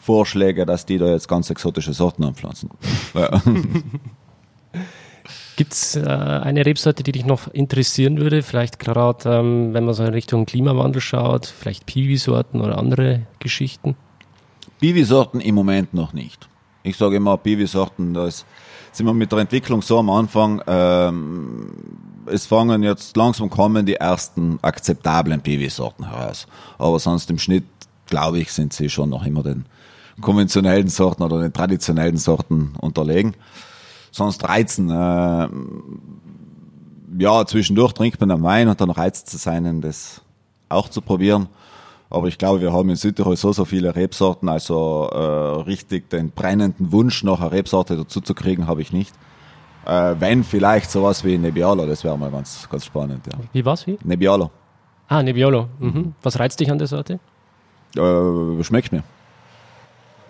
Vorschläge, 0.00 0.66
dass 0.66 0.86
die 0.86 0.98
da 0.98 1.06
jetzt 1.06 1.28
ganz 1.28 1.50
exotische 1.50 1.92
Sorten 1.92 2.24
anpflanzen. 2.24 2.70
Ja. 3.14 3.42
Gibt 5.56 5.74
es 5.74 5.94
äh, 5.94 6.06
eine 6.06 6.64
Rebsorte, 6.64 7.02
die 7.02 7.12
dich 7.12 7.26
noch 7.26 7.46
interessieren 7.48 8.18
würde? 8.18 8.42
Vielleicht 8.42 8.78
gerade, 8.78 9.28
ähm, 9.28 9.74
wenn 9.74 9.84
man 9.84 9.92
so 9.92 10.02
in 10.02 10.14
Richtung 10.14 10.46
Klimawandel 10.46 11.02
schaut, 11.02 11.44
vielleicht 11.44 11.84
Piwi-Sorten 11.84 12.62
oder 12.62 12.78
andere 12.78 13.26
Geschichten? 13.40 13.94
Piwi-Sorten 14.80 15.40
im 15.40 15.54
Moment 15.54 15.92
noch 15.92 16.14
nicht. 16.14 16.48
Ich 16.82 16.96
sage 16.96 17.16
immer, 17.16 17.36
Piwi-Sorten, 17.36 18.14
da 18.14 18.26
ist, 18.26 18.46
sind 18.92 19.04
wir 19.04 19.12
mit 19.12 19.32
der 19.32 19.40
Entwicklung 19.40 19.82
so 19.82 19.98
am 19.98 20.08
Anfang. 20.08 20.62
Ähm, 20.66 21.72
es 22.24 22.46
fangen 22.46 22.82
jetzt 22.82 23.14
langsam 23.18 23.50
kommen 23.50 23.84
die 23.84 23.96
ersten 23.96 24.58
akzeptablen 24.62 25.42
Piwi-Sorten 25.42 26.08
heraus. 26.08 26.46
Aber 26.78 26.98
sonst 26.98 27.28
im 27.28 27.38
Schnitt, 27.38 27.66
glaube 28.06 28.38
ich, 28.38 28.50
sind 28.50 28.72
sie 28.72 28.88
schon 28.88 29.10
noch 29.10 29.26
immer 29.26 29.42
den 29.42 29.66
konventionellen 30.20 30.88
Sorten 30.88 31.22
oder 31.22 31.40
den 31.40 31.52
traditionellen 31.52 32.16
Sorten 32.16 32.74
unterlegen. 32.80 33.34
Sonst 34.10 34.48
reizen, 34.48 34.90
äh, 34.90 35.48
ja, 37.18 37.46
zwischendurch 37.46 37.92
trinkt 37.92 38.20
man 38.20 38.30
einen 38.30 38.42
Wein 38.42 38.68
und 38.68 38.80
dann 38.80 38.90
reizt 38.90 39.32
es 39.34 39.46
einen, 39.46 39.80
das 39.80 40.22
auch 40.68 40.88
zu 40.88 41.00
probieren. 41.00 41.48
Aber 42.08 42.26
ich 42.26 42.38
glaube, 42.38 42.60
wir 42.60 42.72
haben 42.72 42.90
in 42.90 42.96
Südtirol 42.96 43.36
so, 43.36 43.52
so 43.52 43.64
viele 43.64 43.94
Rebsorten, 43.94 44.48
also 44.48 45.08
äh, 45.12 45.62
richtig 45.62 46.10
den 46.10 46.30
brennenden 46.30 46.90
Wunsch 46.90 47.22
nach 47.22 47.40
einer 47.40 47.52
Rebsorte 47.52 47.96
dazu 47.96 48.20
zu 48.20 48.34
kriegen, 48.34 48.66
habe 48.66 48.82
ich 48.82 48.92
nicht. 48.92 49.14
Äh, 49.86 50.16
wenn 50.18 50.42
vielleicht 50.42 50.90
sowas 50.90 51.24
wie 51.24 51.38
Nebbiolo, 51.38 51.86
das 51.86 52.02
wäre 52.02 52.18
mal 52.18 52.30
ganz, 52.30 52.68
ganz 52.68 52.84
spannend. 52.84 53.26
Ja. 53.26 53.38
Wie 53.52 53.64
was? 53.64 53.86
Wie? 53.86 53.96
Nebbiolo. 54.02 54.50
Ah, 55.08 55.22
Nebbiolo. 55.22 55.68
Mhm. 55.78 56.14
Was 56.22 56.38
reizt 56.38 56.58
dich 56.58 56.70
an 56.70 56.78
der 56.78 56.88
Sorte? 56.88 57.20
Äh, 57.96 58.62
schmeckt 58.64 58.92
mir. 58.92 59.04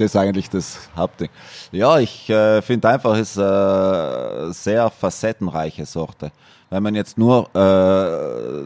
Das 0.01 0.07
ist 0.07 0.17
eigentlich 0.17 0.49
das 0.49 0.89
Hauptding. 0.97 1.29
Ja, 1.73 1.99
ich 1.99 2.31
äh, 2.31 2.63
finde 2.63 2.89
einfach, 2.89 3.13
es 3.19 3.33
ist 3.33 3.39
eine 3.39 4.51
sehr 4.51 4.89
facettenreiche 4.89 5.85
Sorte. 5.85 6.33
Wenn 6.71 6.83
man 6.83 6.95
jetzt 6.95 7.19
nur 7.19 7.55
äh, 7.55 8.65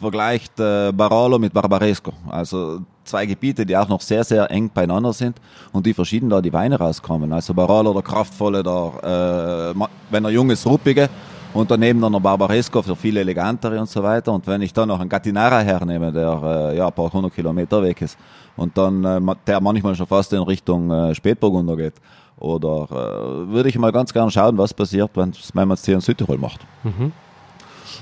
vergleicht 0.00 0.58
äh, 0.58 0.90
Barolo 0.90 1.38
mit 1.38 1.52
Barbaresco, 1.52 2.12
also 2.28 2.80
zwei 3.04 3.24
Gebiete, 3.24 3.64
die 3.64 3.76
auch 3.76 3.86
noch 3.86 4.00
sehr, 4.00 4.24
sehr 4.24 4.50
eng 4.50 4.68
beieinander 4.68 5.12
sind 5.12 5.40
und 5.72 5.86
die 5.86 5.94
verschieden 5.94 6.28
da 6.28 6.40
die 6.40 6.52
Weine 6.52 6.76
rauskommen. 6.76 7.32
Also 7.32 7.54
Barolo, 7.54 7.92
der 7.92 8.02
kraftvolle, 8.02 8.64
der, 8.64 9.74
äh, 9.76 9.80
wenn 10.10 10.24
er 10.24 10.30
jung 10.30 10.50
ist, 10.50 10.66
ruppige 10.66 11.08
und 11.56 11.70
daneben 11.70 12.00
dann 12.00 12.12
der 12.12 12.20
Barbaresco 12.20 12.82
für 12.82 12.94
viele 12.94 13.20
elegantere 13.20 13.80
und 13.80 13.88
so 13.88 14.02
weiter. 14.02 14.32
Und 14.32 14.46
wenn 14.46 14.60
ich 14.60 14.72
dann 14.72 14.88
noch 14.88 15.00
einen 15.00 15.08
Gattinara 15.08 15.60
hernehme, 15.60 16.12
der 16.12 16.40
äh, 16.44 16.76
ja, 16.76 16.86
ein 16.86 16.92
paar 16.92 17.10
hundert 17.10 17.34
Kilometer 17.34 17.82
weg 17.82 18.02
ist 18.02 18.18
und 18.56 18.76
dann 18.76 19.04
äh, 19.04 19.34
der 19.46 19.60
manchmal 19.60 19.94
schon 19.94 20.06
fast 20.06 20.32
in 20.34 20.42
Richtung 20.42 20.90
äh, 20.90 21.14
Spätburgunder 21.14 21.76
geht, 21.76 21.94
oder 22.38 22.86
äh, 22.90 23.50
würde 23.50 23.70
ich 23.70 23.78
mal 23.78 23.92
ganz 23.92 24.12
gerne 24.12 24.30
schauen, 24.30 24.58
was 24.58 24.74
passiert, 24.74 25.10
wenn, 25.14 25.32
wenn 25.54 25.68
man 25.68 25.74
es 25.74 25.84
hier 25.84 25.94
in 25.94 26.02
Südtirol 26.02 26.36
macht. 26.36 26.60
Mhm. 26.84 27.12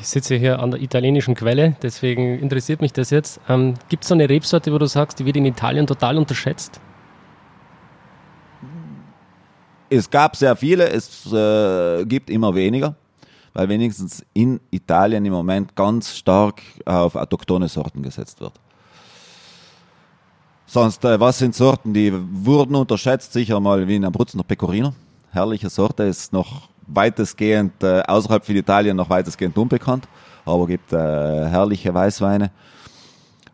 Ich 0.01 0.09
sitze 0.09 0.35
hier 0.35 0.59
an 0.59 0.73
der 0.73 0.83
italienischen 0.83 1.37
Quelle, 1.37 1.77
deswegen 1.81 2.41
interessiert 2.41 2.81
mich 2.81 2.93
das 2.93 3.11
jetzt. 3.11 3.41
Ähm, 3.49 3.75
Gibt 3.89 4.03
es 4.03 4.09
so 4.09 4.15
eine 4.15 4.29
Rebsorte, 4.29 4.73
wo 4.73 4.79
du 4.79 4.87
sagst, 4.87 5.21
die 5.21 5.25
wird 5.25 5.37
in 5.37 5.47
Italien 5.47 5.87
total 5.87 6.19
unterschätzt? 6.19 6.81
Es 9.89 10.11
gab 10.11 10.35
sehr 10.35 10.57
viele, 10.57 10.89
es 10.89 11.33
äh, 11.33 12.05
gibt 12.07 12.29
immer 12.29 12.53
weniger 12.57 12.97
weil 13.55 13.69
wenigstens 13.69 14.25
in 14.35 14.61
Italien 14.71 15.25
im 15.25 15.33
Moment 15.33 15.75
ganz 15.75 16.15
stark 16.17 16.61
auf 16.85 17.15
autochtone 17.15 17.69
Sorten 17.69 18.03
gesetzt 18.03 18.41
wird. 18.41 18.53
Sonst, 20.67 21.05
äh, 21.05 21.21
was 21.21 21.39
sind 21.39 21.55
Sorten, 21.55 21.95
die 21.95 22.13
wurden 22.13 22.75
unterschätzt? 22.75 23.33
Sicher 23.33 23.61
mal 23.61 23.87
wie 23.87 23.97
in 23.97 24.05
Abruzzen 24.05 24.39
der 24.39 24.45
Pecorino. 24.45 24.93
Herrliche 25.31 25.71
Sorte, 25.71 26.03
ist 26.03 26.33
noch 26.33 26.69
weitestgehend 26.87 27.83
äh, 27.83 28.03
außerhalb 28.03 28.45
von 28.45 28.57
Italien 28.57 28.97
noch 28.97 29.09
weitestgehend 29.09 29.57
unbekannt, 29.57 30.09
aber 30.45 30.67
gibt 30.67 30.93
äh, 30.93 30.97
herrliche 30.97 31.95
Weißweine. 31.95 32.51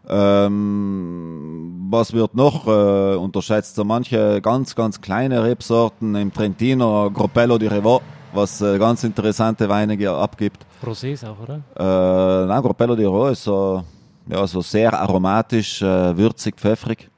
Ähm, 0.09 1.87
was 1.91 2.13
wird 2.13 2.35
noch 2.35 2.67
äh, 2.67 3.17
unterschätzt? 3.17 3.77
So 3.77 3.85
manche 3.85 4.41
ganz, 4.41 4.75
ganz 4.75 5.01
kleine 5.01 5.45
Rebsorten 5.45 6.15
im 6.15 6.33
Trentino, 6.33 7.11
Groppello 7.11 7.59
di 7.59 7.69
Revò, 7.69 8.01
was 8.33 8.61
äh, 8.61 8.79
ganz 8.79 9.05
interessante 9.05 9.69
Weine 9.69 10.11
abgibt. 10.11 10.65
Rosés 10.83 11.25
auch, 11.27 11.39
oder? 11.41 11.61
Äh, 11.77 12.47
nein, 12.47 12.63
Groppello 12.63 12.97
di 12.97 13.05
Revò 13.05 13.31
ist 13.31 13.45
so, 13.45 13.83
ja, 14.29 14.47
so 14.47 14.61
sehr 14.61 14.93
aromatisch, 14.99 15.83
äh, 15.83 16.17
würzig, 16.17 16.57
pfeffrig. 16.57 17.09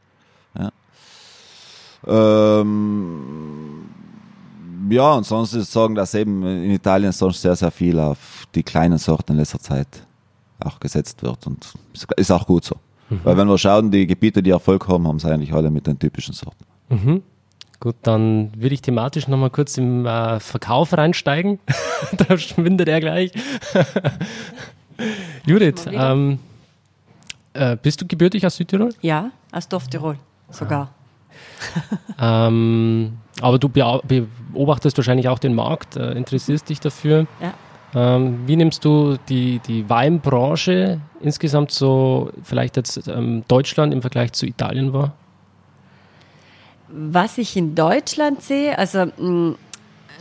Ja. 0.58 0.70
Ähm, 2.60 3.88
ja, 4.90 5.12
und 5.14 5.24
sonst 5.24 5.54
ist 5.54 5.72
sagen, 5.72 5.94
dass 5.94 6.14
eben 6.14 6.42
in 6.44 6.70
Italien 6.70 7.12
sonst 7.12 7.42
sehr, 7.42 7.56
sehr 7.56 7.70
viel 7.70 7.98
auf 7.98 8.46
die 8.54 8.62
kleinen 8.62 8.98
Sorten 8.98 9.32
in 9.32 9.38
letzter 9.38 9.60
Zeit 9.60 10.06
auch 10.60 10.80
gesetzt 10.80 11.22
wird 11.22 11.46
und 11.46 11.72
ist 12.16 12.30
auch 12.30 12.46
gut 12.46 12.64
so. 12.64 12.76
Weil 13.24 13.36
wenn 13.36 13.48
wir 13.48 13.58
schauen, 13.58 13.90
die 13.90 14.06
Gebiete, 14.06 14.42
die 14.42 14.50
Erfolg 14.50 14.88
haben, 14.88 15.06
haben 15.06 15.18
sie 15.18 15.30
eigentlich 15.30 15.52
alle 15.52 15.70
mit 15.70 15.86
den 15.86 15.98
typischen 15.98 16.34
Sorten. 16.34 16.64
Gut, 17.82 17.96
dann 18.02 18.52
würde 18.54 18.76
ich 18.76 18.80
thematisch 18.80 19.26
nochmal 19.26 19.50
kurz 19.50 19.76
im 19.76 20.06
äh, 20.06 20.38
Verkauf 20.38 20.96
reinsteigen. 20.96 21.58
da 22.16 22.38
schwindet 22.38 22.88
er 22.88 23.00
gleich. 23.00 23.32
Judith, 25.46 25.88
ähm, 25.90 26.38
äh, 27.54 27.76
bist 27.82 28.00
du 28.00 28.06
gebürtig 28.06 28.46
aus 28.46 28.54
Südtirol? 28.54 28.94
Ja, 29.00 29.32
aus 29.50 29.66
Dorftirol 29.66 30.16
sogar. 30.48 30.90
Ähm, 32.20 33.18
aber 33.40 33.58
du 33.58 33.68
beobachtest 33.68 34.96
wahrscheinlich 34.96 35.26
auch 35.26 35.40
den 35.40 35.56
Markt, 35.56 35.96
äh, 35.96 36.12
interessierst 36.12 36.68
dich 36.68 36.78
dafür. 36.78 37.26
Ja. 37.40 37.54
Ähm, 37.96 38.46
wie 38.46 38.54
nimmst 38.54 38.84
du 38.84 39.16
die, 39.28 39.58
die 39.58 39.90
Weinbranche 39.90 41.00
insgesamt 41.20 41.72
so, 41.72 42.30
vielleicht 42.44 42.76
jetzt 42.76 43.08
ähm, 43.08 43.42
Deutschland 43.48 43.92
im 43.92 44.02
Vergleich 44.02 44.30
zu 44.34 44.46
Italien 44.46 44.92
wahr? 44.92 45.14
Was 46.94 47.38
ich 47.38 47.56
in 47.56 47.74
Deutschland 47.74 48.42
sehe, 48.42 48.76
also 48.78 49.06
mh, 49.16 49.54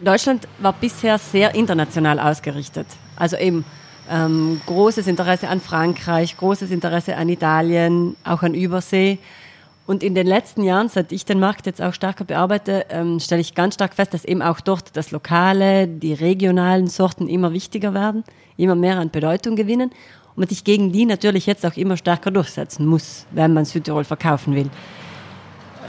Deutschland 0.04 0.48
war 0.60 0.74
bisher 0.74 1.18
sehr 1.18 1.54
international 1.54 2.20
ausgerichtet. 2.20 2.88
Also 3.18 3.36
eben 3.36 3.66
ähm, 4.10 4.62
großes 4.66 5.08
Interesse 5.08 5.50
an 5.50 5.60
Frankreich, 5.60 6.38
großes 6.38 6.72
Interesse 6.72 7.18
an 7.18 7.28
Italien, 7.30 8.16
auch 8.24 8.42
an 8.42 8.54
Übersee. 8.54 9.20
Und 9.86 10.02
in 10.02 10.16
den 10.16 10.28
letzten 10.28 10.64
Jahren, 10.64 10.88
seit 10.88 11.12
ich 11.12 11.26
den 11.26 11.40
Markt 11.40 11.66
jetzt 11.66 11.82
auch 11.82 11.94
stärker 11.94 12.24
bearbeite, 12.24 12.86
ähm, 12.90 13.20
stelle 13.20 13.42
ich 13.42 13.54
ganz 13.54 13.74
stark 13.74 13.94
fest, 13.94 14.14
dass 14.14 14.24
eben 14.24 14.42
auch 14.42 14.62
dort 14.62 14.96
das 14.96 15.12
Lokale, 15.12 15.88
die 15.88 16.14
regionalen 16.14 16.88
Sorten 16.88 17.28
immer 17.28 17.52
wichtiger 17.52 17.94
werden, 17.94 18.24
immer 18.56 18.76
mehr 18.76 18.98
an 18.98 19.10
Bedeutung 19.12 19.56
gewinnen 19.58 19.90
und 20.30 20.38
man 20.38 20.48
sich 20.48 20.64
gegen 20.64 20.94
die 20.94 21.06
natürlich 21.06 21.46
jetzt 21.46 21.66
auch 21.66 21.76
immer 21.76 21.98
stärker 21.98 22.32
durchsetzen 22.32 22.86
muss, 22.86 23.26
wenn 23.32 23.54
man 23.54 23.66
Südtirol 23.66 24.06
verkaufen 24.06 24.56
will. 24.56 24.70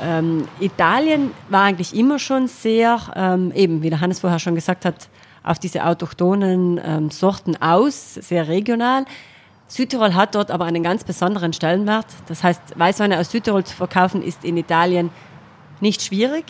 Ähm, 0.03 0.49
Italien 0.59 1.31
war 1.49 1.63
eigentlich 1.63 1.95
immer 1.95 2.19
schon 2.19 2.49
sehr, 2.49 3.01
ähm, 3.15 3.53
eben 3.55 3.83
wie 3.83 3.91
der 3.91 4.01
Hannes 4.01 4.21
vorher 4.21 4.39
schon 4.39 4.55
gesagt 4.55 4.85
hat, 4.85 5.09
auf 5.45 5.59
diese 5.59 5.85
autochthonen 5.85 6.81
ähm, 6.85 7.11
Sorten 7.11 7.57
aus, 7.61 8.15
sehr 8.15 8.49
regional. 8.49 9.05
Südtirol 9.69 10.15
hat 10.15 10.35
dort 10.35 10.51
aber 10.51 10.67
einen 10.67 10.83
ganz 10.83 11.05
besonderen 11.05 11.53
Stellenwert. 11.53 12.07
Das 12.27 12.45
heißt, 12.45 12.61
Weißweine 12.77 13.19
aus 13.19 13.31
Südtirol 13.31 13.65
zu 13.65 13.75
verkaufen 13.75 14.23
ist 14.23 14.45
in 14.45 14.57
Italien 14.57 15.11
nicht 15.81 16.03
schwierig. 16.03 16.45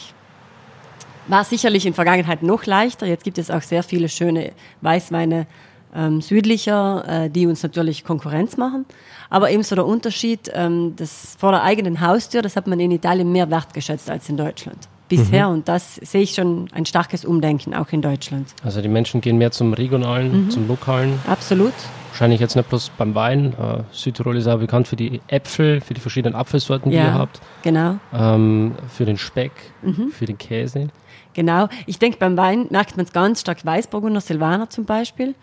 War 1.28 1.44
sicherlich 1.44 1.86
in 1.86 1.94
Vergangenheit 1.94 2.42
noch 2.42 2.66
leichter. 2.66 3.06
Jetzt 3.06 3.22
gibt 3.22 3.38
es 3.38 3.50
auch 3.50 3.62
sehr 3.62 3.82
viele 3.82 4.08
schöne 4.08 4.52
Weißweine 4.80 5.46
ähm, 5.94 6.20
südlicher, 6.20 7.04
äh, 7.24 7.30
die 7.30 7.46
uns 7.46 7.62
natürlich 7.62 8.04
Konkurrenz 8.04 8.56
machen. 8.56 8.84
Aber 9.30 9.50
ebenso 9.50 9.74
der 9.74 9.86
Unterschied, 9.86 10.50
ähm, 10.54 10.94
das 10.96 11.36
vor 11.38 11.52
der 11.52 11.62
eigenen 11.62 12.00
Haustür, 12.00 12.42
das 12.42 12.56
hat 12.56 12.66
man 12.66 12.80
in 12.80 12.90
Italien 12.90 13.30
mehr 13.32 13.50
wertgeschätzt 13.50 14.10
als 14.10 14.28
in 14.28 14.36
Deutschland. 14.36 14.78
Bisher. 15.08 15.48
Und 15.50 15.68
das 15.68 15.96
sehe 15.96 16.22
ich 16.22 16.32
schon 16.34 16.68
ein 16.72 16.86
starkes 16.86 17.26
Umdenken, 17.26 17.74
auch 17.74 17.88
in 17.92 18.00
Deutschland. 18.00 18.48
Also 18.64 18.80
die 18.80 18.88
Menschen 18.88 19.20
gehen 19.20 19.36
mehr 19.36 19.50
zum 19.50 19.74
regionalen, 19.74 20.48
zum 20.50 20.66
lokalen. 20.68 21.18
Absolut. 21.26 21.74
Wahrscheinlich 22.08 22.40
jetzt 22.40 22.56
nicht 22.56 22.68
bloß 22.70 22.90
beim 22.96 23.14
Wein. 23.14 23.52
Äh, 23.52 23.82
Südtirol 23.92 24.36
ist 24.38 24.46
auch 24.46 24.58
bekannt 24.58 24.88
für 24.88 24.96
die 24.96 25.20
Äpfel, 25.28 25.82
für 25.82 25.92
die 25.92 26.00
verschiedenen 26.00 26.34
Apfelsorten, 26.34 26.90
die 26.90 26.96
ihr 26.96 27.04
Ja, 27.04 27.12
habt. 27.14 27.40
genau. 27.62 27.96
Ähm, 28.14 28.74
für 28.88 29.04
den 29.04 29.18
Speck, 29.18 29.52
Mhm. 29.82 30.08
für 30.12 30.24
den 30.24 30.38
Käse. 30.38 30.88
Genau. 31.34 31.68
Ich 31.86 31.98
denke, 31.98 32.16
beim 32.18 32.36
Wein 32.38 32.66
merkt 32.70 32.96
man 32.96 33.04
es 33.04 33.12
ganz 33.12 33.40
stark. 33.42 33.64
Weißburgunder, 33.66 34.20
Silvaner 34.22 34.70
zum 34.70 34.84
Beispiel. 34.86 35.34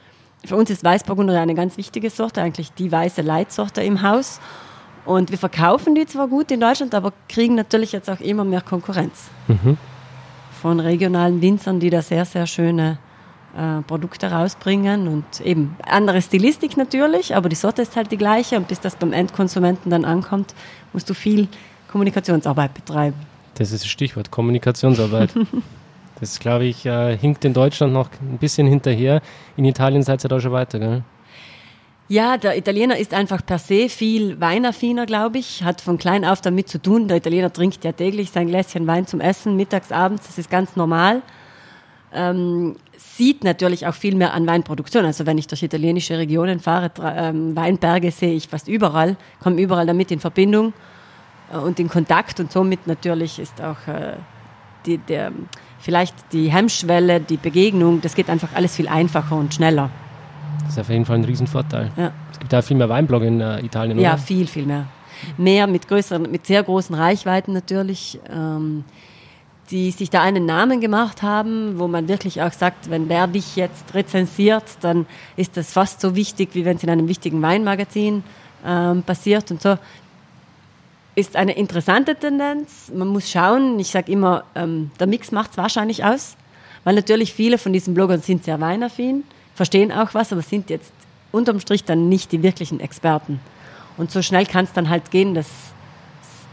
Für 0.45 0.55
uns 0.55 0.69
ist 0.69 0.83
Weißburgunder 0.83 1.39
eine 1.39 1.55
ganz 1.55 1.77
wichtige 1.77 2.09
Sorte, 2.09 2.41
eigentlich 2.41 2.71
die 2.73 2.91
weiße 2.91 3.21
Leitsorte 3.21 3.81
im 3.81 4.01
Haus. 4.01 4.39
Und 5.05 5.31
wir 5.31 5.37
verkaufen 5.37 5.95
die 5.95 6.05
zwar 6.05 6.27
gut 6.27 6.51
in 6.51 6.59
Deutschland, 6.59 6.93
aber 6.95 7.13
kriegen 7.27 7.55
natürlich 7.55 7.91
jetzt 7.91 8.09
auch 8.09 8.19
immer 8.19 8.43
mehr 8.43 8.61
Konkurrenz. 8.61 9.29
Von 10.61 10.79
regionalen 10.79 11.41
Winzern, 11.41 11.79
die 11.79 11.89
da 11.89 12.01
sehr, 12.01 12.25
sehr 12.25 12.47
schöne 12.47 12.99
äh, 13.57 13.81
Produkte 13.81 14.31
rausbringen 14.31 15.07
und 15.07 15.41
eben 15.41 15.75
andere 15.85 16.21
Stilistik 16.21 16.77
natürlich, 16.77 17.35
aber 17.35 17.49
die 17.49 17.55
Sorte 17.55 17.81
ist 17.81 17.95
halt 17.95 18.11
die 18.11 18.17
gleiche 18.17 18.57
und 18.57 18.67
bis 18.67 18.79
das 18.79 18.95
beim 18.95 19.11
Endkonsumenten 19.11 19.89
dann 19.89 20.05
ankommt, 20.05 20.53
musst 20.93 21.09
du 21.09 21.13
viel 21.13 21.47
Kommunikationsarbeit 21.91 22.73
betreiben. 22.73 23.17
Das 23.55 23.71
ist 23.71 23.83
das 23.83 23.89
Stichwort, 23.89 24.29
Kommunikationsarbeit. 24.29 25.31
das, 26.19 26.39
glaube 26.39 26.65
ich, 26.65 26.85
äh, 26.85 27.17
hinkt 27.17 27.45
in 27.45 27.53
Deutschland 27.53 27.93
noch 27.93 28.09
ein 28.21 28.37
bisschen 28.37 28.67
hinterher. 28.67 29.21
In 29.57 29.65
Italien 29.65 30.03
seid 30.03 30.23
ihr 30.23 30.29
da 30.29 30.39
schon 30.39 30.51
weiter, 30.51 30.79
gell? 30.79 31.03
Ja, 32.11 32.37
der 32.37 32.57
Italiener 32.57 32.97
ist 32.97 33.13
einfach 33.13 33.45
per 33.45 33.59
se 33.59 33.87
viel 33.87 34.41
weinaffiner, 34.41 35.05
glaube 35.05 35.37
ich. 35.37 35.63
Hat 35.63 35.79
von 35.79 35.99
klein 35.99 36.25
auf 36.25 36.41
damit 36.41 36.67
zu 36.67 36.81
tun. 36.81 37.07
Der 37.07 37.17
Italiener 37.17 37.53
trinkt 37.53 37.83
ja 37.83 37.91
täglich 37.91 38.31
sein 38.31 38.47
Gläschen 38.47 38.87
Wein 38.87 39.05
zum 39.05 39.21
Essen, 39.21 39.55
mittags, 39.55 39.91
abends. 39.91 40.25
Das 40.25 40.39
ist 40.39 40.49
ganz 40.49 40.75
normal. 40.75 41.21
Ähm, 42.11 42.77
sieht 42.97 43.43
natürlich 43.43 43.85
auch 43.85 43.93
viel 43.93 44.15
mehr 44.15 44.33
an 44.33 44.47
Weinproduktion. 44.47 45.05
Also 45.05 45.27
wenn 45.27 45.37
ich 45.37 45.45
durch 45.45 45.61
italienische 45.61 46.17
Regionen 46.17 46.59
fahre, 46.59 46.89
ähm, 46.99 47.55
Weinberge 47.55 48.09
sehe 48.09 48.33
ich 48.33 48.47
fast 48.47 48.67
überall, 48.67 49.15
komme 49.39 49.61
überall 49.61 49.85
damit 49.85 50.09
in 50.09 50.19
Verbindung 50.19 50.73
äh, 51.53 51.57
und 51.57 51.79
in 51.79 51.89
Kontakt. 51.89 52.39
Und 52.39 52.51
somit 52.51 52.87
natürlich 52.87 53.37
ist 53.37 53.61
auch 53.61 53.87
äh, 53.87 54.15
die, 54.87 54.97
der, 54.97 55.31
vielleicht 55.79 56.15
die 56.33 56.51
Hemmschwelle, 56.51 57.19
die 57.19 57.37
Begegnung, 57.37 58.01
das 58.01 58.15
geht 58.15 58.29
einfach 58.29 58.49
alles 58.53 58.75
viel 58.75 58.87
einfacher 58.87 59.35
und 59.35 59.53
schneller. 59.53 59.89
Das 60.63 60.73
ist 60.73 60.79
auf 60.79 60.89
jeden 60.89 61.05
Fall 61.05 61.17
ein 61.17 61.23
Riesenvorteil. 61.25 61.91
Ja. 61.97 62.11
Es 62.31 62.39
gibt 62.39 62.53
auch 62.53 62.63
viel 62.63 62.77
mehr 62.77 62.89
Weinblog 62.89 63.23
in 63.23 63.41
äh, 63.41 63.59
Italien, 63.65 63.99
Ja, 63.99 64.13
oder? 64.13 64.17
viel, 64.19 64.47
viel 64.47 64.65
mehr. 64.65 64.85
Mehr 65.37 65.67
mit 65.67 65.87
größeren, 65.87 66.29
mit 66.31 66.45
sehr 66.45 66.63
großen 66.63 66.95
Reichweiten 66.95 67.53
natürlich, 67.53 68.19
ähm, 68.29 68.85
die 69.71 69.91
sich 69.91 70.09
da 70.09 70.21
einen 70.21 70.45
Namen 70.45 70.79
gemacht 70.81 71.21
haben, 71.21 71.77
wo 71.77 71.87
man 71.87 72.07
wirklich 72.07 72.41
auch 72.41 72.51
sagt, 72.53 72.89
wenn 72.89 73.07
der 73.07 73.27
dich 73.27 73.55
jetzt 73.55 73.93
rezensiert, 73.93 74.63
dann 74.81 75.05
ist 75.35 75.57
das 75.57 75.71
fast 75.71 76.01
so 76.01 76.15
wichtig, 76.15 76.49
wie 76.53 76.65
wenn 76.65 76.77
es 76.77 76.83
in 76.83 76.89
einem 76.89 77.07
wichtigen 77.07 77.41
Weinmagazin 77.41 78.23
ähm, 78.65 79.03
passiert 79.03 79.51
und 79.51 79.61
so. 79.61 79.77
Ist 81.19 81.35
eine 81.35 81.51
interessante 81.51 82.15
Tendenz. 82.15 82.93
Man 82.95 83.09
muss 83.09 83.29
schauen. 83.29 83.77
Ich 83.77 83.89
sage 83.89 84.09
immer, 84.09 84.45
ähm, 84.55 84.89
der 85.01 85.07
Mix 85.07 85.33
macht 85.33 85.51
es 85.51 85.57
wahrscheinlich 85.57 86.05
aus, 86.05 86.37
weil 86.85 86.95
natürlich 86.95 87.33
viele 87.33 87.57
von 87.57 87.73
diesen 87.73 87.93
Bloggern 87.93 88.21
sind 88.21 88.45
sehr 88.45 88.61
weinaffin, 88.61 89.25
verstehen 89.53 89.91
auch 89.91 90.13
was, 90.13 90.31
aber 90.31 90.41
sind 90.41 90.69
jetzt 90.69 90.93
unterm 91.33 91.59
Strich 91.59 91.83
dann 91.83 92.07
nicht 92.07 92.31
die 92.31 92.41
wirklichen 92.41 92.79
Experten. 92.79 93.41
Und 93.97 94.11
so 94.11 94.21
schnell 94.21 94.45
kann 94.45 94.63
es 94.63 94.71
dann 94.71 94.87
halt 94.87 95.11
gehen, 95.11 95.33
dass, 95.33 95.49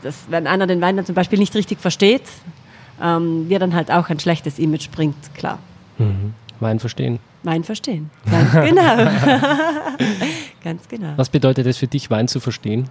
dass 0.02 0.24
wenn 0.30 0.48
einer 0.48 0.66
den 0.66 0.80
Wein 0.80 0.96
dann 0.96 1.06
zum 1.06 1.14
Beispiel 1.14 1.38
nicht 1.38 1.54
richtig 1.54 1.78
versteht, 1.78 2.24
ähm, 3.00 3.48
dir 3.48 3.60
dann 3.60 3.72
halt 3.72 3.92
auch 3.92 4.08
ein 4.08 4.18
schlechtes 4.18 4.58
Image 4.58 4.90
bringt, 4.90 5.32
klar. 5.36 5.60
Wein 6.58 6.80
verstehen. 6.80 7.20
Wein 7.44 7.62
verstehen. 7.62 8.10
Ganz 8.28 8.52
genau. 8.52 8.96
Ganz 10.64 10.88
genau. 10.88 11.12
Was 11.14 11.28
bedeutet 11.28 11.68
es 11.68 11.78
für 11.78 11.86
dich, 11.86 12.10
Wein 12.10 12.26
zu 12.26 12.40
verstehen? 12.40 12.90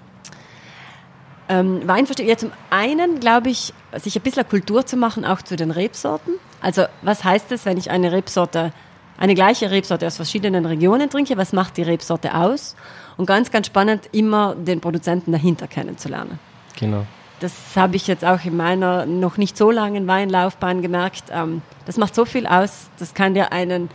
Ähm, 1.48 1.88
Wein 1.88 2.06
verstehen. 2.06 2.28
Ja, 2.28 2.38
zum 2.38 2.52
einen 2.70 3.20
glaube 3.20 3.50
ich, 3.50 3.74
sich 3.98 4.16
ein 4.16 4.22
bisschen 4.22 4.48
Kultur 4.48 4.86
zu 4.86 4.98
machen, 4.98 5.26
auch 5.26 5.42
zu 5.42 5.56
den 5.56 5.72
Rebsorten. 5.72 6.34
Also, 6.62 6.86
was 7.02 7.24
heißt 7.24 7.52
es, 7.52 7.66
wenn 7.66 7.78
ich 7.78 7.92
eine 7.92 8.12
Rebsorte, 8.12 8.74
eine 9.18 9.36
gleiche 9.36 9.70
Rebsorte 9.70 10.08
aus 10.08 10.16
verschiedenen 10.16 10.66
Regionen 10.66 11.10
trinke? 11.10 11.38
Was 11.38 11.54
macht 11.54 11.78
die 11.78 11.84
Rebsorte 11.84 12.34
aus? 12.34 12.76
Und 13.18 13.28
ganz, 13.28 13.52
ganz 13.52 13.68
spannend, 13.68 14.10
immer 14.12 14.56
den 14.56 14.82
Produzenten 14.82 15.32
dahinter 15.32 15.68
kennenzulernen. 15.68 16.40
Genau. 16.80 17.06
Das 17.40 17.54
habe 17.76 17.96
ich 17.96 18.08
jetzt 18.08 18.24
auch 18.24 18.44
in 18.46 18.58
meiner 18.58 19.06
noch 19.06 19.38
nicht 19.38 19.58
so 19.58 19.70
langen 19.70 20.08
Weinlaufbahn 20.08 20.82
gemerkt. 20.82 21.26
Ähm, 21.32 21.62
das 21.86 21.98
macht 21.98 22.16
so 22.16 22.26
viel 22.26 22.48
aus. 22.48 22.90
Das 22.98 23.14
kann 23.14 23.34
dir 23.34 23.52
einen, 23.52 23.90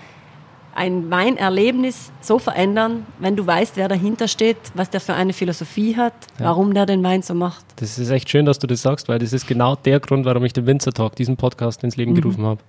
ein 0.75 1.11
Weinerlebnis 1.11 2.13
so 2.21 2.39
verändern, 2.39 3.07
wenn 3.19 3.37
du 3.37 3.47
weißt, 3.47 3.77
wer 3.77 3.89
dahinter 3.89 4.29
steht, 4.29 4.57
was 4.75 4.91
der 4.91 5.01
für 5.01 5.15
eine 5.15 5.33
Philosophie 5.33 5.97
hat, 5.97 6.13
warum 6.39 6.75
der 6.75 6.87
den 6.87 7.03
Wein 7.03 7.23
so 7.23 7.35
macht. 7.35 7.65
Das 7.77 7.99
ist 7.99 8.11
echt 8.11 8.29
schön, 8.31 8.47
dass 8.47 8.59
du 8.59 8.67
das 8.67 8.83
sagst, 8.83 9.09
weil 9.09 9.19
das 9.19 9.33
ist 9.33 9.47
genau 9.47 9.75
der 9.77 10.01
Grund, 10.01 10.25
warum 10.25 10.45
ich 10.45 10.53
den 10.53 10.67
Winzer 10.67 10.93
Talk, 10.93 11.17
diesen 11.17 11.37
Podcast 11.37 11.83
ins 11.85 11.97
Mhm. 11.97 12.01
Leben 12.01 12.15
gerufen 12.15 12.45
habe. 12.45 12.61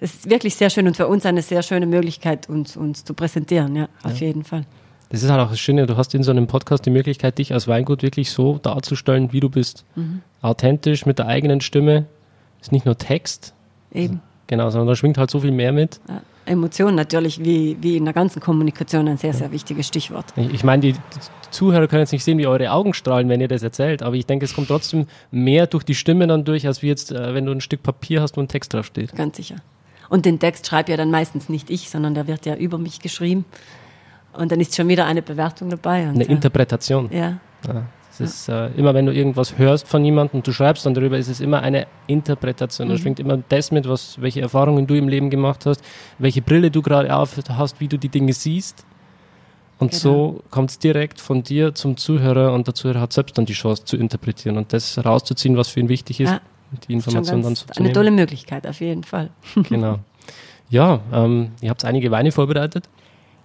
Das 0.00 0.14
ist 0.14 0.30
wirklich 0.30 0.54
sehr 0.54 0.70
schön 0.70 0.86
und 0.86 0.96
für 0.96 1.06
uns 1.08 1.26
eine 1.26 1.42
sehr 1.42 1.62
schöne 1.62 1.84
Möglichkeit, 1.86 2.48
uns, 2.48 2.76
uns 2.76 3.04
zu 3.04 3.12
präsentieren, 3.12 3.76
ja, 3.76 3.88
auf 4.02 4.18
jeden 4.20 4.44
Fall. 4.44 4.64
Das 5.10 5.22
ist 5.22 5.30
halt 5.30 5.40
auch 5.40 5.50
das 5.50 5.58
Schöne, 5.60 5.86
du 5.86 5.96
hast 5.96 6.14
in 6.14 6.22
so 6.22 6.30
einem 6.30 6.46
Podcast 6.46 6.86
die 6.86 6.90
Möglichkeit, 6.90 7.36
dich 7.38 7.52
als 7.52 7.68
Weingut 7.68 8.02
wirklich 8.02 8.30
so 8.30 8.58
darzustellen, 8.58 9.32
wie 9.32 9.40
du 9.40 9.50
bist. 9.50 9.84
Mhm. 9.96 10.22
Authentisch, 10.40 11.04
mit 11.04 11.18
der 11.18 11.26
eigenen 11.26 11.60
Stimme. 11.60 12.06
Ist 12.60 12.72
nicht 12.72 12.86
nur 12.86 12.96
Text, 12.96 13.52
Eben. 13.92 14.20
Genau, 14.50 14.68
sondern 14.68 14.88
da 14.88 14.96
schwingt 14.96 15.16
halt 15.16 15.30
so 15.30 15.40
viel 15.40 15.52
mehr 15.52 15.72
mit. 15.72 16.00
Ja, 16.08 16.20
Emotion 16.44 16.94
natürlich 16.94 17.42
wie, 17.42 17.78
wie 17.80 17.96
in 17.96 18.04
der 18.04 18.12
ganzen 18.12 18.40
Kommunikation 18.40 19.08
ein 19.08 19.16
sehr, 19.16 19.32
sehr 19.32 19.52
wichtiges 19.52 19.86
Stichwort. 19.86 20.26
Ich 20.36 20.52
ich 20.52 20.64
meine, 20.64 20.82
die 20.82 20.94
Zuhörer 21.50 21.86
können 21.86 22.00
jetzt 22.00 22.12
nicht 22.12 22.24
sehen, 22.24 22.38
wie 22.38 22.46
eure 22.46 22.70
Augen 22.72 22.92
strahlen, 22.92 23.28
wenn 23.28 23.40
ihr 23.40 23.48
das 23.48 23.62
erzählt, 23.62 24.02
aber 24.02 24.16
ich 24.16 24.26
denke, 24.26 24.44
es 24.44 24.54
kommt 24.54 24.68
trotzdem 24.68 25.06
mehr 25.30 25.66
durch 25.66 25.84
die 25.84 25.94
Stimme 25.94 26.26
dann 26.26 26.44
durch, 26.44 26.66
als 26.66 26.82
wie 26.82 26.88
jetzt, 26.88 27.12
äh, 27.12 27.34
wenn 27.34 27.46
du 27.46 27.52
ein 27.52 27.60
Stück 27.60 27.82
Papier 27.82 28.20
hast, 28.20 28.36
wo 28.36 28.40
ein 28.40 28.48
Text 28.48 28.74
draufsteht. 28.74 29.14
Ganz 29.14 29.36
sicher. 29.36 29.56
Und 30.08 30.26
den 30.26 30.40
Text 30.40 30.66
schreibe 30.66 30.90
ja 30.90 30.96
dann 30.96 31.10
meistens 31.10 31.48
nicht 31.48 31.70
ich, 31.70 31.88
sondern 31.88 32.14
der 32.14 32.26
wird 32.26 32.44
ja 32.44 32.56
über 32.56 32.78
mich 32.78 33.00
geschrieben. 33.00 33.44
Und 34.32 34.50
dann 34.50 34.60
ist 34.60 34.76
schon 34.76 34.88
wieder 34.88 35.06
eine 35.06 35.22
Bewertung 35.22 35.70
dabei. 35.70 36.08
Eine 36.08 36.24
äh, 36.24 36.32
Interpretation. 36.32 37.08
ja, 37.12 37.38
Ja, 37.66 37.84
es 38.20 38.40
ist 38.42 38.48
äh, 38.48 38.68
immer, 38.76 38.94
wenn 38.94 39.06
du 39.06 39.12
irgendwas 39.12 39.58
hörst 39.58 39.88
von 39.88 40.04
jemandem 40.04 40.38
und 40.38 40.46
du 40.46 40.52
schreibst 40.52 40.84
dann 40.86 40.94
darüber, 40.94 41.18
ist 41.18 41.28
es 41.28 41.40
immer 41.40 41.62
eine 41.62 41.86
Interpretation. 42.06 42.88
Da 42.88 42.96
schwingt 42.98 43.18
immer 43.20 43.38
das 43.48 43.70
mit, 43.72 43.88
was, 43.88 44.20
welche 44.20 44.40
Erfahrungen 44.40 44.86
du 44.86 44.94
im 44.94 45.08
Leben 45.08 45.30
gemacht 45.30 45.66
hast, 45.66 45.82
welche 46.18 46.42
Brille 46.42 46.70
du 46.70 46.82
gerade 46.82 47.14
auf 47.14 47.36
hast, 47.48 47.80
wie 47.80 47.88
du 47.88 47.98
die 47.98 48.08
Dinge 48.08 48.32
siehst. 48.32 48.84
Und 49.78 49.92
Genau. 49.92 50.00
so 50.02 50.42
kommt 50.50 50.70
es 50.70 50.78
direkt 50.78 51.20
von 51.20 51.42
dir 51.42 51.74
zum 51.74 51.96
Zuhörer 51.96 52.52
und 52.52 52.66
der 52.66 52.74
Zuhörer 52.74 53.00
hat 53.00 53.12
selbst 53.14 53.38
dann 53.38 53.46
die 53.46 53.54
Chance 53.54 53.84
zu 53.86 53.96
interpretieren 53.96 54.58
und 54.58 54.72
das 54.74 55.02
rauszuziehen, 55.02 55.56
was 55.56 55.68
für 55.68 55.80
ihn 55.80 55.88
wichtig 55.88 56.20
ist, 56.20 56.30
Ja. 56.30 56.40
die 56.86 56.92
Information 56.92 57.42
dann 57.42 57.56
zu 57.56 57.64
eine 57.74 57.84
nehmen. 57.84 57.94
tolle 57.94 58.10
Möglichkeit, 58.10 58.66
auf 58.66 58.80
jeden 58.80 59.04
Fall. 59.04 59.30
Genau. 59.68 59.98
Ja, 60.68 61.00
ähm, 61.12 61.52
ihr 61.62 61.70
habt 61.70 61.84
einige 61.84 62.10
Weine 62.10 62.30
vorbereitet. 62.30 62.88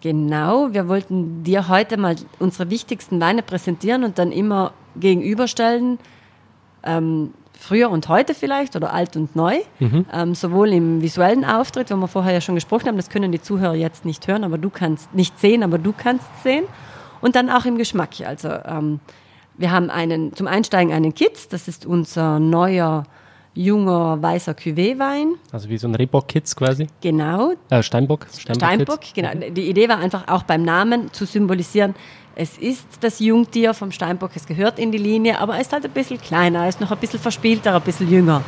Genau, 0.06 0.72
wir 0.72 0.88
wollten 0.88 1.44
dir 1.44 1.68
heute 1.68 1.98
mal 1.98 2.16
unsere 2.38 2.70
wichtigsten 2.70 3.20
Weine 3.20 3.42
präsentieren 3.42 4.04
und 4.04 4.20
dann 4.20 4.32
immer 4.32 4.72
gegenüberstellen, 4.98 5.98
ähm, 6.84 7.34
früher 7.60 7.90
und 7.90 8.08
heute 8.08 8.36
vielleicht 8.36 8.76
oder 8.76 8.94
alt 8.94 9.18
und 9.18 9.36
neu, 9.36 9.56
ähm, 10.14 10.36
sowohl 10.36 10.74
im 10.74 11.02
visuellen 11.02 11.44
Auftritt, 11.44 11.90
wo 11.90 11.96
wir 11.96 12.08
vorher 12.08 12.34
ja 12.34 12.42
schon 12.42 12.54
gesprochen 12.54 12.88
haben, 12.88 12.98
das 12.98 13.10
können 13.10 13.32
die 13.32 13.42
Zuhörer 13.42 13.74
jetzt 13.74 14.06
nicht 14.06 14.28
hören, 14.28 14.44
aber 14.44 14.60
du 14.60 14.70
kannst 14.70 15.12
nicht 15.16 15.40
sehen, 15.40 15.64
aber 15.64 15.80
du 15.80 15.92
kannst 15.92 16.28
sehen 16.44 16.66
und 17.22 17.36
dann 17.36 17.50
auch 17.50 17.66
im 17.66 17.80
Geschmack. 17.80 18.12
Also 18.24 18.50
ähm, 18.50 19.00
wir 19.58 19.72
haben 19.72 19.90
einen 19.90 20.34
zum 20.34 20.46
Einsteigen 20.46 20.94
einen 20.94 21.16
Kitz, 21.16 21.48
das 21.48 21.68
ist 21.68 21.84
unser 21.84 22.40
neuer 22.40 23.06
junger 23.56 24.22
weißer 24.22 24.52
Cuvée-Wein, 24.52 25.36
Also 25.52 25.70
wie 25.70 25.78
so 25.78 25.88
ein 25.88 25.96
Rehbock-Kitz 25.96 26.56
quasi. 26.56 26.88
genau, 27.02 27.54
Äh, 27.70 27.82
Steinbock. 27.82 28.28
Steinbock, 28.38 29.00
genau. 29.16 29.30
Die 29.50 29.70
Idee 29.70 29.90
war 29.90 29.98
einfach 30.00 30.28
auch 30.28 30.44
beim 30.44 30.62
Namen 30.64 31.12
zu 31.14 31.26
symbolisieren, 31.26 31.96
es 32.38 32.58
ist 32.58 32.86
das 33.00 33.20
Jungtier 33.20 33.74
vom 33.74 33.92
Steinbock, 33.94 34.32
es 34.36 34.46
gehört 34.46 34.78
in 34.78 34.92
die 34.92 34.98
Linie, 34.98 35.40
aber 35.40 35.56
er 35.56 35.62
ist 35.62 35.72
halt 35.72 35.86
ein 35.86 35.92
bisschen 35.92 36.20
kleiner, 36.20 36.64
er 36.64 36.70
ist 36.70 36.82
noch 36.82 36.92
ein 36.92 36.98
bisschen 36.98 37.20
verspielter, 37.20 37.74
ein 37.76 37.82
bisschen 37.82 38.12
jünger. 38.12 38.42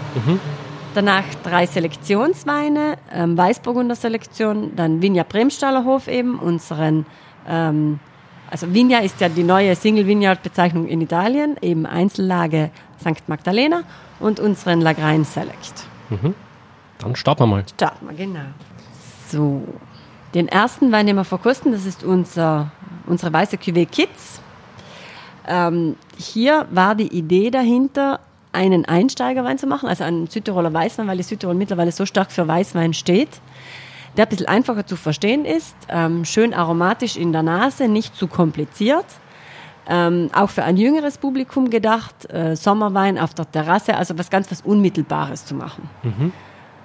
Danach 0.94 1.24
drei 1.44 1.66
Selektionsweine, 1.66 2.98
ähm, 3.14 3.38
Weißburgunder 3.38 3.96
Selektion, 3.96 4.76
dann 4.76 5.02
Vigna 5.02 5.24
Bremstaller 5.24 5.86
Hof 5.86 6.08
eben, 6.08 6.38
unseren, 6.40 7.06
ähm, 7.48 8.00
also 8.50 8.74
Vigna 8.74 9.00
ist 9.00 9.22
ja 9.22 9.30
die 9.30 9.44
neue 9.44 9.76
Single 9.76 10.06
Vineyard 10.08 10.42
Bezeichnung 10.44 10.88
in 10.88 11.00
Italien, 11.02 11.56
eben 11.62 11.86
Einzellage 11.86 12.72
St. 13.00 13.28
Magdalena 13.28 13.84
und 14.20 14.40
unseren 14.40 14.82
Lagrein 14.82 15.26
Select. 15.26 15.86
Dann 17.00 17.16
starten 17.16 17.44
wir 17.44 17.48
mal. 17.48 17.64
Starten 17.76 18.08
wir, 18.08 18.16
genau. 18.16 18.40
So, 19.30 19.64
den 20.34 20.48
ersten 20.48 20.92
Wein, 20.92 21.08
den 21.08 21.16
wir 21.16 21.24
verkosten, 21.24 21.72
das 21.72 21.86
ist 21.86 22.04
unser, 22.04 22.72
unsere 23.06 23.32
weiße 23.32 23.58
Cuvée 23.58 23.86
Kids. 23.86 24.42
Ähm, 25.48 25.96
hier 26.18 26.68
war 26.72 26.96
die 26.96 27.08
Idee 27.08 27.52
dahinter, 27.52 28.20
einen 28.52 28.86
Einsteigerwein 28.86 29.58
zu 29.58 29.68
machen, 29.68 29.88
also 29.88 30.04
einen 30.04 30.28
Südtiroler 30.28 30.74
Weißwein, 30.74 31.08
weil 31.08 31.18
die 31.18 31.24
Südtirol 31.24 31.56
mittlerweile 31.56 31.92
so 31.92 32.06
stark 32.06 32.32
für 32.32 32.48
Weißwein 32.48 32.94
steht, 32.94 33.30
der 34.16 34.26
ein 34.26 34.30
bisschen 34.30 34.48
einfacher 34.48 34.86
zu 34.86 34.96
verstehen 34.96 35.46
ist, 35.46 35.76
ähm, 35.90 36.26
schön 36.26 36.54
aromatisch 36.54 37.18
in 37.18 37.32
der 37.32 37.44
Nase, 37.44 37.88
nicht 37.88 38.16
zu 38.16 38.28
kompliziert. 38.28 39.06
Ähm, 39.90 40.30
auch 40.34 40.50
für 40.50 40.64
ein 40.64 40.76
jüngeres 40.76 41.18
Publikum 41.18 41.70
gedacht, 41.70 42.30
äh, 42.32 42.56
Sommerwein 42.56 43.18
auf 43.18 43.34
der 43.34 43.50
Terrasse, 43.50 43.96
also 43.96 44.18
was 44.18 44.30
ganz 44.30 44.52
was 44.52 44.62
Unmittelbares 44.62 45.46
zu 45.46 45.56
machen. 45.56 45.90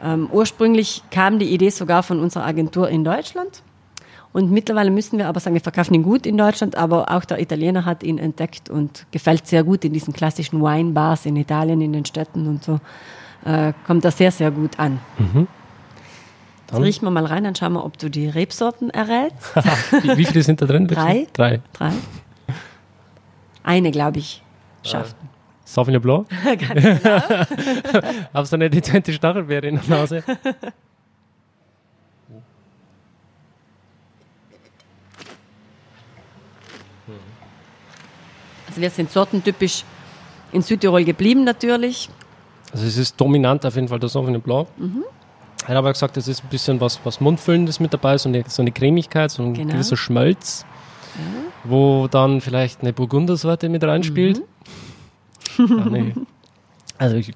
Ähm, 0.05 0.29
ursprünglich 0.33 1.03
kam 1.11 1.38
die 1.38 1.53
Idee 1.53 1.71
sogar 1.71 2.03
von 2.05 2.21
unserer 2.21 2.45
Agentur 2.45 2.88
in 2.88 3.03
Deutschland. 3.05 3.62
Und 4.33 4.51
mittlerweile 4.51 4.91
müssen 4.91 5.19
wir 5.19 5.29
aber 5.29 5.41
sagen, 5.41 5.55
wir 5.55 5.61
verkaufen 5.61 5.95
ihn 5.95 6.03
gut 6.03 6.27
in 6.27 6.38
Deutschland, 6.38 6.77
aber 6.77 7.11
auch 7.11 7.25
der 7.25 7.41
Italiener 7.41 7.85
hat 7.85 8.03
ihn 8.03 8.19
entdeckt 8.19 8.71
und 8.71 9.05
gefällt 9.11 9.47
sehr 9.47 9.62
gut 9.62 9.85
in 9.85 9.93
diesen 9.93 10.15
klassischen 10.15 10.62
Wine-Bars 10.62 11.27
in 11.27 11.37
Italien, 11.37 11.81
in 11.83 11.93
den 11.93 12.05
Städten 12.07 12.47
und 12.47 12.65
so. 12.65 12.81
Äh, 13.45 13.73
kommt 13.87 14.05
er 14.05 14.11
sehr, 14.11 14.31
sehr 14.31 14.51
gut 14.51 14.79
an. 14.79 15.01
Jetzt 15.19 15.49
Dann- 16.69 16.83
riechen 16.83 17.05
wir 17.05 17.11
mal 17.11 17.27
rein, 17.27 17.45
dann 17.45 17.55
schauen 17.55 17.75
wir, 17.75 17.85
ob 17.85 17.99
du 17.99 18.09
die 18.09 18.29
Rebsorten 18.29 18.88
errätst. 18.91 19.55
wie, 20.17 20.25
viele 20.25 20.43
sind 20.43 20.62
da 20.62 20.67
drin? 20.67 20.87
Drei. 20.87 21.27
Drei. 21.35 21.61
Drei. 21.73 21.93
Eine, 23.62 23.90
glaube 23.90 24.18
ich, 24.18 24.42
schafft. 24.83 25.16
Sauvignon 25.64 26.03
Blanc. 26.03 26.27
Ganz 26.44 27.03
genau. 27.03 27.20
Auf 28.33 28.46
so 28.46 28.57
eine 28.57 28.68
dezente 28.68 29.12
Stachelbeere 29.12 29.66
in 29.68 29.81
der 29.81 29.88
Nase. 29.98 30.25
Also 38.68 38.81
wir 38.81 38.90
sind 38.90 39.11
sortentypisch 39.11 39.85
in 40.53 40.62
Südtirol 40.62 41.05
geblieben 41.05 41.44
natürlich. 41.44 42.09
Also 42.72 42.87
es 42.87 42.96
ist 42.96 43.20
dominant 43.20 43.66
auf 43.66 43.75
jeden 43.75 43.88
Fall 43.88 43.98
der 43.98 44.09
Sauvignon 44.09 44.40
Blanc. 44.40 44.68
Mhm. 44.79 45.05
Er 45.64 45.68
hat 45.68 45.77
aber 45.77 45.92
gesagt, 45.92 46.16
es 46.16 46.27
ist 46.27 46.42
ein 46.42 46.48
bisschen 46.48 46.81
was, 46.81 46.98
was 47.05 47.20
Mundfüllendes 47.20 47.79
mit 47.81 47.92
dabei, 47.92 48.18
so 48.18 48.29
eine, 48.29 48.42
so 48.48 48.62
eine 48.62 48.72
Cremigkeit, 48.72 49.31
so 49.31 49.42
ein 49.42 49.55
Genau. 49.55 49.72
gewisser 49.72 49.96
Schmelz, 49.96 50.64
wo 51.64 52.09
dann 52.09 52.40
vielleicht 52.40 52.81
eine 52.81 52.92
Burgundersorte 52.92 53.68
mit 53.68 53.85
reinspielt. 53.85 54.42
Mhm. 55.59 55.88
Nee. 55.90 56.14
Also 56.98 57.16
ich 57.16 57.33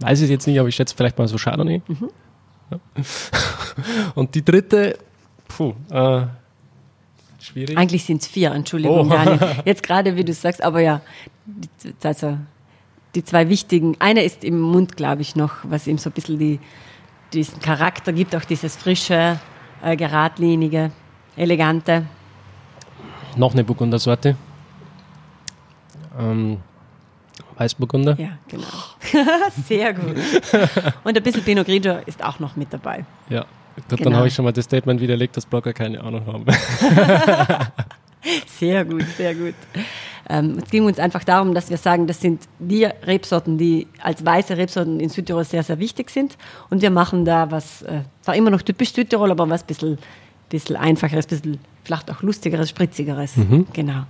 weiß 0.00 0.20
es 0.22 0.30
jetzt 0.30 0.46
nicht, 0.46 0.58
aber 0.58 0.68
ich 0.68 0.74
schätze 0.74 0.94
vielleicht 0.96 1.18
mal 1.18 1.28
so 1.28 1.36
Chardonnay. 1.36 1.82
Mhm. 1.86 2.10
Ja. 2.70 2.78
Und 4.14 4.34
die 4.34 4.44
dritte, 4.44 4.98
puh, 5.48 5.74
äh, 5.90 6.26
schwierig. 7.40 7.76
Eigentlich 7.76 8.04
sind 8.04 8.22
es 8.22 8.28
vier, 8.28 8.52
Entschuldigung, 8.52 9.10
Oh. 9.10 9.38
Jetzt 9.64 9.82
gerade, 9.82 10.16
wie 10.16 10.24
du 10.24 10.32
sagst, 10.32 10.62
aber 10.62 10.80
ja, 10.80 11.00
die, 11.46 11.94
also 12.02 12.38
die 13.14 13.24
zwei 13.24 13.48
wichtigen. 13.48 13.96
Eine 13.98 14.22
ist 14.24 14.42
im 14.44 14.60
Mund, 14.60 14.96
glaube 14.96 15.22
ich, 15.22 15.36
noch, 15.36 15.56
was 15.64 15.86
ihm 15.86 15.98
so 15.98 16.10
ein 16.10 16.14
bisschen 16.14 16.38
die, 16.38 16.58
diesen 17.32 17.60
Charakter 17.60 18.12
gibt, 18.12 18.34
auch 18.34 18.44
dieses 18.44 18.76
frische, 18.76 19.38
äh, 19.82 19.96
geradlinige, 19.96 20.90
elegante. 21.36 22.06
Noch 23.36 23.52
eine 23.52 23.64
Burgundersorte. 23.64 24.36
Ähm, 26.18 26.58
Weißburgunder. 27.56 28.16
Ja, 28.18 28.38
genau. 28.48 28.66
Sehr 29.66 29.94
gut. 29.94 30.16
Und 31.04 31.16
ein 31.16 31.22
bisschen 31.22 31.42
Pinot 31.42 31.66
Grigio 31.66 31.98
ist 32.06 32.22
auch 32.22 32.38
noch 32.38 32.56
mit 32.56 32.72
dabei. 32.72 33.04
Ja. 33.28 33.44
Gut, 33.74 33.88
Genau. 33.88 34.04
Dann 34.04 34.16
habe 34.16 34.28
ich 34.28 34.34
schon 34.34 34.44
mal 34.44 34.52
das 34.52 34.66
Statement 34.66 35.00
widerlegt, 35.00 35.36
dass 35.36 35.46
Blogger 35.46 35.72
keine 35.72 36.02
Ahnung 36.02 36.26
haben. 36.26 36.44
Sehr 38.46 38.84
gut, 38.84 39.04
sehr 39.16 39.34
gut. 39.34 39.54
Ähm, 40.28 40.58
es 40.62 40.70
ging 40.70 40.84
uns 40.84 41.00
einfach 41.00 41.24
darum, 41.24 41.54
dass 41.54 41.70
wir 41.70 41.76
sagen, 41.76 42.06
das 42.06 42.20
sind 42.20 42.42
die 42.60 42.84
Rebsorten, 42.84 43.58
die 43.58 43.88
als 44.00 44.24
weiße 44.24 44.56
Rebsorten 44.56 45.00
in 45.00 45.08
Südtirol 45.08 45.44
sehr, 45.44 45.64
sehr 45.64 45.80
wichtig 45.80 46.10
sind. 46.10 46.36
Und 46.70 46.82
wir 46.82 46.90
machen 46.90 47.24
da 47.24 47.50
was, 47.50 47.82
äh, 47.82 48.02
zwar 48.20 48.36
immer 48.36 48.50
noch 48.50 48.62
typisch 48.62 48.92
Südtirol, 48.92 49.32
aber 49.32 49.48
was 49.50 49.62
ein 49.62 49.66
bisschen, 49.66 49.98
bisschen 50.48 50.76
einfacheres, 50.76 51.26
bisschen 51.26 51.58
vielleicht 51.84 52.10
auch 52.10 52.22
lustigeres, 52.22 52.68
spritzigeres. 52.70 53.34
Genau. 53.72 54.04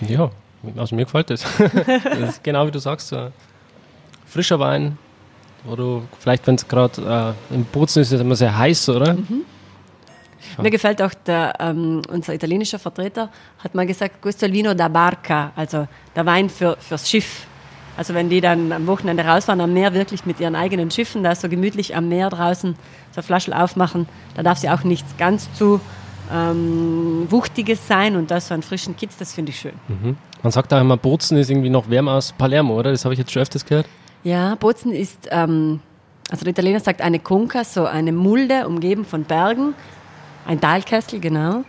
Ja, 0.00 0.30
also 0.76 0.94
mir 0.94 1.04
gefällt 1.04 1.30
das. 1.30 1.44
das 2.20 2.42
genau 2.42 2.66
wie 2.66 2.70
du 2.70 2.78
sagst, 2.78 3.12
ein 3.12 3.32
frischer 4.26 4.58
Wein, 4.58 4.98
wo 5.64 5.76
du 5.76 6.02
vielleicht, 6.18 6.46
wenn 6.46 6.54
es 6.54 6.66
gerade 6.66 7.34
äh, 7.50 7.54
im 7.54 7.64
Bozen 7.64 8.00
ist, 8.00 8.08
ist 8.08 8.14
es 8.14 8.20
immer 8.20 8.36
sehr 8.36 8.56
heiß, 8.56 8.88
oder? 8.90 9.16
Mir 10.58 10.70
gefällt 10.70 11.00
auch 11.02 11.14
der, 11.14 11.54
ähm, 11.60 12.02
unser 12.10 12.34
italienischer 12.34 12.78
Vertreter 12.78 13.30
hat 13.58 13.74
mal 13.74 13.86
gesagt, 13.86 14.20
questo 14.20 14.46
il 14.46 14.52
vino 14.52 14.74
da 14.74 14.88
barca, 14.88 15.52
also 15.54 15.86
der 16.14 16.26
Wein 16.26 16.48
für, 16.48 16.76
fürs 16.78 17.08
Schiff. 17.08 17.46
Also 17.96 18.14
wenn 18.14 18.30
die 18.30 18.40
dann 18.40 18.72
am 18.72 18.86
Wochenende 18.86 19.24
rausfahren 19.24 19.60
am 19.60 19.72
Meer, 19.72 19.92
wirklich 19.92 20.24
mit 20.24 20.40
ihren 20.40 20.56
eigenen 20.56 20.90
Schiffen, 20.90 21.22
da 21.22 21.34
so 21.34 21.48
gemütlich 21.48 21.94
am 21.94 22.08
Meer 22.08 22.30
draußen 22.30 22.74
so 23.14 23.22
Flaschen 23.22 23.52
aufmachen, 23.52 24.08
da 24.34 24.42
darf 24.42 24.58
sie 24.58 24.70
auch 24.70 24.84
nichts 24.84 25.16
ganz 25.18 25.52
zu 25.54 25.80
ähm, 26.32 27.26
Wuchtiges 27.30 27.86
sein 27.86 28.16
und 28.16 28.30
da 28.30 28.40
so 28.40 28.54
einen 28.54 28.62
frischen 28.62 28.96
Kitz, 28.96 29.16
das 29.18 29.32
finde 29.32 29.50
ich 29.50 29.60
schön. 29.60 29.72
Man 30.42 30.52
sagt 30.52 30.72
auch 30.72 30.80
immer, 30.80 30.96
Bozen 30.96 31.36
ist 31.36 31.50
irgendwie 31.50 31.70
noch 31.70 31.88
wärmer 31.90 32.12
als 32.12 32.32
Palermo, 32.32 32.78
oder? 32.78 32.90
Das 32.90 33.04
habe 33.04 33.14
ich 33.14 33.18
jetzt 33.18 33.32
schon 33.32 33.42
öfters 33.42 33.64
gehört. 33.64 33.86
Ja, 34.22 34.54
Bozen 34.54 34.92
ist, 34.92 35.28
ähm, 35.30 35.80
also 36.30 36.44
der 36.44 36.52
Italiener 36.52 36.80
sagt 36.80 37.00
eine 37.00 37.18
Conca, 37.18 37.64
so 37.64 37.86
eine 37.86 38.12
Mulde 38.12 38.66
umgeben 38.66 39.04
von 39.04 39.24
Bergen, 39.24 39.74
ein 40.46 40.60
Talkessel, 40.60 41.20
genau. 41.20 41.64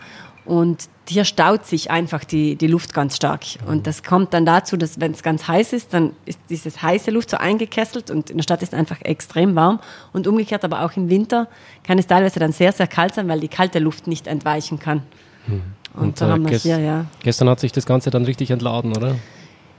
Und 0.46 0.90
hier 1.08 1.26
staut 1.26 1.66
sich 1.66 1.92
einfach 1.92 2.24
die, 2.24 2.56
die 2.56 2.68
Luft 2.68 2.94
ganz 2.94 3.16
stark. 3.16 3.42
Und 3.66 3.88
das 3.88 4.04
kommt 4.04 4.34
dann 4.34 4.46
dazu, 4.46 4.78
dass 4.78 5.00
wenn 5.00 5.12
es 5.12 5.24
ganz 5.24 5.48
heiß 5.48 5.74
ist, 5.74 5.94
dann 5.94 6.14
ist 6.26 6.40
dieses 6.50 6.82
heiße 6.82 7.12
Luft 7.12 7.32
so 7.32 7.38
eingekesselt 7.38 8.12
und 8.12 8.30
in 8.30 8.38
der 8.38 8.44
Stadt 8.44 8.62
ist 8.62 8.74
es 8.74 8.80
einfach 8.80 9.02
extrem 9.02 9.56
warm. 9.56 9.80
Und 10.14 10.28
umgekehrt 10.28 10.64
aber 10.64 10.86
auch 10.86 10.96
im 10.96 11.10
Winter 11.10 11.48
kann 11.84 11.98
es 11.98 12.08
teilweise 12.08 12.40
dann 12.40 12.52
sehr, 12.52 12.72
sehr 12.72 12.88
kalt 12.88 13.16
sein, 13.16 13.28
weil 13.28 13.40
die 13.40 13.48
kalte 13.48 13.80
Luft 13.80 14.08
nicht 14.08 14.28
entweichen 14.28 14.80
kann. 14.80 15.04
Hm. 15.48 15.62
Und, 15.94 16.02
Und, 16.02 16.18
so 16.20 16.26
äh, 16.26 16.30
haben 16.30 16.46
wir 16.46 16.52
gest- 16.52 16.64
hier, 16.64 16.80
ja. 16.80 17.06
Gestern 17.24 17.50
hat 17.50 17.60
sich 17.60 17.72
das 17.72 17.86
Ganze 17.86 18.12
dann 18.12 18.24
richtig 18.24 18.52
entladen, 18.52 18.96
oder? 18.96 19.16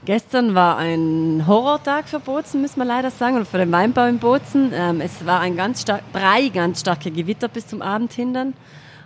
Gestern 0.05 0.53
war 0.53 0.75
ein 0.77 1.45
Horrortag 1.47 2.09
für 2.09 2.19
Bozen, 2.19 2.61
müssen 2.61 2.77
wir 2.77 2.85
leider 2.85 3.09
sagen, 3.09 3.37
oder 3.37 3.45
für 3.45 3.57
den 3.57 3.71
Weinbau 3.71 4.05
in 4.05 4.19
Bozen. 4.19 4.71
Ähm, 4.73 4.99
es 4.99 5.25
war 5.25 5.39
ein 5.39 5.55
ganz 5.55 5.85
drei 5.85 6.49
ganz 6.53 6.81
starke 6.81 7.09
Gewitter 7.09 7.47
bis 7.47 7.67
zum 7.67 7.81
Abend 7.81 8.11
hin 8.11 8.33
dann, 8.33 8.53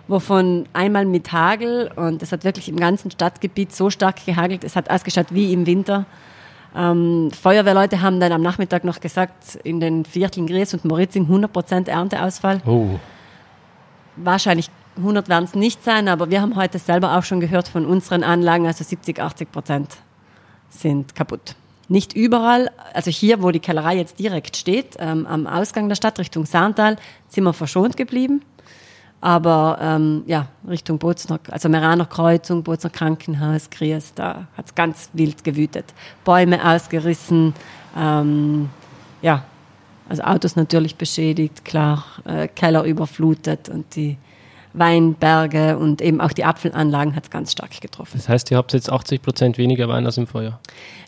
wovon 0.08 0.66
einmal 0.72 1.04
mit 1.04 1.30
Hagel 1.32 1.90
und 1.94 2.22
es 2.22 2.32
hat 2.32 2.44
wirklich 2.44 2.68
im 2.68 2.76
ganzen 2.76 3.10
Stadtgebiet 3.10 3.74
so 3.74 3.90
stark 3.90 4.24
gehagelt, 4.24 4.64
es 4.64 4.74
hat 4.74 4.90
ausgeschaut 4.90 5.26
wie 5.30 5.52
im 5.52 5.66
Winter. 5.66 6.06
Ähm, 6.74 7.30
Feuerwehrleute 7.30 8.02
haben 8.02 8.20
dann 8.20 8.32
am 8.32 8.42
Nachmittag 8.42 8.84
noch 8.84 9.00
gesagt, 9.00 9.56
in 9.64 9.80
den 9.80 10.04
Vierteln 10.04 10.46
Gries 10.46 10.74
und 10.74 10.84
Moritzing 10.84 11.26
100% 11.26 11.88
Ernteausfall. 11.88 12.62
Oh, 12.66 12.98
Wahrscheinlich 14.16 14.70
100 14.96 15.28
werden 15.28 15.44
es 15.44 15.54
nicht 15.54 15.84
sein, 15.84 16.08
aber 16.08 16.30
wir 16.30 16.40
haben 16.40 16.56
heute 16.56 16.78
selber 16.78 17.16
auch 17.16 17.22
schon 17.22 17.40
gehört 17.40 17.68
von 17.68 17.86
unseren 17.86 18.24
Anlagen, 18.24 18.66
also 18.66 18.82
70, 18.82 19.20
80 19.20 19.52
Prozent 19.52 19.96
sind 20.70 21.14
kaputt. 21.14 21.54
Nicht 21.88 22.12
überall, 22.12 22.70
also 22.92 23.10
hier, 23.10 23.42
wo 23.42 23.50
die 23.50 23.60
Kellerei 23.60 23.96
jetzt 23.96 24.18
direkt 24.18 24.56
steht, 24.56 24.96
ähm, 24.98 25.26
am 25.26 25.46
Ausgang 25.46 25.88
der 25.88 25.96
Stadt 25.96 26.18
Richtung 26.18 26.44
Saartal, 26.44 26.96
sind 27.28 27.44
wir 27.44 27.54
verschont 27.54 27.96
geblieben. 27.96 28.42
Aber 29.20 29.78
ähm, 29.80 30.22
ja, 30.26 30.46
Richtung 30.68 30.98
Bozner, 30.98 31.40
also 31.50 31.68
Meraner 31.68 32.06
Kreuzung, 32.06 32.62
Bozner 32.62 32.90
Krankenhaus, 32.90 33.68
Gries, 33.70 34.14
da 34.14 34.46
hat 34.56 34.66
es 34.66 34.74
ganz 34.74 35.10
wild 35.12 35.42
gewütet. 35.42 35.86
Bäume 36.24 36.64
ausgerissen, 36.64 37.52
ähm, 37.96 38.68
ja, 39.20 39.44
also 40.08 40.22
Autos 40.22 40.56
natürlich 40.56 40.96
beschädigt, 40.96 41.64
klar, 41.64 42.04
äh, 42.24 42.48
Keller 42.48 42.84
überflutet 42.84 43.68
und 43.68 43.96
die 43.96 44.16
Weinberge 44.72 45.76
und 45.78 46.00
eben 46.00 46.20
auch 46.20 46.32
die 46.32 46.44
Apfelanlagen 46.44 47.16
hat 47.16 47.24
es 47.24 47.30
ganz 47.30 47.52
stark 47.52 47.80
getroffen. 47.80 48.12
das 48.14 48.28
heißt, 48.28 48.50
ihr 48.50 48.56
habt 48.56 48.72
jetzt 48.72 48.90
80 48.90 49.22
Prozent 49.22 49.58
weniger 49.58 49.88
Wein 49.88 50.06
als 50.06 50.16
im 50.16 50.26
Vorjahr. 50.26 50.60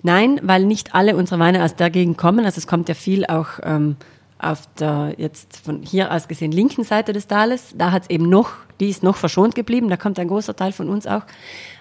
Nein, 0.02 0.40
weil 0.42 0.64
nicht 0.64 0.94
alle 0.94 1.16
unsere 1.16 1.38
Weine 1.40 1.64
aus 1.64 1.76
der 1.76 1.90
Gegend 1.90 2.18
kommen. 2.18 2.44
Also 2.44 2.58
es 2.58 2.66
kommt 2.66 2.88
ja 2.88 2.94
viel 2.94 3.26
auch 3.26 3.60
ähm, 3.62 3.96
auf 4.42 4.66
der 4.78 5.14
jetzt 5.18 5.56
von 5.56 5.82
hier 5.82 6.12
aus 6.12 6.28
gesehen 6.28 6.52
linken 6.52 6.84
Seite 6.84 7.12
des 7.12 7.26
Tales. 7.26 7.74
Da 7.76 7.92
hat 7.92 8.04
es 8.04 8.10
eben 8.10 8.28
noch, 8.28 8.52
die 8.80 8.88
ist 8.88 9.02
noch 9.02 9.16
verschont 9.16 9.54
geblieben. 9.54 9.88
Da 9.88 9.96
kommt 9.96 10.18
ein 10.18 10.28
großer 10.28 10.56
Teil 10.56 10.72
von 10.72 10.88
uns 10.88 11.06
auch. 11.06 11.22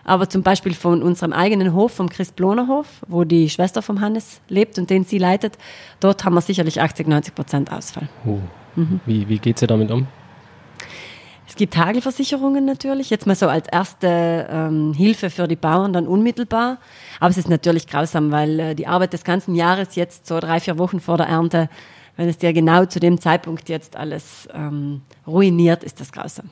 Aber 0.04 0.30
zum 0.30 0.44
Beispiel 0.44 0.74
von 0.74 1.04
unserem 1.04 1.34
eigenen 1.34 1.74
Hof, 1.74 1.94
vom 1.94 2.10
Chris 2.10 2.32
Bloner 2.32 2.68
Hof, 2.68 2.88
wo 3.08 3.24
die 3.24 3.50
Schwester 3.50 3.82
vom 3.82 4.02
Hannes 4.02 4.42
lebt 4.50 4.78
und 4.78 4.90
den 4.90 5.06
sie 5.06 5.18
leitet, 5.18 5.58
dort 6.00 6.26
haben 6.26 6.34
wir 6.34 6.42
sicherlich 6.42 6.82
80, 6.82 7.08
90 7.08 7.36
Prozent 7.36 7.72
Ausfall. 7.72 8.10
Oh. 8.26 8.40
Wie, 9.06 9.28
wie 9.28 9.40
geht 9.40 9.62
ihr 9.62 9.68
damit 9.68 9.92
um? 9.92 10.08
Es 11.48 11.56
gibt 11.56 11.76
Hagelversicherungen 11.76 12.64
natürlich, 12.64 13.10
jetzt 13.10 13.26
mal 13.26 13.36
so 13.36 13.48
als 13.48 13.68
erste 13.68 14.48
ähm, 14.50 14.94
Hilfe 14.94 15.30
für 15.30 15.48
die 15.48 15.56
Bauern 15.56 15.94
dann 15.94 16.08
unmittelbar. 16.08 16.78
Aber 17.20 17.32
es 17.32 17.38
ist 17.38 17.50
natürlich 17.50 17.88
grausam, 17.88 18.32
weil 18.32 18.60
äh, 18.60 18.76
die 18.76 18.88
Arbeit 18.88 19.14
des 19.14 19.24
ganzen 19.24 19.56
Jahres 19.56 19.96
jetzt 19.96 20.28
so 20.28 20.40
drei, 20.40 20.60
vier 20.60 20.78
Wochen 20.78 21.00
vor 21.00 21.18
der 21.18 21.26
Ernte, 21.26 21.68
wenn 22.20 22.28
es 22.28 22.38
dir 22.38 22.52
genau 22.52 22.84
zu 22.84 23.00
dem 23.00 23.22
Zeitpunkt 23.22 23.70
jetzt 23.70 23.96
alles 23.96 24.50
ähm, 24.54 25.04
ruiniert, 25.26 25.86
ist 25.86 26.02
das 26.02 26.12
grausam. 26.12 26.50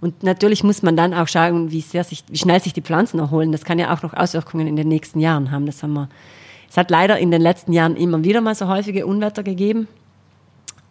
Und 0.00 0.22
natürlich 0.22 0.64
muss 0.64 0.82
man 0.82 0.96
dann 0.96 1.12
auch 1.12 1.28
schauen, 1.28 1.70
wie, 1.70 1.82
sehr 1.82 2.04
sich, 2.04 2.24
wie 2.28 2.38
schnell 2.38 2.58
sich 2.58 2.72
die 2.72 2.80
Pflanzen 2.80 3.18
erholen. 3.18 3.52
Das 3.52 3.64
kann 3.64 3.78
ja 3.78 3.92
auch 3.92 4.02
noch 4.02 4.14
Auswirkungen 4.14 4.66
in 4.66 4.76
den 4.76 4.88
nächsten 4.88 5.20
Jahren 5.20 5.50
haben. 5.50 5.66
Das 5.66 5.82
haben 5.82 5.92
wir. 5.92 6.08
Es 6.70 6.78
hat 6.78 6.90
leider 6.90 7.18
in 7.18 7.30
den 7.30 7.42
letzten 7.42 7.74
Jahren 7.74 7.96
immer 7.96 8.24
wieder 8.24 8.40
mal 8.40 8.54
so 8.54 8.66
häufige 8.66 9.04
Unwetter 9.04 9.42
gegeben. 9.42 9.88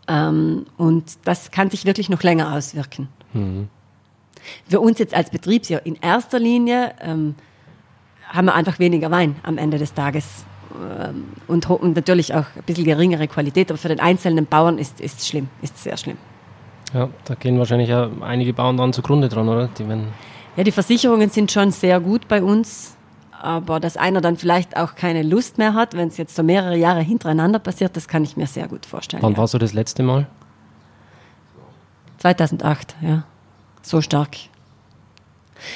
Ähm, 0.07 0.67
und 0.77 1.17
das 1.23 1.49
kann 1.49 1.71
sich 1.71 1.85
wirklich 1.85 2.07
noch 2.07 2.21
länger 2.21 2.53
auswirken. 2.53 3.07
Für 4.69 4.79
uns 4.79 4.99
jetzt 4.99 5.15
als 5.15 5.31
Betriebsjahr 5.31 5.83
in 5.87 5.95
erster 5.95 6.37
Linie 6.37 6.93
ähm, 7.01 7.33
haben 8.27 8.45
wir 8.45 8.53
einfach 8.53 8.77
weniger 8.77 9.09
Wein 9.09 9.37
am 9.41 9.57
Ende 9.57 9.79
des 9.79 9.95
Tages 9.95 10.45
und, 11.47 11.69
ho- 11.69 11.75
und 11.75 11.95
natürlich 11.95 12.33
auch 12.33 12.45
ein 12.55 12.63
bisschen 12.65 12.85
geringere 12.85 13.27
Qualität. 13.27 13.69
Aber 13.69 13.77
für 13.77 13.89
den 13.89 13.99
einzelnen 13.99 14.45
Bauern 14.45 14.77
ist 14.77 15.01
es 15.01 15.27
schlimm, 15.27 15.49
ist 15.61 15.81
sehr 15.81 15.97
schlimm. 15.97 16.17
Ja, 16.93 17.09
da 17.25 17.35
gehen 17.35 17.57
wahrscheinlich 17.57 17.89
ja 17.89 18.09
einige 18.21 18.53
Bauern 18.53 18.77
dann 18.77 18.93
zugrunde 18.93 19.29
dran, 19.29 19.49
oder? 19.49 19.67
Die, 19.77 19.87
wenn, 19.87 20.07
Ja, 20.55 20.63
die 20.63 20.71
Versicherungen 20.71 21.29
sind 21.29 21.51
schon 21.51 21.71
sehr 21.71 21.99
gut 21.99 22.27
bei 22.27 22.43
uns, 22.43 22.95
aber 23.41 23.79
dass 23.79 23.97
einer 23.97 24.21
dann 24.21 24.37
vielleicht 24.37 24.77
auch 24.77 24.95
keine 24.95 25.23
Lust 25.23 25.57
mehr 25.57 25.73
hat, 25.73 25.95
wenn 25.95 26.07
es 26.09 26.17
jetzt 26.17 26.35
so 26.35 26.43
mehrere 26.43 26.77
Jahre 26.77 27.01
hintereinander 27.01 27.59
passiert, 27.59 27.97
das 27.97 28.07
kann 28.07 28.23
ich 28.23 28.37
mir 28.37 28.47
sehr 28.47 28.67
gut 28.67 28.85
vorstellen. 28.85 29.23
wann 29.23 29.33
ja. 29.33 29.37
war 29.39 29.47
so 29.47 29.57
das 29.57 29.73
letzte 29.73 30.03
Mal? 30.03 30.27
2008, 32.19 32.95
ja. 33.01 33.23
So 33.81 34.01
stark. 34.01 34.37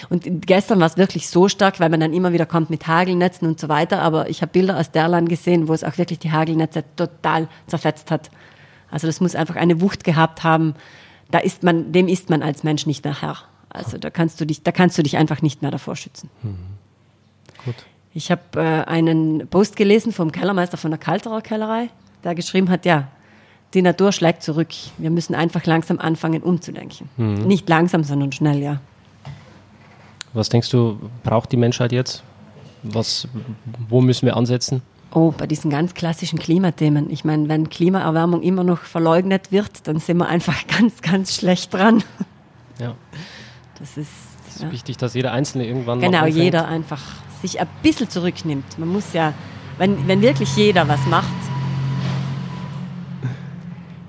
Und 0.09 0.45
gestern 0.45 0.79
war 0.79 0.87
es 0.87 0.97
wirklich 0.97 1.29
so 1.29 1.47
stark, 1.47 1.79
weil 1.79 1.89
man 1.89 1.99
dann 1.99 2.13
immer 2.13 2.33
wieder 2.33 2.45
kommt 2.45 2.69
mit 2.69 2.87
Hagelnetzen 2.87 3.47
und 3.47 3.59
so 3.59 3.69
weiter. 3.69 4.01
Aber 4.01 4.29
ich 4.29 4.41
habe 4.41 4.51
Bilder 4.51 4.77
aus 4.77 4.91
Derlan 4.91 5.27
gesehen, 5.27 5.67
wo 5.67 5.73
es 5.73 5.83
auch 5.83 5.97
wirklich 5.97 6.19
die 6.19 6.31
Hagelnetze 6.31 6.83
total 6.95 7.47
zerfetzt 7.67 8.11
hat. 8.11 8.29
Also 8.89 9.07
das 9.07 9.21
muss 9.21 9.35
einfach 9.35 9.55
eine 9.55 9.81
Wucht 9.81 10.03
gehabt 10.03 10.43
haben. 10.43 10.75
Da 11.31 11.39
ist 11.39 11.63
man, 11.63 11.91
dem 11.91 12.07
ist 12.07 12.29
man 12.29 12.41
als 12.41 12.63
Mensch 12.63 12.85
nicht 12.85 13.03
mehr 13.03 13.21
Herr. 13.21 13.37
Also 13.69 13.97
da 13.97 14.09
kannst 14.09 14.39
du 14.39 14.45
dich, 14.45 14.63
da 14.63 14.71
kannst 14.71 14.97
du 14.97 15.03
dich 15.03 15.17
einfach 15.17 15.41
nicht 15.41 15.61
mehr 15.61 15.71
davor 15.71 15.95
schützen. 15.95 16.29
Gut. 17.65 17.75
Ich 18.13 18.31
habe 18.31 18.41
äh, 18.55 18.83
einen 18.85 19.47
Post 19.47 19.75
gelesen 19.75 20.11
vom 20.11 20.31
Kellermeister 20.31 20.77
von 20.77 20.91
der 20.91 20.97
Kalterer 20.97 21.41
Kellerei, 21.41 21.89
der 22.23 22.33
geschrieben 22.33 22.69
hat, 22.69 22.85
ja, 22.85 23.09
die 23.73 23.81
Natur 23.81 24.11
schlägt 24.11 24.43
zurück. 24.43 24.69
Wir 24.97 25.09
müssen 25.09 25.35
einfach 25.35 25.65
langsam 25.65 25.99
anfangen 25.99 26.41
umzudenken. 26.41 27.09
Nicht 27.47 27.67
langsam, 27.67 28.03
sondern 28.03 28.31
schnell, 28.31 28.61
ja. 28.61 28.79
Was 30.37 30.49
denkst 30.49 30.69
du, 30.69 30.99
braucht 31.23 31.51
die 31.51 31.57
Menschheit 31.57 31.91
jetzt? 31.91 32.21
Was, 32.83 33.27
wo 33.89 34.01
müssen 34.01 34.27
wir 34.27 34.37
ansetzen? 34.37 34.83
Oh, 35.11 35.33
bei 35.35 35.47
diesen 35.47 35.71
ganz 35.71 35.95
klassischen 35.95 36.37
Klimathemen. 36.37 37.09
Ich 37.09 37.25
meine, 37.25 37.49
wenn 37.49 37.69
Klimaerwärmung 37.69 38.43
immer 38.43 38.63
noch 38.63 38.81
verleugnet 38.81 39.51
wird, 39.51 39.87
dann 39.87 39.97
sind 39.97 40.17
wir 40.17 40.27
einfach 40.27 40.67
ganz, 40.79 41.01
ganz 41.01 41.35
schlecht 41.35 41.73
dran. 41.73 42.03
Ja, 42.79 42.93
Das 43.79 43.97
ist, 43.97 44.11
es 44.47 44.57
ist 44.57 44.61
ja. 44.61 44.71
wichtig, 44.71 44.97
dass 44.97 45.15
jeder 45.15 45.31
Einzelne 45.31 45.65
irgendwann 45.65 46.01
genau, 46.01 46.27
jeder 46.27 46.67
einfach 46.67 47.01
sich 47.41 47.59
ein 47.59 47.67
bisschen 47.81 48.07
zurücknimmt. 48.07 48.77
Man 48.77 48.89
muss 48.89 49.13
ja, 49.13 49.33
wenn, 49.79 50.07
wenn 50.07 50.21
wirklich 50.21 50.55
jeder 50.55 50.87
was 50.87 51.03
macht, 51.07 51.33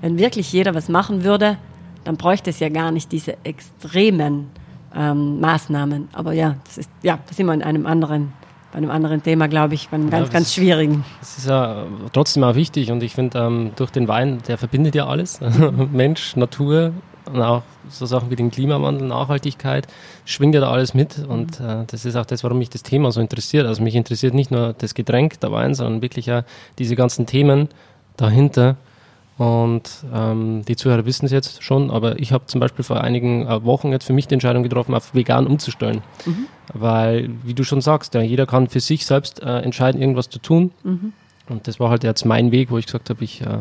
wenn 0.01 0.19
wirklich 0.19 0.53
jeder 0.53 0.75
was 0.75 0.89
machen 0.89 1.23
würde, 1.23 1.57
dann 2.03 2.17
bräuchte 2.17 2.51
es 2.51 2.59
ja 2.59 2.69
gar 2.69 2.91
nicht 2.91 3.11
diese 3.11 3.43
extremen 3.43 4.51
ähm, 4.95 5.39
Maßnahmen. 5.39 6.09
Aber 6.13 6.33
ja, 6.33 6.55
das 6.65 6.77
ist, 6.79 6.89
ja, 7.03 7.19
da 7.27 7.33
sind 7.33 7.45
wir 7.45 7.53
in 7.53 7.63
einem 7.63 7.85
anderen, 7.85 8.33
bei 8.71 8.77
einem 8.77 8.91
anderen 8.91 9.23
Thema, 9.23 9.47
glaube 9.47 9.73
ich, 9.73 9.89
bei 9.89 9.95
einem 9.95 10.09
ganz, 10.09 10.25
das- 10.27 10.33
ganz 10.33 10.53
schwierigen. 10.53 11.03
Es 11.21 11.37
ist 11.39 11.47
ja 11.47 11.85
trotzdem 12.13 12.43
auch 12.43 12.55
wichtig 12.55 12.91
und 12.91 13.01
ich 13.03 13.13
finde, 13.15 13.39
ähm, 13.39 13.71
durch 13.75 13.91
den 13.91 14.07
Wein, 14.07 14.39
der 14.47 14.57
verbindet 14.57 14.95
ja 14.95 15.07
alles. 15.07 15.39
Mensch, 15.91 16.35
Natur 16.35 16.93
und 17.31 17.41
auch 17.41 17.61
so 17.89 18.05
Sachen 18.05 18.29
wie 18.31 18.35
den 18.35 18.49
Klimawandel, 18.51 19.07
Nachhaltigkeit, 19.07 19.87
schwingt 20.25 20.55
ja 20.55 20.61
da 20.61 20.71
alles 20.71 20.93
mit 20.93 21.19
und 21.27 21.59
äh, 21.59 21.83
das 21.87 22.05
ist 22.05 22.15
auch 22.15 22.25
das, 22.25 22.43
warum 22.43 22.57
mich 22.59 22.69
das 22.69 22.83
Thema 22.83 23.11
so 23.11 23.21
interessiert. 23.21 23.65
Also 23.67 23.83
mich 23.83 23.95
interessiert 23.95 24.33
nicht 24.33 24.49
nur 24.51 24.73
das 24.73 24.93
Getränk, 24.95 25.39
der 25.39 25.51
Wein, 25.51 25.73
sondern 25.75 26.01
wirklich 26.01 26.25
ja 26.27 26.43
diese 26.79 26.95
ganzen 26.95 27.25
Themen 27.25 27.69
dahinter. 28.17 28.75
Und 29.39 30.03
ähm, 30.13 30.63
die 30.67 30.75
Zuhörer 30.75 31.05
wissen 31.05 31.25
es 31.25 31.31
jetzt 31.31 31.63
schon, 31.63 31.91
aber 31.91 32.19
ich 32.19 32.33
habe 32.33 32.47
zum 32.47 32.59
Beispiel 32.59 32.83
vor 32.83 32.99
einigen 32.99 33.47
äh, 33.47 33.63
Wochen 33.63 33.93
jetzt 33.93 34.03
für 34.03 34.11
mich 34.11 34.27
die 34.27 34.33
Entscheidung 34.33 34.63
getroffen, 34.63 34.93
auf 34.93 35.15
vegan 35.15 35.47
umzustellen. 35.47 36.01
Weil, 36.73 37.29
wie 37.43 37.53
du 37.53 37.63
schon 37.63 37.79
sagst, 37.79 38.13
ja, 38.15 38.21
jeder 38.21 38.45
kann 38.45 38.67
für 38.67 38.81
sich 38.81 39.05
selbst 39.05 39.41
äh, 39.41 39.59
entscheiden, 39.59 40.01
irgendwas 40.01 40.27
zu 40.29 40.39
tun. 40.39 40.71
Und 41.47 41.67
das 41.69 41.79
war 41.79 41.89
halt 41.89 42.03
jetzt 42.03 42.25
mein 42.25 42.51
Weg, 42.51 42.69
wo 42.69 42.77
ich 42.77 42.85
gesagt 42.85 43.09
habe, 43.09 43.23
ich 43.23 43.39
äh, 43.39 43.59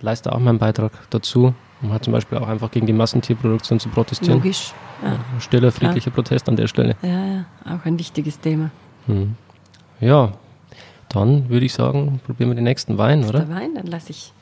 leiste 0.00 0.32
auch 0.32 0.40
meinen 0.40 0.58
Beitrag 0.58 0.90
dazu, 1.10 1.54
um 1.80 1.92
halt 1.92 2.02
zum 2.02 2.12
Beispiel 2.12 2.38
auch 2.38 2.48
einfach 2.48 2.72
gegen 2.72 2.86
die 2.86 2.92
Massentierproduktion 2.92 3.78
zu 3.78 3.90
protestieren. 3.90 4.38
Logisch. 4.38 4.72
Ja, 5.00 5.16
Stiller, 5.38 5.70
friedlicher 5.70 6.10
Protest 6.10 6.48
an 6.48 6.56
der 6.56 6.66
Stelle. 6.66 6.96
ja, 7.02 7.08
ja, 7.24 7.44
auch 7.66 7.84
ein 7.84 7.96
wichtiges 8.00 8.40
Thema. 8.40 8.72
Mhm. 9.06 9.36
Ja, 10.00 10.32
dann 11.08 11.48
würde 11.50 11.66
ich 11.66 11.72
sagen, 11.72 12.20
probieren 12.26 12.50
wir 12.50 12.56
den 12.56 12.64
nächsten 12.64 12.98
Wein, 12.98 13.24
oder? 13.24 13.40
Der 13.40 13.54
Wein, 13.54 13.76
dann 13.76 13.86
lasse 13.86 14.10
ich 14.10 14.32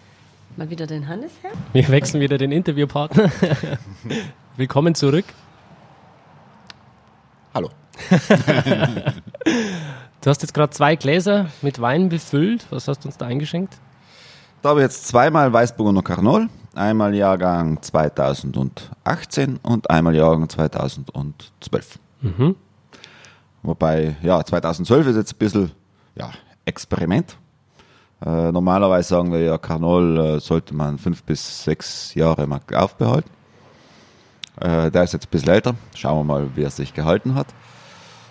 mal 0.57 0.71
wieder 0.71 0.87
den 0.87 1.09
Hannes 1.09 1.33
her. 1.43 1.51
Wir 1.73 1.89
wechseln 1.89 2.21
wieder 2.21 2.39
den 2.39 2.53
Interviewpartner. 2.53 3.31
Willkommen 4.57 4.95
zurück. 4.95 5.25
Hallo. 7.55 7.71
Du 10.23 10.31
hast 10.31 10.41
jetzt 10.41 10.55
gerade 10.55 10.71
zwei 10.71 10.95
Gläser 10.95 11.49
mit 11.63 11.81
Wein 11.81 12.09
befüllt. 12.09 12.67
Was 12.71 12.87
hast 12.87 13.01
du 13.01 13.09
uns 13.09 13.17
da 13.19 13.27
eingeschenkt? 13.27 13.77
Da 14.63 14.69
habe 14.69 14.79
ich 14.79 14.85
jetzt 14.85 15.09
zweimal 15.09 15.53
Weißburgunder 15.53 16.03
Carnol, 16.03 16.49
einmal 16.77 17.13
Jahrgang 17.13 17.83
2018 17.83 19.59
und 19.65 19.91
einmal 19.91 20.15
Jahrgang 20.15 20.49
2012. 20.49 21.99
Wobei, 23.65 24.15
ja, 24.23 24.45
2012 24.45 25.09
ist 25.09 25.17
jetzt 25.17 25.35
ein 25.35 25.39
bisschen 25.39 25.73
ja, 26.15 26.31
Experiment. 26.67 27.37
Äh, 28.25 28.53
normalerweise 28.53 29.09
sagen 29.09 29.33
wir 29.33 29.41
ja, 29.41 29.59
Carnol 29.59 30.19
äh, 30.19 30.41
sollte 30.41 30.75
man 30.75 30.99
fünf 30.99 31.25
bis 31.25 31.65
sechs 31.65 32.15
Jahre 32.15 32.47
mal 32.47 32.61
aufbehalten. 32.73 33.31
Äh, 34.61 34.91
der 34.91 35.05
ist 35.05 35.13
jetzt 35.13 35.27
ein 35.27 35.31
bisschen 35.31 35.49
älter. 35.49 35.75
Schauen 35.95 36.19
wir 36.19 36.25
mal, 36.25 36.49
wie 36.55 36.63
er 36.63 36.71
sich 36.71 36.95
gehalten 36.95 37.35
hat. 37.35 37.49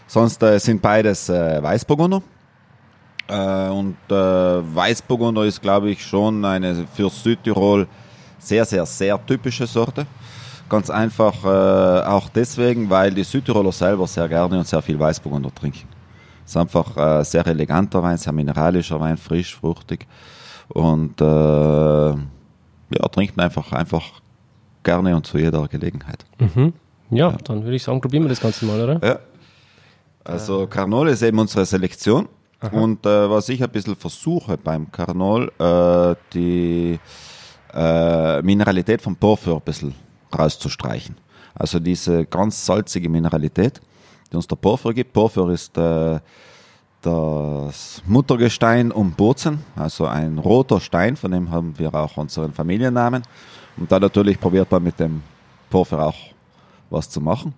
Sonst 0.08 0.42
äh, 0.44 0.60
sind 0.60 0.82
beides 0.82 1.30
äh, 1.30 1.62
Weißburgunder. 1.62 2.22
Äh, 3.28 3.70
und 3.70 3.98
Weißburgunder 4.08 5.44
ist, 5.46 5.62
glaube 5.62 5.90
ich, 5.90 6.06
schon 6.06 6.46
eine 6.46 6.86
für 6.94 7.10
Südtirol 7.10 7.88
sehr, 8.40 8.66
sehr, 8.66 8.86
sehr 8.86 9.26
typische 9.26 9.68
Sorte. 9.68 10.06
Ganz 10.70 10.90
einfach 10.90 11.44
auch 11.44 12.30
deswegen, 12.30 12.90
weil 12.90 13.14
die 13.14 13.26
Südtiroler 13.26 13.74
selber 13.74 14.08
sehr 14.08 14.28
gerne 14.30 14.58
und 14.58 14.68
sehr 14.68 14.82
viel 14.82 14.98
Weißburgunder 14.98 15.54
trinken. 15.54 16.01
Es 16.46 16.52
ist 16.52 16.58
einfach 16.58 16.98
äh, 16.98 17.24
sehr 17.24 17.46
eleganter 17.48 18.02
Wein, 18.04 18.18
sehr 18.18 18.34
mineralischer 18.34 19.00
Wein, 19.00 19.18
frisch, 19.18 19.56
fruchtig. 19.56 20.08
Und 20.70 21.20
äh, 21.22 21.26
ja, 21.26 23.08
trinkt 23.12 23.38
man 23.38 23.46
einfach, 23.46 23.72
einfach 23.72 24.22
gerne 24.84 25.16
und 25.16 25.26
zu 25.26 25.38
jeder 25.38 25.68
Gelegenheit. 25.68 26.26
Ja, 27.10 27.32
dann 27.44 27.64
würde 27.64 27.76
ich 27.76 27.84
sagen, 27.84 28.02
probieren 28.02 28.24
wir 28.24 28.30
das 28.30 28.40
Ganze 28.40 28.66
mal, 28.66 28.82
oder? 28.82 29.00
Ja. 29.06 29.20
Also 30.24 30.68
Carnol 30.68 31.10
ist 31.10 31.22
eben 31.22 31.40
unsere 31.40 31.66
Selektion. 31.66 32.28
Und 32.72 33.06
äh, 33.08 33.30
was 33.30 33.50
ich 33.50 33.64
ein 33.64 33.70
bisschen 33.72 33.96
versuche 33.96 34.56
beim 34.56 34.92
Carnol, 34.92 35.52
äh, 35.58 36.16
die 36.32 37.00
äh, 37.74 38.42
Mineralität 38.44 39.02
vom 39.02 39.16
Porphyr 39.16 39.56
ein 39.56 39.62
bisschen 39.62 39.96
rauszustreichen. 40.38 41.16
Also 41.56 41.80
diese 41.80 42.26
ganz 42.26 42.64
salzige 42.64 43.10
Mineralität, 43.10 43.82
die 44.32 44.36
uns 44.36 44.48
der 44.48 44.56
Porphyr 44.56 44.94
gibt. 44.94 45.14
Porphyr 45.14 45.50
ist 45.50 45.78
äh, 45.78 46.20
das 47.02 48.02
Muttergestein 48.06 48.92
um 48.92 49.12
Bozen, 49.12 49.64
also 49.76 50.06
ein 50.06 50.38
roter 50.38 50.80
Stein, 50.80 51.16
von 51.16 51.32
dem 51.32 51.52
haben 51.52 51.78
wir 51.78 51.94
auch 51.94 52.18
unseren 52.18 52.54
Familiennamen. 52.54 53.24
Und 53.78 53.92
da 53.92 54.00
natürlich 54.00 54.40
probiert 54.40 54.72
man 54.72 54.84
mit 54.84 55.00
dem 55.00 55.24
Porphyr 55.70 56.00
auch 56.00 56.18
was 56.90 57.10
zu 57.10 57.22
machen. 57.22 57.54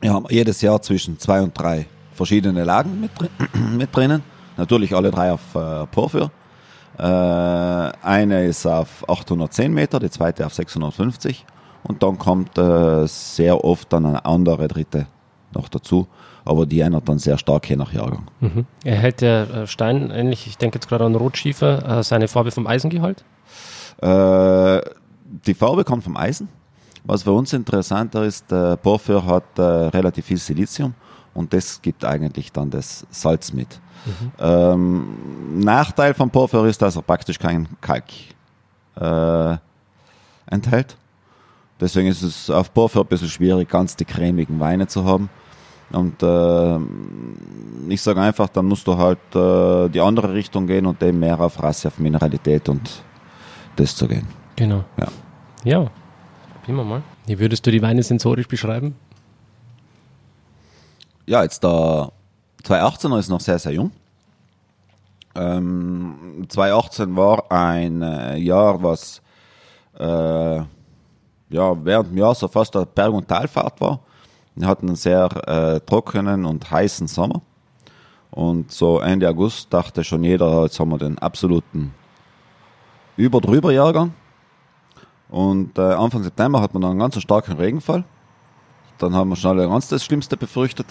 Wir 0.00 0.12
haben 0.12 0.26
jedes 0.28 0.60
Jahr 0.60 0.80
zwischen 0.82 1.18
zwei 1.18 1.40
und 1.40 1.58
drei 1.58 1.86
verschiedene 2.12 2.64
Lagen 2.64 3.00
mit, 3.00 3.10
mit 3.76 3.94
drinnen. 3.94 4.22
Natürlich 4.56 4.94
alle 4.94 5.10
drei 5.10 5.32
auf 5.32 5.54
äh, 5.54 5.86
Porphyr. 5.86 6.30
Äh, 6.98 7.02
eine 7.02 8.44
ist 8.44 8.66
auf 8.66 9.08
810 9.08 9.72
Meter, 9.72 10.00
die 10.00 10.10
zweite 10.10 10.44
auf 10.44 10.54
650. 10.54 11.46
Und 11.84 12.02
dann 12.02 12.18
kommt 12.18 12.58
äh, 12.58 13.06
sehr 13.06 13.64
oft 13.64 13.92
dann 13.92 14.04
eine 14.04 14.24
andere 14.24 14.68
dritte 14.68 15.06
noch 15.54 15.68
dazu. 15.68 16.06
Aber 16.44 16.64
die 16.66 16.80
ändert 16.80 17.08
dann 17.08 17.18
sehr 17.18 17.36
stark 17.36 17.68
je 17.68 17.76
nach 17.76 17.92
Jahrgang. 17.92 18.26
Er 18.84 18.96
hält 18.96 19.20
der 19.20 19.50
äh, 19.50 19.66
Stein 19.66 20.10
ähnlich, 20.10 20.46
ich 20.46 20.56
denke 20.56 20.76
jetzt 20.76 20.88
gerade 20.88 21.04
an 21.04 21.14
Rotschiefer, 21.14 21.98
äh, 21.98 22.02
seine 22.02 22.28
Farbe 22.28 22.50
vom 22.50 22.66
Eisengehalt. 22.66 23.24
Äh, 24.00 24.80
die 25.46 25.54
Farbe 25.54 25.84
kommt 25.84 26.04
vom 26.04 26.16
Eisen. 26.16 26.48
Was 27.04 27.22
für 27.22 27.32
uns 27.32 27.52
interessanter 27.52 28.24
ist, 28.24 28.50
der 28.50 28.76
Porphyr 28.76 29.24
hat 29.24 29.58
äh, 29.58 29.62
relativ 29.62 30.26
viel 30.26 30.36
Silizium 30.36 30.94
und 31.34 31.52
das 31.52 31.80
gibt 31.80 32.04
eigentlich 32.04 32.52
dann 32.52 32.70
das 32.70 33.06
Salz 33.10 33.52
mit. 33.52 33.80
Ähm, 34.38 35.60
Nachteil 35.60 36.14
vom 36.14 36.30
Porphyr 36.30 36.64
ist, 36.66 36.80
dass 36.80 36.96
er 36.96 37.02
praktisch 37.02 37.38
keinen 37.38 37.68
Kalk 37.80 38.04
äh, 38.96 39.56
enthält. 40.46 40.96
Deswegen 41.80 42.08
ist 42.08 42.22
es 42.22 42.50
auf 42.50 42.74
Porphyr 42.74 43.02
ein 43.02 43.06
bisschen 43.06 43.28
schwierig, 43.28 43.68
ganz 43.68 43.96
die 43.96 44.04
cremigen 44.04 44.58
Weine 44.60 44.86
zu 44.88 45.04
haben. 45.04 45.30
Und 45.90 46.22
äh, 46.22 46.78
ich 47.88 48.02
sage 48.02 48.20
einfach, 48.20 48.48
dann 48.48 48.66
musst 48.66 48.86
du 48.86 48.98
halt 48.98 49.18
äh, 49.34 49.88
die 49.88 50.00
andere 50.00 50.34
Richtung 50.34 50.66
gehen 50.66 50.86
und 50.86 51.02
eben 51.02 51.18
mehr 51.18 51.40
auf 51.40 51.62
Rasse, 51.62 51.88
auf 51.88 51.98
Mineralität 51.98 52.68
und 52.68 53.02
das 53.76 53.96
zu 53.96 54.06
gehen. 54.06 54.26
Genau. 54.56 54.84
Ja. 54.98 55.08
Ja, 55.64 55.90
wir 56.66 56.84
mal. 56.84 57.02
Wie 57.26 57.38
würdest 57.38 57.66
du 57.66 57.70
die 57.70 57.80
Weine 57.80 58.02
sensorisch 58.02 58.48
beschreiben? 58.48 58.94
Ja, 61.26 61.42
jetzt 61.42 61.62
der 61.62 62.12
2018er 62.64 63.18
ist 63.18 63.28
noch 63.28 63.40
sehr, 63.40 63.58
sehr 63.58 63.72
jung. 63.72 63.90
Ähm, 65.34 66.46
2018 66.48 67.16
war 67.16 67.50
ein 67.50 68.02
äh, 68.02 68.36
Jahr, 68.36 68.82
was 68.82 69.22
äh, 69.98 70.62
ja, 71.50 71.84
während 71.84 72.10
dem 72.10 72.18
Jahr 72.18 72.34
so 72.34 72.48
fast 72.48 72.76
eine 72.76 72.86
Berg- 72.86 73.12
und 73.12 73.28
Talfahrt 73.28 73.80
war. 73.80 74.00
Wir 74.54 74.66
hatten 74.66 74.88
einen 74.88 74.96
sehr 74.96 75.28
äh, 75.46 75.80
trockenen 75.80 76.44
und 76.44 76.70
heißen 76.70 77.06
Sommer. 77.06 77.42
Und 78.30 78.72
so 78.72 79.00
Ende 79.00 79.28
August 79.28 79.72
dachte 79.72 80.04
schon 80.04 80.24
jeder, 80.24 80.62
jetzt 80.62 80.78
haben 80.78 80.90
wir 80.90 80.98
den 80.98 81.18
absoluten 81.18 81.94
Über-Drüber-Jahrgang. 83.16 84.12
Und 85.30 85.78
äh, 85.78 85.82
Anfang 85.82 86.22
September 86.22 86.60
hat 86.60 86.74
man 86.74 86.82
dann 86.82 86.90
einen 86.92 87.00
ganz 87.00 87.20
starken 87.20 87.56
Regenfall. 87.56 88.04
Dann 88.98 89.14
haben 89.14 89.30
wir 89.30 89.36
schon 89.36 89.58
alle 89.58 89.68
ganz 89.68 89.88
das 89.88 90.04
Schlimmste 90.04 90.36
befürchtet. 90.36 90.86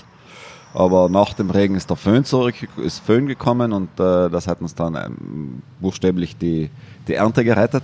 Aber 0.74 1.10
nach 1.10 1.34
dem 1.34 1.50
Regen 1.50 1.76
ist 1.76 1.90
der 1.90 1.98
Föhn 1.98 2.24
zurück, 2.24 2.56
ist 2.78 3.00
Föhn 3.00 3.26
gekommen 3.26 3.74
und 3.74 4.00
äh, 4.00 4.30
das 4.30 4.48
hat 4.48 4.62
uns 4.62 4.76
dann 4.76 4.96
ähm, 4.96 5.62
buchstäblich 5.80 6.38
die, 6.38 6.70
die 7.08 7.14
Ernte 7.14 7.44
gerettet. 7.44 7.84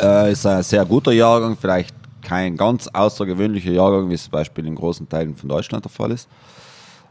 Äh, 0.00 0.32
ist 0.32 0.46
ein 0.46 0.62
sehr 0.62 0.84
guter 0.84 1.12
Jahrgang, 1.12 1.56
vielleicht 1.56 1.94
kein 2.22 2.56
ganz 2.56 2.88
außergewöhnlicher 2.88 3.70
Jahrgang, 3.70 4.08
wie 4.08 4.14
es 4.14 4.24
zum 4.24 4.32
Beispiel 4.32 4.66
in 4.66 4.74
großen 4.74 5.08
Teilen 5.08 5.36
von 5.36 5.48
Deutschland 5.48 5.84
der 5.84 5.90
Fall 5.90 6.10
ist. 6.12 6.28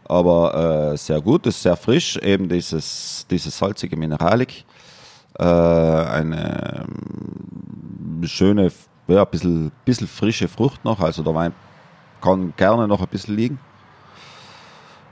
Aber 0.06 0.92
äh, 0.94 0.98
sehr 0.98 1.22
gut, 1.22 1.46
ist 1.46 1.62
sehr 1.62 1.76
frisch, 1.76 2.18
eben 2.18 2.50
dieses, 2.50 3.28
diese 3.30 3.52
salzige 3.52 3.96
Mineralik. 3.96 4.66
Äh, 5.38 5.44
eine 5.44 6.86
ähm, 6.88 8.28
schöne, 8.28 8.72
ja, 9.08 9.24
ein 9.24 9.30
bisschen, 9.30 9.72
bisschen 9.86 10.08
frische 10.08 10.48
Frucht 10.48 10.84
noch, 10.84 11.00
also 11.00 11.22
der 11.22 11.36
Wein 11.36 11.54
kann 12.22 12.54
gerne 12.58 12.88
noch 12.88 13.02
ein 13.02 13.08
bisschen 13.08 13.36
liegen. 13.36 13.60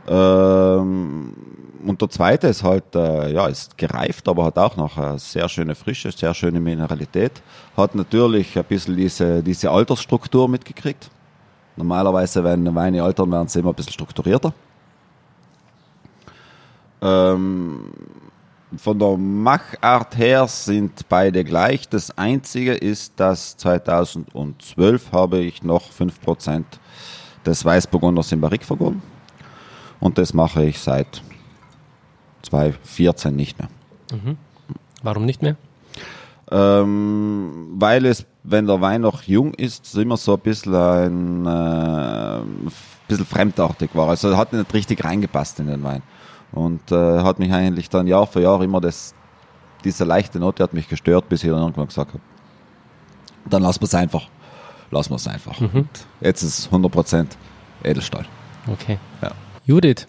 Ähm, 0.08 1.34
und 1.86 2.02
der 2.02 2.10
zweite 2.10 2.48
ist 2.48 2.64
halt, 2.64 2.96
äh, 2.96 3.32
ja, 3.32 3.48
ist 3.48 3.78
gereift, 3.78 4.28
aber 4.28 4.46
hat 4.46 4.58
auch 4.58 4.76
noch 4.76 4.98
eine 4.98 5.20
sehr 5.20 5.48
schöne 5.50 5.76
Frische, 5.76 6.12
sehr 6.12 6.34
schöne 6.34 6.60
Mineralität. 6.60 7.42
Hat 7.76 7.96
natürlich 7.96 8.58
ein 8.58 8.66
bisschen 8.66 8.96
diese, 8.96 9.44
diese 9.44 9.70
Altersstruktur 9.70 10.48
mitgekriegt. 10.48 11.10
Normalerweise, 11.76 12.44
wenn 12.44 12.74
Weine 12.74 13.04
altern, 13.04 13.32
werden 13.32 13.48
sie 13.48 13.60
immer 13.60 13.70
ein 13.70 13.76
bisschen 13.76 13.94
strukturierter. 13.94 14.54
Ähm, 17.02 17.92
von 18.76 19.00
der 19.00 19.16
Machart 19.16 20.18
her 20.18 20.48
sind 20.48 21.08
beide 21.08 21.44
gleich. 21.44 21.88
Das 21.88 22.18
einzige 22.18 22.74
ist, 22.74 23.14
dass 23.18 23.56
2012 23.58 25.12
habe 25.12 25.40
ich 25.40 25.64
noch 25.64 25.90
5% 25.92 26.64
des 27.46 27.64
Weißburgunders 27.64 28.32
im 28.32 28.42
Barrique 28.42 28.66
vergoren. 28.66 29.02
Und 30.00 30.18
das 30.18 30.34
mache 30.34 30.66
ich 30.66 30.80
seit 30.80 31.22
2014 32.48 33.36
nicht 33.36 33.60
mehr. 33.60 33.70
Warum 35.04 35.26
nicht 35.26 35.42
mehr? 35.42 35.56
Ähm, 36.50 37.74
weil 37.76 38.06
es, 38.06 38.26
wenn 38.44 38.68
der 38.68 38.80
Wein 38.80 39.02
noch 39.02 39.24
jung 39.24 39.54
ist, 39.54 39.94
immer 39.96 40.16
so 40.18 40.34
ein 40.34 40.40
bisschen 40.40 40.74
ein 40.74 41.46
äh, 41.46 42.40
bisschen 43.08 43.26
fremdartig 43.26 43.90
war. 43.94 44.10
Also 44.10 44.38
hat 44.38 44.54
nicht 44.54 44.74
richtig 44.74 45.04
reingepasst 45.04 45.60
in 45.60 45.68
den 45.68 45.84
Wein. 45.84 46.02
Und 46.54 46.92
äh, 46.92 47.22
hat 47.22 47.40
mich 47.40 47.52
eigentlich 47.52 47.90
dann 47.90 48.08
Jahr 48.08 48.26
für 48.26 48.42
Jahr 48.42 48.62
immer 48.62 48.80
das, 48.80 49.14
diese 49.84 50.06
leichte 50.06 50.40
Note 50.40 50.64
hat 50.64 50.74
mich 50.74 50.88
gestört, 50.88 51.28
bis 51.28 51.44
ich 51.44 51.50
dann 51.50 51.60
irgendwann 51.60 51.88
gesagt 51.88 52.14
habe, 52.14 52.24
dann 53.50 53.62
lassen 53.62 53.82
wir 53.82 53.86
es 53.86 53.96
einfach. 53.96 54.28
Lassen 54.90 55.12
wir 55.12 55.18
es 55.18 55.28
einfach. 55.28 55.60
Und 55.60 55.90
Jetzt 56.22 56.44
ist 56.44 56.60
es 56.60 56.70
100% 56.70 57.28
Edelstahl. 57.84 58.26
Okay. 58.68 58.98
Ja. 59.22 59.32
Judith, 59.66 60.08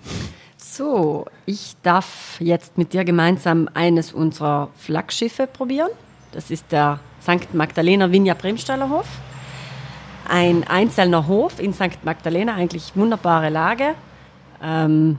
So, 0.78 1.26
ich 1.44 1.74
darf 1.82 2.36
jetzt 2.38 2.78
mit 2.78 2.92
dir 2.92 3.04
gemeinsam 3.04 3.68
eines 3.74 4.12
unserer 4.12 4.68
Flaggschiffe 4.76 5.48
probieren. 5.48 5.88
Das 6.30 6.52
ist 6.52 6.70
der 6.70 7.00
St. 7.20 7.52
Magdalena 7.52 8.12
Vinja 8.12 8.34
Bremstaller 8.34 8.88
Hof. 8.88 9.08
Ein 10.28 10.62
einzelner 10.68 11.26
Hof 11.26 11.58
in 11.58 11.72
St. 11.74 12.04
Magdalena, 12.04 12.54
eigentlich 12.54 12.94
wunderbare 12.94 13.48
Lage. 13.48 13.96
Ähm, 14.62 15.18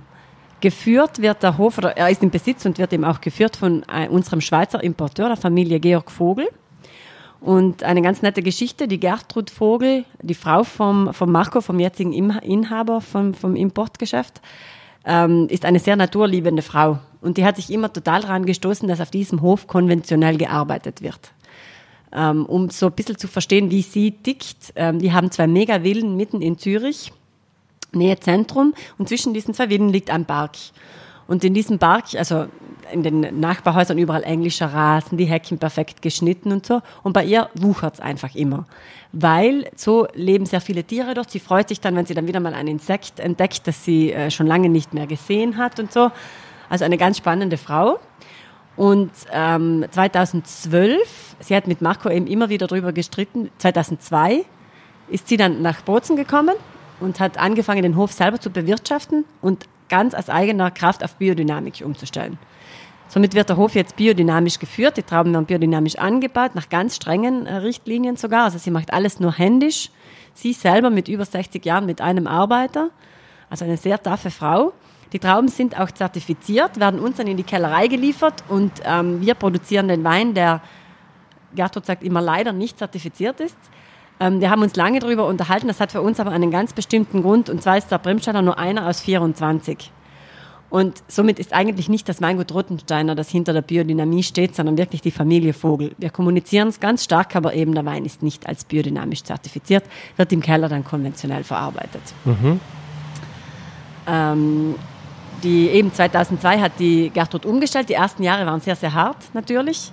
geführt 0.62 1.22
wird 1.22 1.44
der 1.44 1.58
Hof, 1.58 1.78
oder 1.78 1.98
er 1.98 2.10
ist 2.10 2.24
im 2.24 2.30
Besitz 2.30 2.66
und 2.66 2.78
wird 2.78 2.94
eben 2.94 3.04
auch 3.04 3.20
geführt 3.20 3.58
von 3.58 3.84
äh, 3.94 4.08
unserem 4.08 4.40
Schweizer 4.40 4.82
Importeur, 4.82 5.28
der 5.28 5.36
Familie 5.36 5.82
Georg 5.82 6.10
Vogel. 6.10 6.48
Und 7.42 7.84
eine 7.84 8.02
ganz 8.02 8.22
nette 8.22 8.44
Geschichte, 8.44 8.88
die 8.88 9.02
Gertrud 9.02 9.50
Vogel, 9.50 10.06
die 10.22 10.36
Frau 10.36 10.64
vom, 10.64 11.14
vom 11.14 11.34
Marco, 11.34 11.60
vom 11.60 11.82
jetzigen 11.82 12.14
Inhaber 12.14 13.02
vom, 13.02 13.34
vom 13.34 13.58
Importgeschäft, 13.58 14.40
ähm, 15.10 15.48
ist 15.50 15.66
eine 15.66 15.80
sehr 15.80 15.98
naturliebende 15.98 16.62
Frau. 16.62 17.00
Und 17.20 17.38
die 17.38 17.44
hat 17.44 17.58
sich 17.58 17.70
immer 17.70 17.92
total 17.92 18.22
daran 18.22 18.46
gestoßen, 18.46 18.88
dass 18.88 19.02
auf 19.02 19.12
diesem 19.12 19.42
Hof 19.42 19.68
konventionell 19.68 20.38
gearbeitet 20.38 21.02
wird. 21.02 21.34
ähm, 22.12 22.46
um 22.46 22.70
so 22.70 22.88
ein 22.88 22.92
bisschen 22.94 23.18
zu 23.18 23.28
verstehen, 23.28 23.72
wie 23.72 23.82
sie 23.82 24.12
tickt. 24.12 24.74
Ähm, 24.76 25.00
die 25.00 25.14
haben 25.14 25.32
zwei 25.32 25.48
Mega-Villen 25.48 26.16
mitten 26.16 26.42
in 26.42 26.58
Zürich, 26.58 27.12
Nähe 27.92 28.20
Zentrum, 28.20 28.74
und 28.98 29.10
zwischen 29.10 29.34
diesen 29.34 29.54
zwei 29.54 29.70
Villen 29.70 29.90
liegt 29.90 30.10
ein 30.10 30.26
Park. 30.26 30.56
Und 31.28 31.44
in 31.44 31.54
diesem 31.54 31.78
Park, 31.78 32.06
also 32.16 32.48
in 32.92 33.04
den 33.04 33.40
Nachbarhäusern 33.40 33.98
überall 33.98 34.24
englischer 34.24 34.74
Rasen, 34.74 35.18
die 35.18 35.26
Hecken 35.26 35.58
perfekt 35.58 36.02
geschnitten 36.02 36.52
und 36.52 36.66
so. 36.66 36.82
Und 37.04 37.14
bei 37.14 37.24
ihr 37.24 37.50
wuchert's 37.56 38.00
einfach 38.00 38.36
immer. 38.36 38.66
Weil 39.12 39.70
so 39.76 40.08
leben 40.14 40.46
sehr 40.46 40.62
viele 40.62 40.84
Tiere 40.84 41.14
dort. 41.14 41.32
Sie 41.32 41.40
freut 41.40 41.70
sich 41.70 41.82
dann, 41.82 41.96
wenn 41.96 42.06
sie 42.06 42.14
dann 42.14 42.28
wieder 42.28 42.40
mal 42.40 42.54
ein 42.54 42.68
Insekt 42.68 43.20
entdeckt, 43.20 43.68
das 43.68 43.84
sie 43.84 44.12
äh, 44.12 44.32
schon 44.32 44.48
lange 44.48 44.70
nicht 44.70 44.94
mehr 44.94 45.08
gesehen 45.08 45.58
hat 45.58 45.80
und 45.80 45.92
so. 45.92 46.12
Also 46.70 46.86
eine 46.86 46.98
ganz 46.98 47.18
spannende 47.18 47.58
Frau. 47.58 48.00
Und 48.76 49.12
ähm, 49.34 49.86
2012, 49.92 51.36
sie 51.40 51.56
hat 51.56 51.68
mit 51.68 51.82
Marco 51.82 52.10
eben 52.10 52.28
immer 52.28 52.50
wieder 52.50 52.68
drüber 52.68 52.94
gestritten, 52.94 53.50
2002 53.58 54.46
ist 55.10 55.28
sie 55.28 55.38
dann 55.38 55.62
nach 55.62 55.82
Bozen 55.82 56.16
gekommen 56.16 56.56
und 57.00 57.20
hat 57.20 57.38
angefangen, 57.38 57.84
den 57.84 57.96
Hof 57.96 58.12
selber 58.12 58.40
zu 58.40 58.50
bewirtschaften 58.50 59.26
und 59.42 59.68
ganz 59.90 60.14
aus 60.14 60.30
eigener 60.30 60.72
Kraft 60.72 61.04
auf 61.04 61.16
Biodynamik 61.16 61.82
umzustellen. 61.84 62.38
Somit 63.08 63.34
wird 63.34 63.50
der 63.50 63.58
Hof 63.58 63.74
jetzt 63.74 63.96
biodynamisch 63.96 64.60
geführt. 64.60 64.98
Die 64.98 65.04
Trauben 65.04 65.34
werden 65.34 65.46
biodynamisch 65.46 65.98
angebaut, 65.98 66.54
nach 66.54 66.70
ganz 66.70 66.96
strengen 66.96 67.48
äh, 67.48 67.56
Richtlinien 67.56 68.16
sogar. 68.16 68.44
Also 68.44 68.60
sie 68.60 68.70
macht 68.70 68.94
alles 68.94 69.20
nur 69.20 69.34
händisch. 69.34 69.90
Sie 70.36 70.54
selber 70.54 70.92
mit 70.92 71.08
über 71.08 71.26
60 71.26 71.66
Jahren 71.66 71.88
mit 71.88 72.02
einem 72.02 72.28
Arbeiter. 72.28 72.92
Also 73.50 73.66
eine 73.66 73.78
sehr 73.78 74.02
taffe 74.02 74.30
Frau. 74.30 74.74
Die 75.12 75.18
Trauben 75.18 75.48
sind 75.48 75.80
auch 75.80 75.90
zertifiziert, 75.90 76.80
werden 76.80 77.00
uns 77.00 77.18
dann 77.18 77.26
in 77.26 77.36
die 77.36 77.44
Kellerei 77.44 77.88
geliefert 77.88 78.44
und 78.48 78.72
ähm, 78.86 79.20
wir 79.22 79.34
produzieren 79.34 79.88
den 79.88 80.04
Wein, 80.04 80.36
der 80.36 80.62
Gertrud 81.56 81.84
sagt 81.84 82.04
immer 82.04 82.22
leider 82.22 82.54
nicht 82.54 82.78
zertifiziert 82.78 83.40
ist. 83.40 83.58
Ähm, 84.20 84.42
wir 84.42 84.50
haben 84.50 84.62
uns 84.62 84.76
lange 84.76 85.00
darüber 85.00 85.28
unterhalten, 85.28 85.68
das 85.68 85.80
hat 85.80 85.92
für 85.92 86.02
uns 86.02 86.20
aber 86.20 86.32
einen 86.32 86.52
ganz 86.52 86.74
bestimmten 86.74 87.22
Grund 87.22 87.50
und 87.50 87.62
zwar 87.62 87.78
ist 87.78 87.90
der 87.90 88.00
Brimsteiner 88.00 88.42
nur 88.42 88.58
einer 88.60 88.88
aus 88.88 89.02
24. 89.02 89.92
Und 90.70 91.02
somit 91.08 91.40
ist 91.40 91.52
eigentlich 91.52 91.90
nicht 91.90 92.08
das 92.08 92.22
Weingut 92.22 92.54
Rottensteiner, 92.54 93.16
das 93.16 93.30
hinter 93.30 93.54
der 93.54 93.64
Biodynamie 93.64 94.22
steht, 94.22 94.56
sondern 94.56 94.78
wirklich 94.78 95.02
die 95.02 95.10
Familie 95.10 95.54
Vogel. 95.54 95.96
Wir 95.98 96.12
kommunizieren 96.12 96.68
es 96.68 96.80
ganz 96.80 97.04
stark, 97.04 97.36
aber 97.36 97.56
eben 97.56 97.74
der 97.74 97.86
Wein 97.86 98.06
ist 98.06 98.22
nicht 98.22 98.48
als 98.48 98.66
biodynamisch 98.66 99.24
zertifiziert, 99.24 99.84
wird 100.16 100.32
im 100.32 100.42
Keller 100.42 100.70
dann 100.70 100.84
konventionell 100.84 101.44
verarbeitet. 101.44 102.02
Mhm. 102.24 102.60
Ähm, 104.06 104.76
die 105.44 105.70
eben 105.70 105.92
2002 105.92 106.60
hat 106.60 106.74
die 106.78 107.10
Gertrud 107.10 107.46
umgestellt. 107.46 107.90
Die 107.90 107.94
ersten 107.94 108.22
Jahre 108.22 108.46
waren 108.46 108.62
sehr, 108.62 108.76
sehr 108.76 108.94
hart 108.94 109.34
natürlich. 109.34 109.92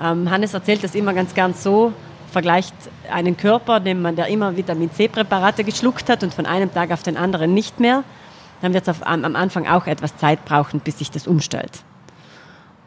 Ähm, 0.00 0.30
Hannes 0.30 0.54
erzählt 0.54 0.84
das 0.84 0.94
immer 0.94 1.14
ganz 1.14 1.34
gern 1.34 1.54
so, 1.54 1.92
vergleicht 2.32 2.74
einen 3.10 3.36
Körper, 3.36 3.78
den 3.78 4.02
man, 4.02 4.16
der 4.16 4.26
immer 4.26 4.56
Vitamin 4.56 4.90
C-Präparate 4.90 5.62
geschluckt 5.62 6.08
hat 6.08 6.24
und 6.24 6.34
von 6.34 6.46
einem 6.46 6.72
Tag 6.72 6.90
auf 6.90 7.02
den 7.02 7.16
anderen 7.16 7.54
nicht 7.54 7.78
mehr 7.78 8.02
dann 8.62 8.72
wird 8.72 8.88
es 8.88 9.02
am 9.02 9.36
Anfang 9.36 9.66
auch 9.66 9.86
etwas 9.86 10.16
Zeit 10.16 10.44
brauchen, 10.44 10.80
bis 10.80 11.00
sich 11.00 11.10
das 11.10 11.26
umstellt. 11.26 11.82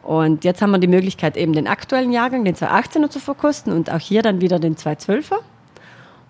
Und 0.02 0.44
jetzt 0.44 0.62
haben 0.62 0.70
wir 0.70 0.78
die 0.78 0.86
Möglichkeit, 0.86 1.36
eben 1.36 1.52
den 1.52 1.66
aktuellen 1.66 2.12
Jahrgang, 2.12 2.44
den 2.44 2.54
218er 2.54 3.10
zu 3.10 3.20
verkosten 3.20 3.72
und 3.72 3.90
auch 3.90 4.00
hier 4.00 4.22
dann 4.22 4.40
wieder 4.40 4.58
den 4.58 4.76
212er. 4.76 5.38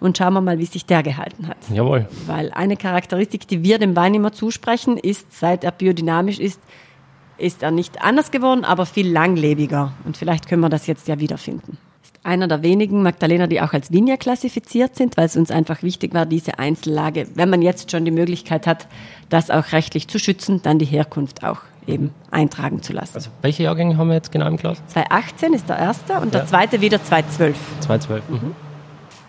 Und 0.00 0.18
schauen 0.18 0.34
wir 0.34 0.40
mal, 0.40 0.58
wie 0.58 0.66
sich 0.66 0.84
der 0.84 1.02
gehalten 1.02 1.46
hat. 1.46 1.56
Jawohl. 1.72 2.06
Weil 2.26 2.50
eine 2.52 2.76
Charakteristik, 2.76 3.48
die 3.48 3.62
wir 3.62 3.78
dem 3.78 3.96
Wein 3.96 4.14
immer 4.14 4.32
zusprechen, 4.32 4.98
ist, 4.98 5.32
seit 5.32 5.64
er 5.64 5.70
biodynamisch 5.70 6.38
ist, 6.38 6.60
ist 7.38 7.62
er 7.62 7.70
nicht 7.70 8.02
anders 8.02 8.30
geworden, 8.30 8.64
aber 8.64 8.84
viel 8.84 9.10
langlebiger. 9.10 9.92
Und 10.04 10.16
vielleicht 10.16 10.48
können 10.48 10.62
wir 10.62 10.68
das 10.68 10.86
jetzt 10.86 11.08
ja 11.08 11.20
wiederfinden 11.20 11.78
einer 12.26 12.48
der 12.48 12.62
wenigen 12.62 13.02
Magdalena, 13.02 13.46
die 13.46 13.60
auch 13.60 13.72
als 13.72 13.92
Vinja 13.92 14.16
klassifiziert 14.16 14.96
sind, 14.96 15.16
weil 15.16 15.26
es 15.26 15.36
uns 15.36 15.50
einfach 15.50 15.82
wichtig 15.82 16.12
war, 16.12 16.26
diese 16.26 16.58
Einzellage, 16.58 17.28
wenn 17.34 17.48
man 17.48 17.62
jetzt 17.62 17.90
schon 17.90 18.04
die 18.04 18.10
Möglichkeit 18.10 18.66
hat, 18.66 18.86
das 19.28 19.50
auch 19.50 19.72
rechtlich 19.72 20.08
zu 20.08 20.18
schützen, 20.18 20.60
dann 20.62 20.78
die 20.78 20.84
Herkunft 20.84 21.44
auch 21.44 21.60
eben 21.86 22.12
eintragen 22.30 22.82
zu 22.82 22.92
lassen. 22.92 23.14
Also 23.14 23.30
welche 23.42 23.62
Jahrgänge 23.62 23.96
haben 23.96 24.08
wir 24.08 24.14
jetzt 24.14 24.32
genau 24.32 24.48
im 24.48 24.56
Glas? 24.56 24.82
2018 24.88 25.52
ist 25.54 25.68
der 25.68 25.78
erste 25.78 26.14
und 26.14 26.34
ja. 26.34 26.40
der 26.40 26.46
zweite 26.46 26.80
wieder 26.80 27.02
2012. 27.02 27.56
2012. 27.80 28.28
Mhm. 28.28 28.54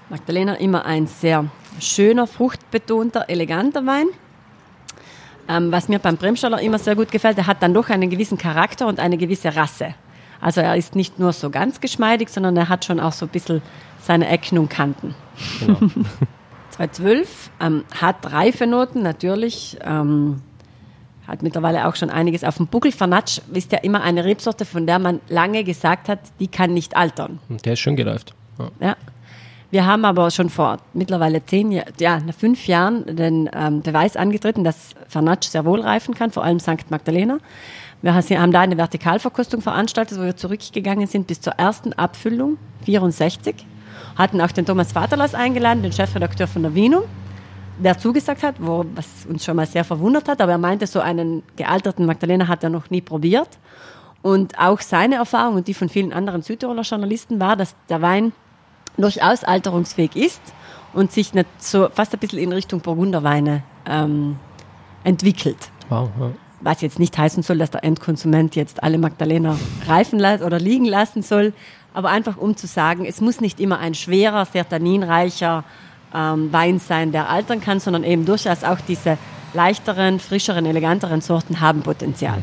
Magdalena 0.10 0.56
immer 0.56 0.86
ein 0.86 1.06
sehr 1.06 1.46
schöner, 1.80 2.26
fruchtbetonter, 2.26 3.26
eleganter 3.30 3.86
Wein. 3.86 4.08
Ähm, 5.50 5.72
was 5.72 5.88
mir 5.88 6.00
beim 6.00 6.18
Bremstaller 6.18 6.60
immer 6.62 6.80
sehr 6.80 6.96
gut 6.96 7.12
gefällt, 7.12 7.38
er 7.38 7.48
hat 7.48 7.62
dann 7.62 7.74
doch 7.74 7.90
einen 7.90 8.10
gewissen 8.10 8.38
Charakter 8.38 8.88
und 8.88 9.00
eine 9.00 9.18
gewisse 9.18 9.56
Rasse. 9.56 9.94
Also 10.40 10.62
er 10.62 10.76
ist 10.76 10.96
nicht 10.96 11.20
nur 11.20 11.34
so 11.34 11.50
ganz 11.50 11.82
geschmeidig, 11.82 12.30
sondern 12.30 12.56
er 12.58 12.70
hat 12.70 12.86
schon 12.86 13.00
auch 13.00 13.14
so 13.14 13.26
ein 13.26 13.30
bisschen 13.30 13.62
seine 14.02 14.28
Ecken 14.28 14.58
und 14.58 14.70
Kanten. 14.70 15.16
Genau. 15.60 15.80
212 16.72 17.50
ähm, 17.60 17.86
hat 18.00 18.32
Reifenoten 18.32 19.02
natürlich, 19.02 19.78
ähm, 19.84 20.42
hat 21.28 21.42
mittlerweile 21.42 21.88
auch 21.88 21.96
schon 21.96 22.10
einiges 22.10 22.44
auf 22.44 22.58
dem 22.58 22.68
Buckel. 22.68 22.92
Vernatsch 22.92 23.42
ist 23.54 23.72
ja 23.72 23.80
immer 23.80 24.02
eine 24.04 24.24
Rebsorte, 24.24 24.64
von 24.64 24.86
der 24.86 25.00
man 25.00 25.20
lange 25.28 25.64
gesagt 25.64 26.08
hat, 26.08 26.20
die 26.40 26.48
kann 26.48 26.74
nicht 26.74 26.96
altern. 26.96 27.40
Der 27.66 27.74
ist 27.74 27.80
schön 27.80 27.96
gereift. 27.96 28.34
Ja. 28.60 28.70
ja. 28.80 28.96
Wir 29.70 29.86
haben 29.86 30.06
aber 30.06 30.32
schon 30.32 30.50
vor 30.50 30.78
mittlerweile 30.94 31.46
zehn 31.46 31.72
Jahren, 31.72 31.94
ja, 32.00 32.22
fünf 32.38 32.68
Jahren 32.68 33.18
den 33.18 33.50
ähm, 33.54 33.82
Beweis 33.82 34.16
angetreten, 34.16 34.64
dass 34.64 34.96
Vernatsch 35.10 35.50
sehr 35.50 35.66
wohl 35.66 35.82
reifen 35.82 36.14
kann, 36.14 36.32
vor 36.32 36.44
allem 36.44 36.60
St. 36.60 36.90
Magdalena. 36.90 37.40
Wir 38.02 38.14
haben 38.14 38.52
da 38.52 38.62
eine 38.62 38.78
Vertikalverkostung 38.78 39.62
veranstaltet, 39.62 40.20
wo 40.20 40.24
wir 40.24 40.36
zurückgegangen 40.36 41.08
sind 41.08 41.26
bis 41.26 41.42
zur 41.42 41.54
ersten 41.54 41.94
Abfüllung, 41.94 42.58
64. 42.86 43.56
Hatten 44.16 44.40
auch 44.40 44.52
den 44.52 44.66
Thomas 44.66 44.92
Vaterlass 44.92 45.34
eingeladen, 45.34 45.82
den 45.82 45.92
Chefredakteur 45.92 46.48
von 46.48 46.62
der 46.62 46.76
Vinum, 46.76 47.04
der 47.80 47.98
zugesagt 47.98 48.44
hat, 48.44 48.56
wo, 48.60 48.86
was 48.94 49.26
uns 49.28 49.44
schon 49.44 49.56
mal 49.56 49.66
sehr 49.66 49.84
verwundert 49.84 50.28
hat, 50.28 50.42
aber 50.42 50.54
er 50.54 50.58
meinte, 50.58 50.86
so 50.86 51.00
einen 51.00 51.44
gealterten 51.56 52.06
Magdalena 52.06 52.48
hat 52.48 52.64
er 52.64 52.70
noch 52.70 52.90
nie 52.90 53.02
probiert. 53.02 53.50
Und 54.22 54.60
auch 54.60 54.82
seine 54.82 55.16
Erfahrung 55.16 55.56
und 55.56 55.68
die 55.68 55.74
von 55.74 55.90
vielen 55.90 56.12
anderen 56.12 56.42
Südtiroler 56.42 56.82
Journalisten 56.82 57.40
war, 57.40 57.56
dass 57.56 57.76
der 57.90 58.02
Wein 58.02 58.32
durchaus 58.98 59.44
alterungsfähig 59.44 60.16
ist 60.16 60.42
und 60.94 61.12
sich 61.12 61.34
nicht 61.34 61.48
so 61.60 61.88
fast 61.94 62.14
ein 62.14 62.20
bisschen 62.20 62.40
in 62.40 62.52
Richtung 62.52 62.82
Burgunderweine 62.82 63.64
ähm, 63.88 64.38
entwickelt. 65.04 65.70
Wow, 65.90 66.10
ja 66.20 66.32
was 66.62 66.82
jetzt 66.82 67.00
nicht 67.00 67.18
heißen 67.18 67.44
soll, 67.44 67.58
dass 67.58 67.72
der 67.72 67.84
Endkonsument 67.84 68.56
jetzt 68.56 68.84
alle 68.84 68.98
Magdalena 68.98 69.58
reifen 69.88 70.20
lassen 70.20 70.44
oder 70.44 70.60
liegen 70.60 70.86
lassen 70.86 71.22
soll, 71.22 71.54
aber 71.94 72.10
einfach 72.10 72.38
um 72.38 72.56
zu 72.56 72.68
sagen, 72.68 73.06
es 73.06 73.22
muss 73.22 73.42
nicht 73.42 73.60
immer 73.60 73.80
ein 73.80 73.94
schwerer, 73.94 74.46
sehr 74.46 74.68
tanninreicher 74.68 75.64
ähm, 76.14 76.52
Wein 76.52 76.80
sein, 76.80 77.12
der 77.12 77.30
altern 77.30 77.62
kann, 77.62 77.80
sondern 77.80 78.04
eben 78.04 78.26
durchaus 78.26 78.64
auch 78.64 78.80
diese 78.88 79.18
leichteren, 79.54 80.20
frischeren, 80.20 80.66
eleganteren 80.66 81.22
Sorten 81.22 81.60
haben 81.60 81.82
Potenzial. 81.82 82.42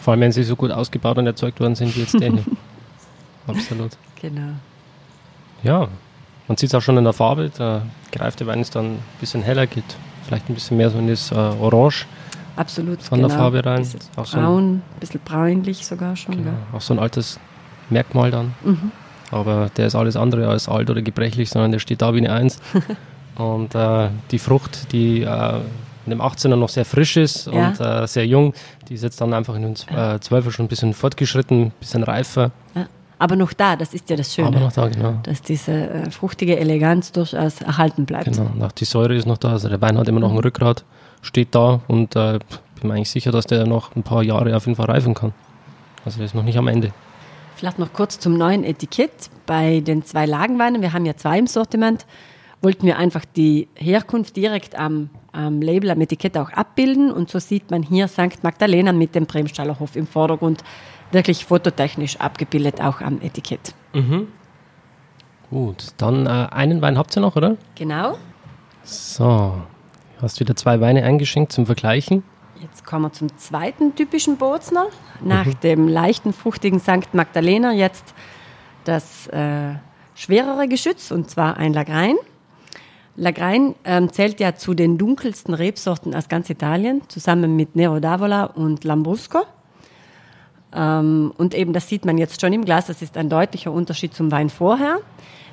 Vor 0.00 0.12
allem, 0.12 0.20
wenn 0.20 0.32
sie 0.32 0.44
so 0.44 0.56
gut 0.56 0.70
ausgebaut 0.70 1.18
und 1.18 1.26
erzeugt 1.26 1.60
worden 1.60 1.74
sind 1.74 1.94
wie 1.96 2.00
jetzt 2.00 2.14
der 2.14 2.30
hier. 2.30 2.44
Absolut. 3.46 3.92
Genau. 4.20 4.52
Ja, 5.62 5.88
man 6.48 6.56
sieht 6.56 6.70
es 6.70 6.74
auch 6.74 6.80
schon 6.80 6.96
in 6.96 7.04
der 7.04 7.12
Farbe. 7.12 7.50
Der 7.58 7.82
gereifte 8.10 8.46
Wein 8.46 8.60
ist 8.60 8.74
dann 8.74 8.86
ein 8.86 9.02
bisschen 9.20 9.42
heller, 9.42 9.66
geht 9.66 9.84
vielleicht 10.24 10.48
ein 10.48 10.54
bisschen 10.54 10.76
mehr 10.76 10.90
so 10.90 10.98
in 10.98 11.08
das 11.08 11.32
äh, 11.32 11.34
Orange. 11.34 12.06
Absolut. 12.56 13.02
Von 13.02 13.18
genau. 13.18 13.28
der 13.28 13.38
Farbe 13.38 13.64
rein. 13.64 13.86
Auch 14.16 14.26
so 14.26 14.38
braun, 14.38 14.74
ein 14.76 14.82
bisschen 15.00 15.20
bräunlich 15.24 15.86
sogar 15.86 16.16
schon. 16.16 16.36
Genau. 16.36 16.52
Auch 16.72 16.80
so 16.80 16.94
ein 16.94 16.98
altes 16.98 17.38
Merkmal 17.90 18.30
dann. 18.30 18.54
Mhm. 18.64 18.92
Aber 19.30 19.70
der 19.76 19.86
ist 19.86 19.94
alles 19.94 20.16
andere 20.16 20.48
als 20.48 20.68
alt 20.68 20.88
oder 20.90 21.02
gebrechlich, 21.02 21.50
sondern 21.50 21.72
der 21.72 21.78
steht 21.78 22.02
da 22.02 22.14
wie 22.14 22.18
eine 22.18 22.32
Eins. 22.32 22.58
und 23.36 23.74
äh, 23.74 24.08
die 24.30 24.38
Frucht, 24.38 24.92
die 24.92 25.22
äh, 25.22 25.60
in 26.06 26.10
dem 26.10 26.20
18er 26.20 26.56
noch 26.56 26.68
sehr 26.68 26.84
frisch 26.84 27.16
ist 27.16 27.46
ja. 27.46 27.68
und 27.68 27.80
äh, 27.80 28.06
sehr 28.06 28.26
jung, 28.26 28.54
die 28.88 28.94
ist 28.94 29.02
jetzt 29.02 29.20
dann 29.20 29.34
einfach 29.34 29.56
in 29.56 29.62
den 29.62 29.72
äh, 29.72 30.18
12er 30.18 30.52
schon 30.52 30.66
ein 30.66 30.68
bisschen 30.68 30.94
fortgeschritten, 30.94 31.64
ein 31.64 31.72
bisschen 31.80 32.04
reifer. 32.04 32.52
Ja. 32.74 32.86
Aber 33.18 33.36
noch 33.36 33.52
da, 33.52 33.76
das 33.76 33.94
ist 33.94 34.10
ja 34.10 34.16
das 34.16 34.34
Schöne. 34.34 34.48
Aber 34.48 34.60
noch 34.60 34.72
da, 34.72 34.88
genau. 34.88 35.18
Dass 35.22 35.40
diese 35.40 35.72
äh, 35.72 36.10
fruchtige 36.10 36.58
Eleganz 36.58 37.12
durchaus 37.12 37.62
erhalten 37.62 38.04
bleibt. 38.04 38.26
Genau, 38.26 38.50
und 38.54 38.62
auch 38.62 38.72
die 38.72 38.84
Säure 38.84 39.14
ist 39.14 39.26
noch 39.26 39.38
da, 39.38 39.52
also 39.52 39.68
der 39.68 39.80
Wein 39.80 39.96
hat 39.96 40.08
immer 40.08 40.20
noch 40.20 40.32
ein 40.32 40.38
Rückgrat 40.38 40.84
steht 41.22 41.54
da 41.54 41.80
und 41.88 42.16
äh, 42.16 42.38
bin 42.80 42.88
mir 42.88 42.94
eigentlich 42.94 43.10
sicher, 43.10 43.32
dass 43.32 43.46
der 43.46 43.66
noch 43.66 43.94
ein 43.96 44.02
paar 44.02 44.22
Jahre 44.22 44.56
auf 44.56 44.66
jeden 44.66 44.76
Fall 44.76 44.86
reifen 44.86 45.14
kann. 45.14 45.32
Also 46.04 46.18
der 46.18 46.26
ist 46.26 46.34
noch 46.34 46.44
nicht 46.44 46.56
am 46.56 46.68
Ende. 46.68 46.92
Vielleicht 47.56 47.78
noch 47.78 47.92
kurz 47.92 48.18
zum 48.18 48.36
neuen 48.36 48.64
Etikett. 48.64 49.30
Bei 49.46 49.80
den 49.80 50.04
zwei 50.04 50.26
Lagenweinen, 50.26 50.82
wir 50.82 50.92
haben 50.92 51.06
ja 51.06 51.16
zwei 51.16 51.38
im 51.38 51.46
Sortiment, 51.46 52.06
wollten 52.62 52.86
wir 52.86 52.98
einfach 52.98 53.24
die 53.24 53.68
Herkunft 53.74 54.36
direkt 54.36 54.78
am, 54.78 55.10
am 55.32 55.62
Label, 55.62 55.90
am 55.90 56.00
Etikett 56.00 56.36
auch 56.36 56.50
abbilden. 56.50 57.10
Und 57.10 57.30
so 57.30 57.38
sieht 57.38 57.70
man 57.70 57.82
hier 57.82 58.08
St. 58.08 58.42
Magdalena 58.42 58.92
mit 58.92 59.14
dem 59.14 59.26
Bremstallerhof 59.26 59.96
im 59.96 60.06
Vordergrund 60.06 60.62
wirklich 61.12 61.44
fototechnisch 61.44 62.16
abgebildet, 62.18 62.80
auch 62.80 63.00
am 63.00 63.20
Etikett. 63.20 63.74
Mhm. 63.92 64.28
Gut, 65.50 65.92
dann 65.96 66.26
äh, 66.26 66.48
einen 66.50 66.82
Wein 66.82 66.98
habt 66.98 67.16
ihr 67.16 67.20
noch, 67.20 67.36
oder? 67.36 67.56
Genau. 67.76 68.16
So, 68.82 69.54
Du 70.16 70.22
hast 70.22 70.40
wieder 70.40 70.56
zwei 70.56 70.80
Weine 70.80 71.04
eingeschenkt 71.04 71.52
zum 71.52 71.66
Vergleichen. 71.66 72.22
Jetzt 72.62 72.86
kommen 72.86 73.04
wir 73.04 73.12
zum 73.12 73.36
zweiten 73.36 73.94
typischen 73.94 74.38
Bozner. 74.38 74.86
Nach 75.20 75.44
mhm. 75.44 75.60
dem 75.60 75.88
leichten, 75.88 76.32
fruchtigen 76.32 76.80
St. 76.80 77.12
Magdalena 77.12 77.72
jetzt 77.72 78.14
das 78.84 79.26
äh, 79.26 79.74
schwerere 80.14 80.68
Geschütz, 80.68 81.10
und 81.10 81.28
zwar 81.28 81.58
ein 81.58 81.74
Lagrein. 81.74 82.16
Lagrein 83.14 83.74
ähm, 83.84 84.10
zählt 84.10 84.40
ja 84.40 84.54
zu 84.54 84.72
den 84.72 84.96
dunkelsten 84.96 85.52
Rebsorten 85.52 86.14
aus 86.14 86.28
ganz 86.28 86.48
Italien, 86.48 87.02
zusammen 87.08 87.54
mit 87.54 87.76
Nero 87.76 87.96
d'Avola 87.96 88.54
und 88.54 88.84
Lambrusco. 88.84 89.40
Ähm, 90.76 91.32
und 91.38 91.54
eben, 91.54 91.72
das 91.72 91.88
sieht 91.88 92.04
man 92.04 92.18
jetzt 92.18 92.40
schon 92.40 92.52
im 92.52 92.64
Glas, 92.64 92.86
das 92.86 93.02
ist 93.02 93.16
ein 93.16 93.30
deutlicher 93.30 93.72
Unterschied 93.72 94.14
zum 94.14 94.30
Wein 94.30 94.50
vorher. 94.50 94.98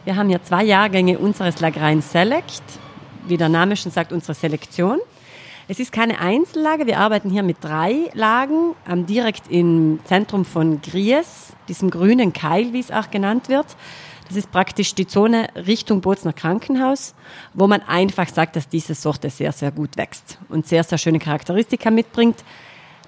Wir 0.04 0.18
haben 0.18 0.28
hier 0.28 0.44
zwei 0.44 0.66
Jahrgänge 0.66 1.18
unseres 1.18 1.62
Lagrein 1.62 2.02
Select, 2.02 2.62
wie 3.26 3.38
der 3.38 3.50
Name 3.50 3.78
schon 3.78 3.92
sagt, 3.92 4.12
unsere 4.12 4.34
Selektion. 4.34 5.00
Es 5.70 5.80
ist 5.80 5.94
keine 5.94 6.20
Einzellage, 6.20 6.88
wir 6.88 7.00
arbeiten 7.00 7.30
hier 7.30 7.42
mit 7.42 7.58
drei 7.62 8.10
Lagen, 8.14 8.76
ähm, 8.90 9.06
direkt 9.06 9.50
im 9.50 10.02
Zentrum 10.04 10.44
von 10.44 10.82
Gries, 10.82 11.54
diesem 11.70 11.90
grünen 11.90 12.34
Keil, 12.34 12.74
wie 12.74 12.82
es 12.82 12.92
auch 12.92 13.10
genannt 13.10 13.48
wird. 13.48 13.68
Das 14.28 14.36
ist 14.36 14.52
praktisch 14.52 14.94
die 14.94 15.08
Zone 15.08 15.48
Richtung 15.56 16.02
Bozner 16.02 16.34
Krankenhaus, 16.34 17.14
wo 17.54 17.68
man 17.68 17.82
einfach 17.82 18.28
sagt, 18.28 18.58
dass 18.58 18.68
diese 18.68 18.94
Sorte 18.94 19.30
sehr, 19.30 19.54
sehr 19.54 19.72
gut 19.72 19.96
wächst 19.96 20.38
und 20.50 20.68
sehr, 20.68 20.84
sehr 20.84 20.98
schöne 20.98 21.20
Charakteristika 21.20 21.92
mitbringt. 21.92 22.44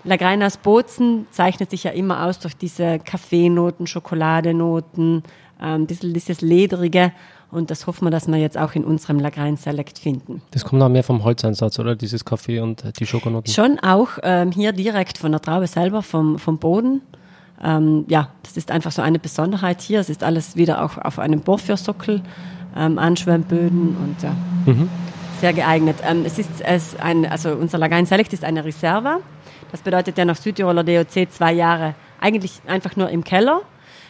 Lagrein 0.06 0.42
aus 0.44 0.58
Bozen 0.58 1.28
zeichnet 1.32 1.72
sich 1.72 1.84
ja 1.84 1.92
immer 1.92 2.26
aus 2.26 2.40
durch 2.40 2.56
diese 2.56 3.00
Kaffeenoten, 3.00 3.88
Schokoladenoten, 3.88 5.24
ähm, 5.62 5.88
dieses, 5.88 6.14
dieses 6.14 6.42
Ledrige. 6.42 7.12
Und 7.52 7.72
das 7.72 7.88
hoffen 7.88 8.06
wir, 8.06 8.12
dass 8.12 8.28
wir 8.28 8.38
jetzt 8.38 8.58
auch 8.58 8.74
in 8.74 8.84
unserem 8.84 9.20
Lagrein 9.20 9.58
Select 9.58 10.00
finden. 10.00 10.42
Das 10.52 10.64
kommt 10.64 10.82
auch 10.82 10.90
mehr 10.90 11.04
vom 11.04 11.24
Holzeinsatz, 11.24 11.80
oder? 11.80 11.96
Dieses 11.96 12.26
Kaffee 12.26 12.60
und 12.60 12.84
äh, 12.84 12.92
die 12.92 13.06
Schokonoten? 13.06 13.52
Schon 13.52 13.80
auch 13.80 14.10
ähm, 14.24 14.52
hier 14.52 14.74
direkt 14.74 15.18
von 15.18 15.32
der 15.32 15.42
Traube 15.42 15.68
selber, 15.68 16.02
vom, 16.02 16.38
vom 16.38 16.58
Boden. 16.58 17.02
Ähm, 17.64 18.06
ja, 18.10 18.30
das 18.44 18.58
ist 18.58 18.72
einfach 18.72 18.92
so 18.92 19.02
eine 19.02 19.20
Besonderheit 19.20 19.82
hier. 19.82 20.00
Es 20.00 20.10
ist 20.10 20.24
alles 20.24 20.56
wieder 20.56 20.84
auch 20.84 20.98
auf 20.98 21.20
einem 21.20 21.42
Porphyrsockel, 21.42 22.22
ähm, 22.76 22.98
Anschwemmböden 22.98 23.96
und 23.96 24.22
ja, 24.22 24.36
mhm. 24.66 24.90
Sehr 25.40 25.54
geeignet. 25.54 25.98
Ähm, 26.04 26.24
es 26.26 26.40
ist 26.40 26.50
es 26.64 26.96
ein, 27.00 27.26
also 27.26 27.54
unser 27.54 27.78
Lagrein 27.78 28.06
Select 28.06 28.34
ist 28.34 28.44
eine 28.44 28.66
Reserva. 28.66 29.20
Das 29.72 29.82
bedeutet 29.82 30.18
ja 30.18 30.26
nach 30.26 30.36
Südtiroler 30.36 30.84
DOC 30.84 31.32
zwei 31.32 31.54
Jahre 31.54 31.96
eigentlich 32.20 32.62
einfach 32.68 32.96
nur 32.96 33.10
im 33.10 33.24
Keller 33.24 33.62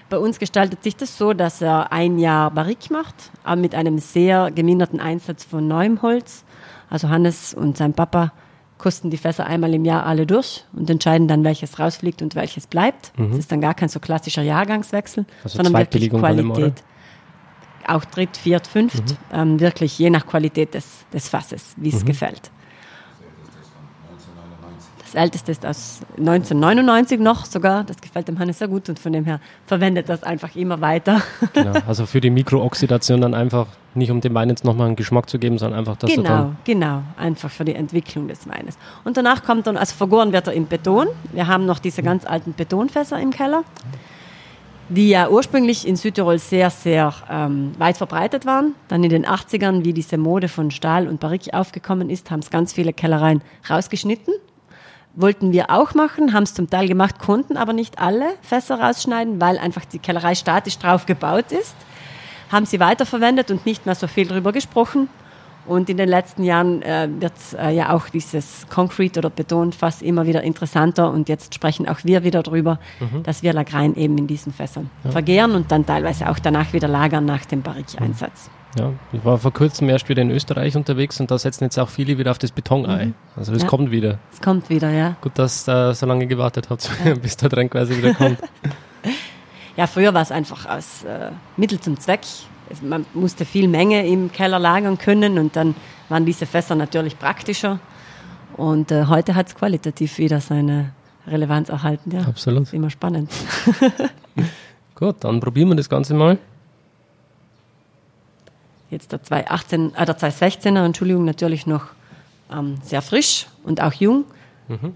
bei 0.09 0.17
uns 0.19 0.37
gestaltet 0.39 0.83
sich 0.83 0.95
das 0.95 1.17
so, 1.17 1.33
dass 1.33 1.61
er 1.61 1.91
ein 1.91 2.19
Jahr 2.19 2.51
Barrique 2.51 2.91
macht, 2.91 3.31
aber 3.43 3.59
mit 3.59 3.73
einem 3.73 3.97
sehr 3.97 4.51
geminderten 4.51 4.99
Einsatz 4.99 5.43
von 5.43 5.67
neuem 5.67 6.01
Holz. 6.01 6.45
Also 6.89 7.09
Hannes 7.09 7.53
und 7.53 7.77
sein 7.77 7.93
Papa 7.93 8.31
kosten 8.77 9.09
die 9.09 9.17
Fässer 9.17 9.47
einmal 9.47 9.73
im 9.73 9.83
Jahr 9.83 10.05
alle 10.05 10.27
durch 10.27 10.65
und 10.73 10.89
entscheiden 10.89 11.27
dann, 11.27 11.43
welches 11.43 11.79
rausfliegt 11.79 12.21
und 12.21 12.35
welches 12.35 12.67
bleibt. 12.67 13.17
Mhm. 13.17 13.31
Das 13.31 13.39
ist 13.39 13.51
dann 13.51 13.61
gar 13.61 13.73
kein 13.73 13.89
so 13.89 13.99
klassischer 13.99 14.43
Jahrgangswechsel, 14.43 15.25
also 15.43 15.57
sondern 15.57 15.73
wirklich 15.73 16.09
Qualität. 16.09 16.83
Auch 17.87 18.05
dritt, 18.05 18.35
viert, 18.37 18.67
fünft, 18.67 19.03
mhm. 19.03 19.17
ähm, 19.31 19.59
wirklich 19.59 19.97
je 19.99 20.09
nach 20.09 20.25
Qualität 20.25 20.73
des, 20.73 21.05
des 21.13 21.29
Fasses, 21.29 21.73
wie 21.77 21.89
es 21.89 22.01
mhm. 22.01 22.07
gefällt 22.07 22.51
älteste 25.15 25.51
ist 25.51 25.65
aus 25.65 26.01
1999 26.17 27.19
noch 27.19 27.45
sogar. 27.45 27.83
Das 27.83 27.97
gefällt 27.97 28.27
dem 28.27 28.37
Hannes 28.39 28.59
sehr 28.59 28.67
gut 28.67 28.87
und 28.89 28.99
von 28.99 29.13
dem 29.13 29.25
her 29.25 29.39
verwendet 29.65 30.09
das 30.09 30.23
einfach 30.23 30.55
immer 30.55 30.81
weiter. 30.81 31.21
Genau, 31.53 31.73
also 31.87 32.05
für 32.05 32.21
die 32.21 32.29
Mikrooxidation 32.29 33.21
dann 33.21 33.33
einfach 33.33 33.67
nicht 33.93 34.11
um 34.11 34.19
dem 34.19 34.33
Wein 34.33 34.49
jetzt 34.49 34.65
nochmal 34.65 34.87
einen 34.87 34.95
Geschmack 34.95 35.29
zu 35.29 35.39
geben, 35.39 35.57
sondern 35.57 35.79
einfach, 35.79 35.95
dass 35.95 36.11
genau, 36.11 36.23
er 36.23 36.37
dann 36.37 36.57
Genau, 36.65 37.03
einfach 37.17 37.49
für 37.49 37.63
die 37.63 37.75
Entwicklung 37.75 38.27
des 38.27 38.47
Weines. 38.47 38.77
Und 39.05 39.15
danach 39.15 39.43
kommt 39.43 39.67
dann, 39.67 39.77
also 39.77 39.95
vergoren 39.95 40.33
wird 40.33 40.47
er 40.47 40.53
in 40.53 40.67
Beton. 40.67 41.07
Wir 41.31 41.47
haben 41.47 41.65
noch 41.65 41.79
diese 41.79 42.03
ganz 42.03 42.25
alten 42.25 42.53
Betonfässer 42.53 43.19
im 43.19 43.31
Keller 43.31 43.63
die 44.89 45.09
ja 45.09 45.29
ursprünglich 45.29 45.87
in 45.87 45.95
Südtirol 45.95 46.37
sehr, 46.39 46.69
sehr 46.69 47.13
ähm, 47.29 47.71
weit 47.77 47.97
verbreitet 47.97 48.45
waren. 48.45 48.75
Dann 48.87 49.03
in 49.03 49.09
den 49.09 49.25
80ern, 49.25 49.83
wie 49.83 49.93
diese 49.93 50.17
Mode 50.17 50.47
von 50.47 50.71
Stahl 50.71 51.07
und 51.07 51.19
Barrique 51.19 51.53
aufgekommen 51.53 52.09
ist, 52.09 52.29
haben 52.31 52.41
es 52.41 52.49
ganz 52.49 52.73
viele 52.73 52.93
Kellereien 52.93 53.41
rausgeschnitten 53.69 54.33
wollten 55.15 55.51
wir 55.51 55.69
auch 55.69 55.93
machen, 55.93 56.33
haben 56.33 56.43
es 56.43 56.53
zum 56.53 56.69
Teil 56.69 56.87
gemacht, 56.87 57.19
konnten 57.19 57.57
aber 57.57 57.73
nicht 57.73 57.99
alle 57.99 58.33
Fässer 58.41 58.79
rausschneiden, 58.79 59.39
weil 59.41 59.57
einfach 59.57 59.85
die 59.85 59.99
Kellerei 59.99 60.35
statisch 60.35 60.77
drauf 60.77 61.05
gebaut 61.05 61.51
ist. 61.51 61.75
Haben 62.51 62.65
sie 62.65 62.79
weiterverwendet 62.79 63.49
und 63.49 63.65
nicht 63.65 63.85
mehr 63.85 63.95
so 63.95 64.07
viel 64.07 64.27
darüber 64.27 64.51
gesprochen. 64.51 65.09
Und 65.67 65.89
in 65.89 65.97
den 65.97 66.09
letzten 66.09 66.43
Jahren 66.43 66.81
äh, 66.81 67.07
wird 67.19 67.33
äh, 67.57 67.75
ja 67.75 67.93
auch 67.93 68.09
dieses 68.09 68.67
Concrete 68.69 69.19
oder 69.19 69.29
Betonfass 69.29 70.01
immer 70.01 70.27
wieder 70.27 70.43
interessanter 70.43 71.11
und 71.11 71.27
jetzt 71.27 71.55
sprechen 71.55 71.87
auch 71.87 71.99
wir 72.03 72.23
wieder 72.23 72.43
darüber, 72.43 72.79
mhm. 72.99 73.23
dass 73.23 73.41
wir 73.41 73.53
Lagrein 73.53 73.95
eben 73.95 74.17
in 74.17 74.27
diesen 74.27 74.53
Fässern 74.53 74.89
ja. 75.03 75.11
vergehren 75.11 75.55
und 75.55 75.71
dann 75.71 75.85
teilweise 75.85 76.29
auch 76.29 76.39
danach 76.39 76.73
wieder 76.73 76.87
lagern 76.87 77.25
nach 77.25 77.45
dem 77.45 77.61
Barrique-Einsatz. 77.61 78.49
Mhm. 78.49 78.65
Ja, 78.77 78.91
ich 79.13 79.23
war 79.23 79.37
vor 79.37 79.53
kurzem 79.53 79.87
erst 79.89 80.09
wieder 80.09 80.21
in 80.21 80.29
Österreich 80.31 80.75
unterwegs 80.75 81.19
und 81.19 81.31
da 81.31 81.37
setzen 81.37 81.63
jetzt 81.63 81.79
auch 81.79 81.89
viele 81.89 82.17
wieder 82.17 82.31
auf 82.31 82.37
das 82.37 82.51
Betonei. 82.51 83.07
Mhm. 83.07 83.13
Also 83.35 83.53
das 83.53 83.63
ja. 83.63 83.67
kommt 83.67 83.89
wieder. 83.89 84.19
Es 84.33 84.41
kommt 84.41 84.69
wieder, 84.69 84.91
ja. 84.91 85.15
Gut, 85.21 85.31
dass 85.35 85.67
ihr 85.67 85.93
so 85.93 86.05
lange 86.05 86.27
gewartet 86.27 86.69
habt, 86.69 86.89
ja. 87.05 87.13
bis 87.21 87.37
der 87.37 87.49
Trend 87.49 87.71
quasi 87.71 87.97
wieder 87.97 88.13
kommt. 88.13 88.39
ja, 89.77 89.87
früher 89.87 90.13
war 90.13 90.21
es 90.21 90.31
einfach 90.31 90.65
aus 90.65 91.03
äh, 91.05 91.31
Mittel 91.57 91.79
zum 91.79 91.99
Zweck. 91.99 92.21
Man 92.81 93.05
musste 93.13 93.45
viel 93.45 93.67
Menge 93.67 94.05
im 94.07 94.31
Keller 94.31 94.59
lagern 94.59 94.97
können 94.97 95.37
und 95.37 95.55
dann 95.55 95.75
waren 96.09 96.25
diese 96.25 96.45
Fässer 96.45 96.75
natürlich 96.75 97.17
praktischer. 97.17 97.79
Und 98.57 98.91
äh, 98.91 99.05
heute 99.05 99.35
hat 99.35 99.47
es 99.47 99.55
qualitativ 99.55 100.17
wieder 100.17 100.39
seine 100.39 100.91
Relevanz 101.27 101.69
erhalten. 101.69 102.11
Ja, 102.11 102.21
Absolut. 102.21 102.61
Das 102.61 102.69
ist 102.69 102.73
immer 102.73 102.89
spannend. 102.89 103.31
Gut, 104.95 105.17
dann 105.19 105.39
probieren 105.39 105.69
wir 105.69 105.75
das 105.75 105.89
Ganze 105.89 106.13
mal 106.13 106.37
jetzt 108.95 109.11
der 109.11 109.21
2018, 109.21 109.93
äh, 109.95 110.05
der 110.05 110.17
2016er, 110.17 110.85
Entschuldigung, 110.85 111.25
natürlich 111.25 111.67
noch 111.67 111.87
ähm, 112.51 112.77
sehr 112.83 113.01
frisch 113.01 113.47
und 113.63 113.81
auch 113.81 113.93
jung. 113.93 114.25
Mhm. 114.67 114.95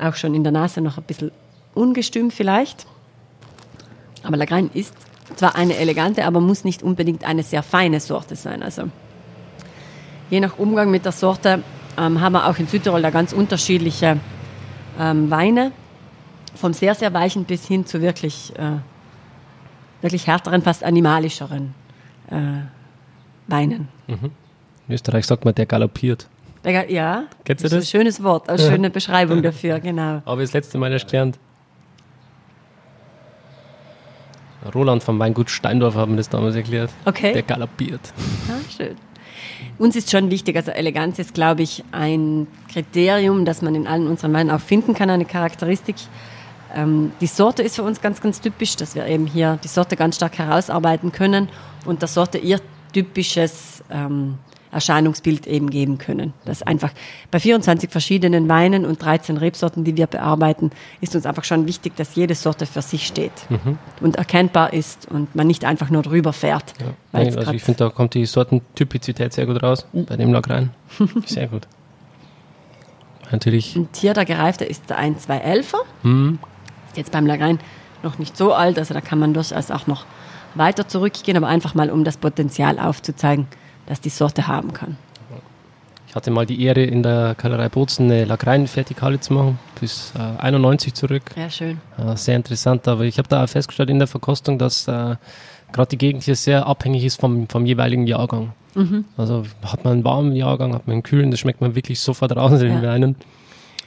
Auch 0.00 0.14
schon 0.14 0.34
in 0.34 0.42
der 0.42 0.52
Nase 0.52 0.80
noch 0.80 0.98
ein 0.98 1.04
bisschen 1.04 1.30
ungestüm 1.74 2.30
vielleicht. 2.30 2.86
Aber 4.22 4.36
Lagrein 4.36 4.70
ist 4.74 4.94
zwar 5.34 5.56
eine 5.56 5.76
elegante, 5.76 6.24
aber 6.24 6.40
muss 6.40 6.64
nicht 6.64 6.82
unbedingt 6.82 7.24
eine 7.24 7.42
sehr 7.42 7.62
feine 7.62 8.00
Sorte 8.00 8.36
sein. 8.36 8.62
Also 8.62 8.84
je 10.30 10.40
nach 10.40 10.58
Umgang 10.58 10.90
mit 10.90 11.04
der 11.04 11.12
Sorte 11.12 11.62
ähm, 11.98 12.20
haben 12.20 12.32
wir 12.32 12.46
auch 12.46 12.58
in 12.58 12.66
Südtirol 12.66 13.02
da 13.02 13.10
ganz 13.10 13.32
unterschiedliche 13.32 14.18
ähm, 14.98 15.30
Weine. 15.30 15.72
Vom 16.54 16.72
sehr, 16.72 16.94
sehr 16.94 17.12
weichen 17.12 17.44
bis 17.44 17.66
hin 17.66 17.84
zu 17.84 18.00
wirklich, 18.00 18.52
äh, 18.56 18.78
wirklich 20.00 20.26
härteren, 20.26 20.62
fast 20.62 20.84
animalischeren 20.84 21.74
äh, 22.30 22.36
weinen. 23.46 23.88
Mhm. 24.06 24.30
In 24.88 24.94
Österreich 24.94 25.26
sagt 25.26 25.44
man, 25.44 25.54
der 25.54 25.66
galoppiert. 25.66 26.28
Der, 26.64 26.90
ja, 26.90 27.24
Kennst 27.44 27.64
du 27.64 27.68
das? 27.68 27.78
ist 27.78 27.84
ein 27.94 27.98
schönes 27.98 28.22
Wort, 28.22 28.48
eine 28.48 28.58
schöne 28.70 28.90
Beschreibung 28.90 29.42
dafür, 29.42 29.80
genau. 29.80 30.22
Aber 30.24 30.40
das 30.40 30.52
letzte 30.52 30.78
Mal 30.78 30.92
erst 30.92 31.08
gelernt. 31.08 31.38
Roland 34.74 35.02
vom 35.02 35.18
Weingut 35.18 35.50
Steindorf 35.50 35.94
haben 35.94 36.16
das 36.16 36.28
damals 36.28 36.56
erklärt. 36.56 36.90
Okay. 37.04 37.32
Der 37.32 37.42
galoppiert. 37.42 38.00
Ah, 38.48 38.60
schön. 38.76 38.96
Uns 39.78 39.96
ist 39.96 40.10
schon 40.10 40.30
wichtig, 40.30 40.56
also 40.56 40.70
Eleganz 40.70 41.18
ist, 41.18 41.34
glaube 41.34 41.62
ich, 41.62 41.84
ein 41.92 42.46
Kriterium, 42.72 43.44
das 43.44 43.62
man 43.62 43.74
in 43.74 43.86
allen 43.86 44.06
unseren 44.06 44.32
Weinen 44.32 44.50
auch 44.50 44.60
finden 44.60 44.94
kann, 44.94 45.10
eine 45.10 45.24
Charakteristik. 45.24 45.96
Ähm, 46.74 47.12
die 47.20 47.26
Sorte 47.26 47.62
ist 47.62 47.76
für 47.76 47.82
uns 47.82 48.00
ganz, 48.00 48.20
ganz 48.20 48.40
typisch, 48.40 48.76
dass 48.76 48.94
wir 48.94 49.06
eben 49.06 49.26
hier 49.26 49.58
die 49.62 49.68
Sorte 49.68 49.96
ganz 49.96 50.16
stark 50.16 50.38
herausarbeiten 50.38 51.12
können 51.12 51.48
und 51.84 52.02
der 52.02 52.08
Sorte 52.08 52.38
ihr 52.38 52.60
typisches 52.92 53.84
ähm, 53.90 54.38
Erscheinungsbild 54.76 55.46
eben 55.46 55.70
geben 55.70 55.98
können. 55.98 56.34
Das 56.44 56.62
einfach 56.62 56.90
bei 57.30 57.40
24 57.40 57.90
verschiedenen 57.90 58.48
Weinen 58.48 58.84
und 58.84 59.02
13 59.02 59.38
Rebsorten, 59.38 59.84
die 59.84 59.96
wir 59.96 60.06
bearbeiten, 60.06 60.70
ist 61.00 61.16
uns 61.16 61.26
einfach 61.26 61.44
schon 61.44 61.66
wichtig, 61.66 61.96
dass 61.96 62.14
jede 62.14 62.34
Sorte 62.34 62.66
für 62.66 62.82
sich 62.82 63.06
steht 63.06 63.32
mhm. 63.48 63.78
und 64.00 64.16
erkennbar 64.16 64.72
ist 64.72 65.10
und 65.10 65.34
man 65.34 65.46
nicht 65.46 65.64
einfach 65.64 65.90
nur 65.90 66.02
drüber 66.02 66.32
fährt. 66.32 66.74
Ja. 66.78 66.86
Nein, 67.12 67.36
also 67.36 67.52
ich 67.52 67.62
finde, 67.62 67.78
da 67.78 67.90
kommt 67.90 68.14
die 68.14 68.26
Sortentypizität 68.26 69.32
sehr 69.32 69.46
gut 69.46 69.62
raus 69.62 69.86
mhm. 69.92 70.04
bei 70.04 70.16
dem 70.16 70.32
Lagrein. 70.32 70.70
Sehr 71.26 71.48
gut. 71.48 71.66
Natürlich. 73.32 73.76
Und 73.76 73.96
hier 73.96 74.14
der 74.14 74.24
gereifte 74.24 74.64
ist 74.64 74.88
der 74.88 75.00
1,211er. 75.00 75.78
Mhm. 76.04 76.38
Ist 76.88 76.96
jetzt 76.96 77.12
beim 77.12 77.26
Lagrein 77.26 77.58
noch 78.02 78.18
nicht 78.18 78.36
so 78.36 78.52
alt, 78.52 78.78
also 78.78 78.94
da 78.94 79.00
kann 79.00 79.18
man 79.18 79.34
durchaus 79.34 79.70
auch 79.70 79.86
noch 79.86 80.04
weiter 80.54 80.86
zurückgehen, 80.86 81.36
aber 81.36 81.48
einfach 81.48 81.74
mal, 81.74 81.90
um 81.90 82.04
das 82.04 82.18
Potenzial 82.18 82.78
aufzuzeigen, 82.78 83.48
das 83.86 84.00
die 84.00 84.08
Sorte 84.10 84.46
haben 84.48 84.72
kann. 84.72 84.96
Ich 86.08 86.14
hatte 86.14 86.30
mal 86.30 86.46
die 86.46 86.62
Ehre, 86.62 86.82
in 86.82 87.02
der 87.02 87.34
Kellerei 87.36 87.68
Bozen 87.68 88.06
eine 88.10 88.24
Lagrein-Vertikale 88.24 89.20
zu 89.20 89.34
machen, 89.34 89.58
bis 89.80 90.12
äh, 90.16 90.40
91 90.40 90.94
zurück. 90.94 91.22
Ja, 91.36 91.50
schön. 91.50 91.78
Äh, 91.98 92.16
sehr 92.16 92.36
interessant, 92.36 92.88
aber 92.88 93.04
ich 93.04 93.18
habe 93.18 93.28
da 93.28 93.44
auch 93.44 93.48
festgestellt 93.48 93.90
in 93.90 93.98
der 93.98 94.08
Verkostung, 94.08 94.58
dass 94.58 94.88
äh, 94.88 95.16
gerade 95.72 95.88
die 95.90 95.98
Gegend 95.98 96.22
hier 96.22 96.36
sehr 96.36 96.66
abhängig 96.66 97.04
ist 97.04 97.20
vom, 97.20 97.48
vom 97.48 97.66
jeweiligen 97.66 98.06
Jahrgang. 98.06 98.52
Mhm. 98.74 99.04
Also 99.18 99.42
hat 99.62 99.84
man 99.84 99.94
einen 99.94 100.04
warmen 100.04 100.34
Jahrgang, 100.34 100.72
hat 100.74 100.86
man 100.86 100.94
einen 100.94 101.02
kühlen, 101.02 101.30
das 101.30 101.40
schmeckt 101.40 101.60
man 101.60 101.74
wirklich 101.74 102.00
sofort 102.00 102.34
raus 102.34 102.52
in 102.62 102.68
den 102.68 102.82
Weinen. 102.82 103.16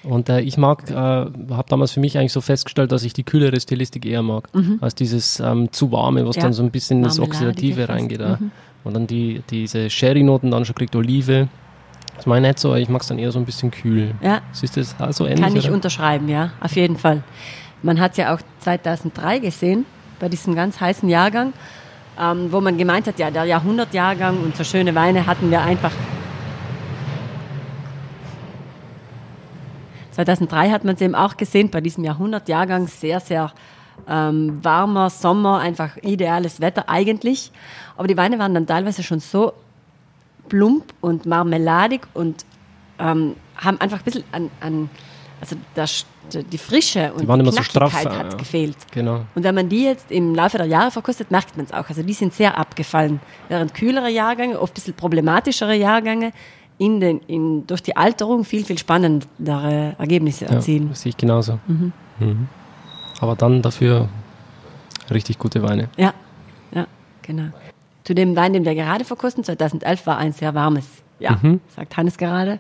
Und 0.04 0.30
äh, 0.30 0.39
ich 0.41 0.58
mag, 0.58 0.89
äh, 0.91 0.93
habe 0.93 1.66
damals 1.68 1.91
für 1.93 2.00
mich 2.00 2.18
eigentlich 2.18 2.32
so 2.32 2.41
festgestellt, 2.41 2.91
dass 2.91 3.04
ich 3.04 3.14
die 3.14 3.24
kühlere 3.24 3.60
Stilistik 3.60 4.06
eher 4.06 4.22
mag, 4.22 4.50
als 4.82 4.93
dieses 4.95 5.39
ähm, 5.39 5.72
zu 5.72 5.91
warme, 5.91 6.26
was 6.28 6.36
Ja. 6.36 6.43
dann 6.43 6.54
so 6.54 6.62
ein 6.64 6.70
bisschen 6.72 7.04
ins 7.04 7.18
Marmeladige 7.18 7.47
Oxidative 7.50 7.89
reingeht. 7.89 8.22
äh. 8.22 8.38
Und 8.84 8.93
dann 8.93 9.07
die, 9.07 9.41
diese 9.49 9.89
Sherry-Noten 9.89 10.51
dann 10.51 10.65
schon 10.65 10.75
kriegt 10.75 10.95
Olive. 10.95 11.47
Das 12.15 12.25
meine 12.25 12.47
ich 12.47 12.51
nicht 12.51 12.59
so, 12.59 12.75
ich 12.75 12.89
mag 12.89 13.01
es 13.01 13.07
dann 13.07 13.19
eher 13.19 13.32
so 13.32 13.39
ein 13.39 13.45
bisschen 13.45 13.71
kühl. 13.71 14.13
Ja, 14.21 14.41
Siehst 14.51 14.75
du 14.75 14.82
das 14.82 14.95
auch 14.99 15.11
so 15.13 15.25
ähnlich? 15.25 15.41
kann 15.41 15.55
ich 15.55 15.65
oder? 15.65 15.73
unterschreiben, 15.75 16.27
ja, 16.27 16.51
auf 16.59 16.75
jeden 16.75 16.97
Fall. 16.97 17.23
Man 17.82 17.99
hat 17.99 18.11
es 18.11 18.17
ja 18.17 18.34
auch 18.34 18.39
2003 18.59 19.39
gesehen, 19.39 19.86
bei 20.19 20.27
diesem 20.27 20.53
ganz 20.53 20.82
heißen 20.82 21.07
Jahrgang, 21.07 21.53
ähm, 22.19 22.51
wo 22.51 22.59
man 22.59 22.77
gemeint 22.77 23.07
hat, 23.07 23.19
ja, 23.19 23.32
der 23.32 23.45
Jahrhundertjahrgang 23.45 24.38
und 24.43 24.55
so 24.57 24.65
schöne 24.65 24.93
Weine 24.95 25.25
hatten 25.25 25.49
wir 25.49 25.61
einfach. 25.61 25.93
2003 30.11 30.71
hat 30.71 30.84
man 30.84 30.95
es 30.95 31.01
eben 31.01 31.15
auch 31.15 31.38
gesehen, 31.38 31.69
bei 31.69 31.80
diesem 31.80 32.03
Jahrhundertjahrgang 32.03 32.88
sehr, 32.88 33.21
sehr 33.21 33.51
ähm, 34.08 34.64
warmer 34.64 35.10
Sommer, 35.10 35.60
einfach 35.60 35.97
ideales 35.97 36.62
Wetter 36.62 36.88
eigentlich. 36.88 37.52
Aber 37.97 38.08
die 38.08 38.18
Weine 38.18 38.39
waren 38.39 38.54
dann 38.54 38.68
teilweise 38.68 39.04
schon 39.04 39.20
so 39.20 39.54
plump 40.47 40.93
und 41.02 41.26
marmeladig 41.26 42.02
und 42.14 42.45
ähm, 42.97 43.36
haben 43.58 43.80
einfach 43.80 44.00
ein 44.00 44.04
bisschen 44.04 44.24
an, 44.32 44.50
an 44.62 44.89
also 45.41 45.56
das, 45.74 46.06
die 46.52 46.58
Frische 46.58 47.14
und 47.14 47.22
Die 47.22 47.43
die 47.43 47.52
so 47.52 47.64
straff, 47.64 47.91
Knackigkeit 47.91 48.20
hat 48.20 48.32
ja. 48.34 48.38
gefehlt. 48.38 48.76
Genau. 48.91 49.22
Und 49.36 49.43
wenn 49.43 49.56
man 49.56 49.70
die 49.70 49.84
jetzt 49.84 50.12
im 50.12 50.36
Laufe 50.36 50.58
der 50.58 50.66
Jahre 50.66 50.91
verkostet, 50.91 51.32
merkt 51.32 51.56
man 51.56 51.66
es 51.66 51.74
auch. 51.74 51.88
Also 51.88 52.04
die 52.04 52.14
sind 52.14 52.34
sehr 52.34 52.58
abgefallen. 52.58 53.20
Während 53.47 53.74
kühlere 53.74 54.10
Jahrgänge, 54.10 54.60
oft 54.60 54.74
ein 54.74 54.76
bisschen 54.76 54.93
problematischere 54.95 55.76
Jahrgänge, 55.76 56.34
in 56.78 57.00
den, 57.00 57.20
in, 57.28 57.68
durch 57.68 57.84
die 57.84 57.95
Alterung 57.95 58.45
viel, 58.45 58.64
viel 58.64 58.78
spannendere 58.78 59.95
Ergebnisse 59.97 60.45
Ja, 60.45 60.52
erzielen. 60.52 60.89
das 60.89 61.02
sehe 61.02 61.10
ich 61.10 61.18
genauso. 61.18 61.60
Mhm. 61.68 61.91
Aber 63.20 63.36
dann 63.36 63.61
dafür 63.61 64.07
richtig 65.11 65.38
gute 65.39 65.61
Weine. 65.63 65.89
Ja, 65.97 66.13
ja, 66.74 66.86
genau. 67.22 67.49
Zu 68.03 68.13
dem 68.15 68.36
Wein, 68.36 68.53
den 68.53 68.65
wir 68.65 68.76
gerade 68.76 69.03
verkosten, 69.05 69.43
2011, 69.43 70.05
war 70.07 70.17
ein 70.17 70.32
sehr 70.34 70.53
warmes 70.55 70.86
Jahr, 71.20 71.38
Mhm. 71.41 71.59
sagt 71.76 71.97
Hannes 71.97 72.17
gerade. 72.17 72.59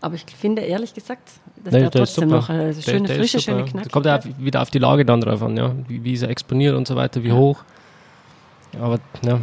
Aber 0.00 0.14
ich 0.14 0.24
finde, 0.26 0.62
ehrlich 0.62 0.92
gesagt, 0.92 1.28
dass 1.64 1.72
Nee, 1.72 1.80
der 1.80 1.90
der 1.90 2.00
trotzdem 2.02 2.28
noch 2.28 2.48
eine 2.50 2.72
Der- 2.74 2.82
schöne 2.82 3.08
der 3.08 3.16
Frische, 3.16 3.40
schöne 3.40 3.64
Knackigkeit. 3.64 3.92
Kommt 3.92 4.06
ja 4.06 4.20
wieder 4.38 4.60
auf 4.62 4.70
die 4.70 4.78
Lage 4.78 5.04
dann 5.04 5.20
drauf 5.20 5.42
an, 5.42 5.56
ja. 5.56 5.72
Wie, 5.88 6.04
wie 6.04 6.12
ist 6.12 6.22
er 6.22 6.28
exponiert 6.30 6.74
und 6.76 6.86
so 6.86 6.96
weiter, 6.96 7.22
wie 7.24 7.32
hoch. 7.32 7.60
Aber 8.80 8.98
ja, 9.22 9.40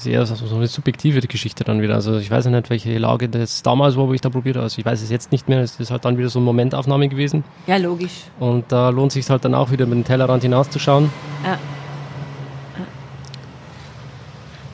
das 0.00 0.06
ist 0.06 0.12
eher 0.12 0.24
so 0.24 0.34
so 0.34 0.56
eine 0.56 0.66
subjektive 0.66 1.20
Geschichte 1.20 1.62
dann 1.62 1.82
wieder. 1.82 1.94
Also 1.94 2.16
ich 2.16 2.30
weiß 2.30 2.46
ja 2.46 2.50
nicht, 2.50 2.70
welche 2.70 2.96
Lage 2.96 3.28
das 3.28 3.62
damals 3.62 3.98
war, 3.98 4.08
wo 4.08 4.14
ich 4.14 4.22
da 4.22 4.30
probiert 4.30 4.56
habe. 4.56 4.64
Also 4.64 4.78
ich 4.78 4.86
weiß 4.86 5.02
es 5.02 5.10
jetzt 5.10 5.30
nicht 5.30 5.46
mehr. 5.46 5.60
Es 5.60 5.78
ist 5.78 5.90
halt 5.90 6.06
dann 6.06 6.16
wieder 6.16 6.30
so 6.30 6.38
eine 6.38 6.46
Momentaufnahme 6.46 7.06
gewesen. 7.08 7.44
Ja, 7.66 7.76
logisch. 7.76 8.22
Und 8.38 8.72
da 8.72 8.88
lohnt 8.88 9.12
sich 9.12 9.28
halt 9.28 9.44
dann 9.44 9.54
auch 9.54 9.70
wieder 9.70 9.84
mit 9.84 9.98
dem 9.98 10.04
Tellerrand 10.04 10.42
hinauszuschauen. 10.42 11.10
Ja. 11.44 11.58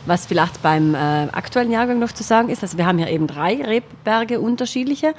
Was 0.07 0.27
vielleicht 0.27 0.63
beim 0.63 0.95
äh, 0.95 0.99
aktuellen 1.33 1.73
Jahrgang 1.73 1.99
noch 1.99 2.13
zu 2.13 2.23
sagen 2.23 2.49
ist, 2.49 2.63
also 2.63 2.79
wir 2.79 2.87
haben 2.87 3.01
ja 3.01 3.09
eben 3.09 3.27
drei 3.27 3.57
Rebberge 3.57 4.39
unterschiedliche 4.39 5.13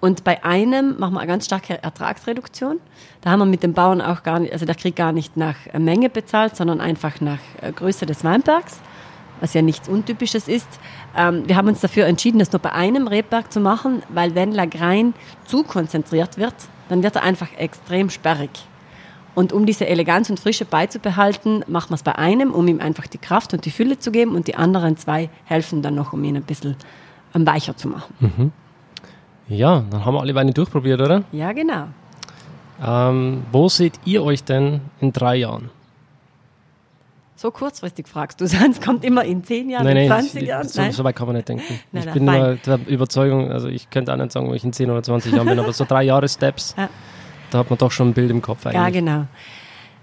und 0.00 0.24
bei 0.24 0.42
einem 0.42 0.98
machen 0.98 1.12
wir 1.12 1.20
eine 1.20 1.28
ganz 1.28 1.44
starke 1.44 1.82
Ertragsreduktion. 1.82 2.80
Da 3.20 3.30
haben 3.30 3.40
wir 3.40 3.46
mit 3.46 3.62
dem 3.62 3.74
Bauern 3.74 4.00
auch 4.00 4.22
gar 4.22 4.40
nicht, 4.40 4.54
also 4.54 4.64
der 4.64 4.74
kriegt 4.74 4.96
gar 4.96 5.12
nicht 5.12 5.36
nach 5.36 5.56
äh, 5.70 5.78
Menge 5.78 6.08
bezahlt, 6.08 6.56
sondern 6.56 6.80
einfach 6.80 7.20
nach 7.20 7.38
äh, 7.60 7.70
Größe 7.70 8.06
des 8.06 8.24
Weinbergs, 8.24 8.80
was 9.42 9.52
ja 9.54 9.60
nichts 9.60 9.88
Untypisches 9.88 10.46
ist. 10.48 10.68
Ähm, 11.16 11.42
wir 11.46 11.56
haben 11.56 11.68
uns 11.68 11.80
dafür 11.80 12.06
entschieden, 12.06 12.38
das 12.38 12.52
nur 12.52 12.60
bei 12.60 12.72
einem 12.72 13.08
Rebberg 13.08 13.52
zu 13.52 13.60
machen, 13.60 14.02
weil 14.08 14.34
wenn 14.34 14.52
Lagrein 14.52 15.14
zu 15.44 15.64
konzentriert 15.64 16.38
wird, 16.38 16.54
dann 16.88 17.02
wird 17.02 17.16
er 17.16 17.24
einfach 17.24 17.48
extrem 17.58 18.08
sperrig. 18.08 18.50
Und 19.34 19.52
um 19.52 19.66
diese 19.66 19.86
Eleganz 19.86 20.30
und 20.30 20.38
Frische 20.38 20.64
beizubehalten, 20.64 21.64
macht 21.66 21.90
man 21.90 21.96
es 21.96 22.02
bei 22.02 22.14
einem, 22.16 22.52
um 22.52 22.68
ihm 22.68 22.80
einfach 22.80 23.06
die 23.06 23.18
Kraft 23.18 23.52
und 23.52 23.64
die 23.64 23.70
Fülle 23.70 23.98
zu 23.98 24.12
geben 24.12 24.36
und 24.36 24.46
die 24.46 24.54
anderen 24.54 24.96
zwei 24.96 25.28
helfen 25.44 25.82
dann 25.82 25.96
noch, 25.96 26.12
um 26.12 26.22
ihn 26.22 26.36
ein 26.36 26.42
bisschen 26.44 26.76
ähm, 27.34 27.46
weicher 27.46 27.76
zu 27.76 27.88
machen. 27.88 28.52
Ja, 29.48 29.82
dann 29.90 30.04
haben 30.04 30.14
wir 30.14 30.20
alle 30.20 30.34
Weine 30.36 30.52
durchprobiert, 30.52 31.00
oder? 31.00 31.24
Ja, 31.32 31.52
genau. 31.52 31.88
Ähm, 32.84 33.42
wo 33.50 33.68
seht 33.68 33.94
ihr 34.04 34.22
euch 34.22 34.44
denn 34.44 34.82
in 35.00 35.12
drei 35.12 35.36
Jahren? 35.36 35.70
So 37.42 37.50
kurzfristig 37.50 38.06
fragst 38.06 38.40
du, 38.40 38.46
sonst 38.46 38.80
kommt 38.80 39.04
immer 39.04 39.24
in 39.24 39.42
10 39.42 39.68
Jahren, 39.68 39.84
in 39.88 40.06
20 40.06 40.42
ich- 40.42 40.48
Jahren. 40.48 40.68
So, 40.68 40.80
Nein. 40.80 40.92
so 40.92 41.02
weit 41.02 41.16
kann 41.16 41.26
man 41.26 41.34
nicht 41.34 41.48
denken. 41.48 41.64
Nein, 41.90 42.02
ich 42.02 42.04
nein, 42.04 42.14
bin 42.14 42.26
fein. 42.26 42.40
nur 42.40 42.54
der 42.78 42.86
Überzeugung, 42.86 43.50
also 43.50 43.66
ich 43.66 43.90
könnte 43.90 44.12
auch 44.12 44.16
nicht 44.16 44.30
sagen, 44.30 44.46
wo 44.48 44.54
ich 44.54 44.62
in 44.62 44.72
10 44.72 44.88
oder 44.92 45.02
20 45.02 45.32
Jahren 45.32 45.48
bin, 45.48 45.58
aber 45.58 45.72
so 45.72 45.84
drei 45.84 46.04
Jahre 46.04 46.28
Steps, 46.28 46.76
Ja. 46.78 46.88
da 47.50 47.58
hat 47.58 47.68
man 47.68 47.80
doch 47.80 47.90
schon 47.90 48.10
ein 48.10 48.12
Bild 48.14 48.30
im 48.30 48.42
Kopf 48.42 48.64
eigentlich. 48.64 48.80
Ja, 48.80 48.90
genau. 48.90 49.26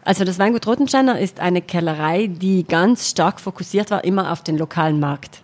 Also 0.04 0.26
das 0.26 0.38
Weingut 0.38 0.68
Rotensteiner 0.68 1.18
ist 1.18 1.40
eine 1.40 1.62
Kellerei, 1.62 2.28
die 2.28 2.66
ganz 2.66 3.10
stark 3.10 3.40
fokussiert 3.40 3.90
war 3.90 4.04
immer 4.04 4.34
auf 4.34 4.44
den 4.44 4.58
lokalen 4.58 5.00
Markt. 5.00 5.42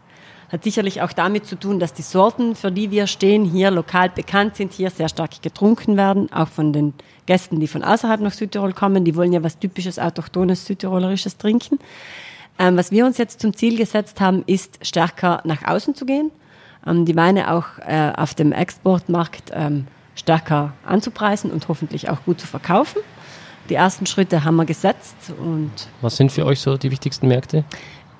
Hat 0.56 0.64
sicherlich 0.64 1.02
auch 1.02 1.12
damit 1.12 1.46
zu 1.46 1.60
tun, 1.60 1.82
dass 1.82 1.92
die 1.92 2.02
Sorten, 2.02 2.56
für 2.56 2.72
die 2.72 2.90
wir 2.90 3.08
stehen, 3.08 3.44
hier 3.44 3.72
lokal 3.72 4.08
bekannt 4.08 4.56
sind, 4.56 4.72
hier 4.72 4.90
sehr 4.90 5.10
stark 5.10 5.42
getrunken 5.42 5.98
werden, 5.98 6.32
auch 6.32 6.48
von 6.48 6.72
den 6.72 6.94
Gästen, 7.26 7.60
die 7.60 7.68
von 7.68 7.84
außerhalb 7.84 8.22
nach 8.22 8.32
Südtirol 8.32 8.72
kommen. 8.72 9.04
Die 9.04 9.18
wollen 9.18 9.34
ja 9.34 9.44
was 9.44 9.60
typisches, 9.60 10.00
autochthones, 10.00 10.66
südtirolerisches 10.66 11.36
trinken. 11.36 11.78
Ähm, 12.58 12.78
was 12.78 12.90
wir 12.92 13.06
uns 13.06 13.18
jetzt 13.18 13.42
zum 13.42 13.54
Ziel 13.54 13.78
gesetzt 13.78 14.22
haben, 14.22 14.46
ist 14.48 14.80
stärker 14.82 15.42
nach 15.44 15.68
außen 15.68 15.94
zu 15.94 16.06
gehen, 16.06 16.32
ähm, 16.88 17.04
die 17.04 17.18
Weine 17.18 17.52
auch 17.52 17.66
äh, 17.86 18.14
auf 18.16 18.34
dem 18.34 18.54
Exportmarkt 18.54 19.52
ähm, 19.54 19.88
stärker 20.16 20.72
anzupreisen 20.86 21.52
und 21.52 21.68
hoffentlich 21.68 22.10
auch 22.10 22.24
gut 22.24 22.40
zu 22.40 22.48
verkaufen. 22.48 23.02
Die 23.68 23.76
ersten 23.76 24.06
Schritte 24.06 24.46
haben 24.46 24.56
wir 24.56 24.66
gesetzt 24.66 25.18
und 25.38 25.72
Was 26.00 26.16
sind 26.16 26.32
für 26.32 26.46
euch 26.46 26.62
so 26.62 26.78
die 26.78 26.92
wichtigsten 26.92 27.28
Märkte? 27.28 27.66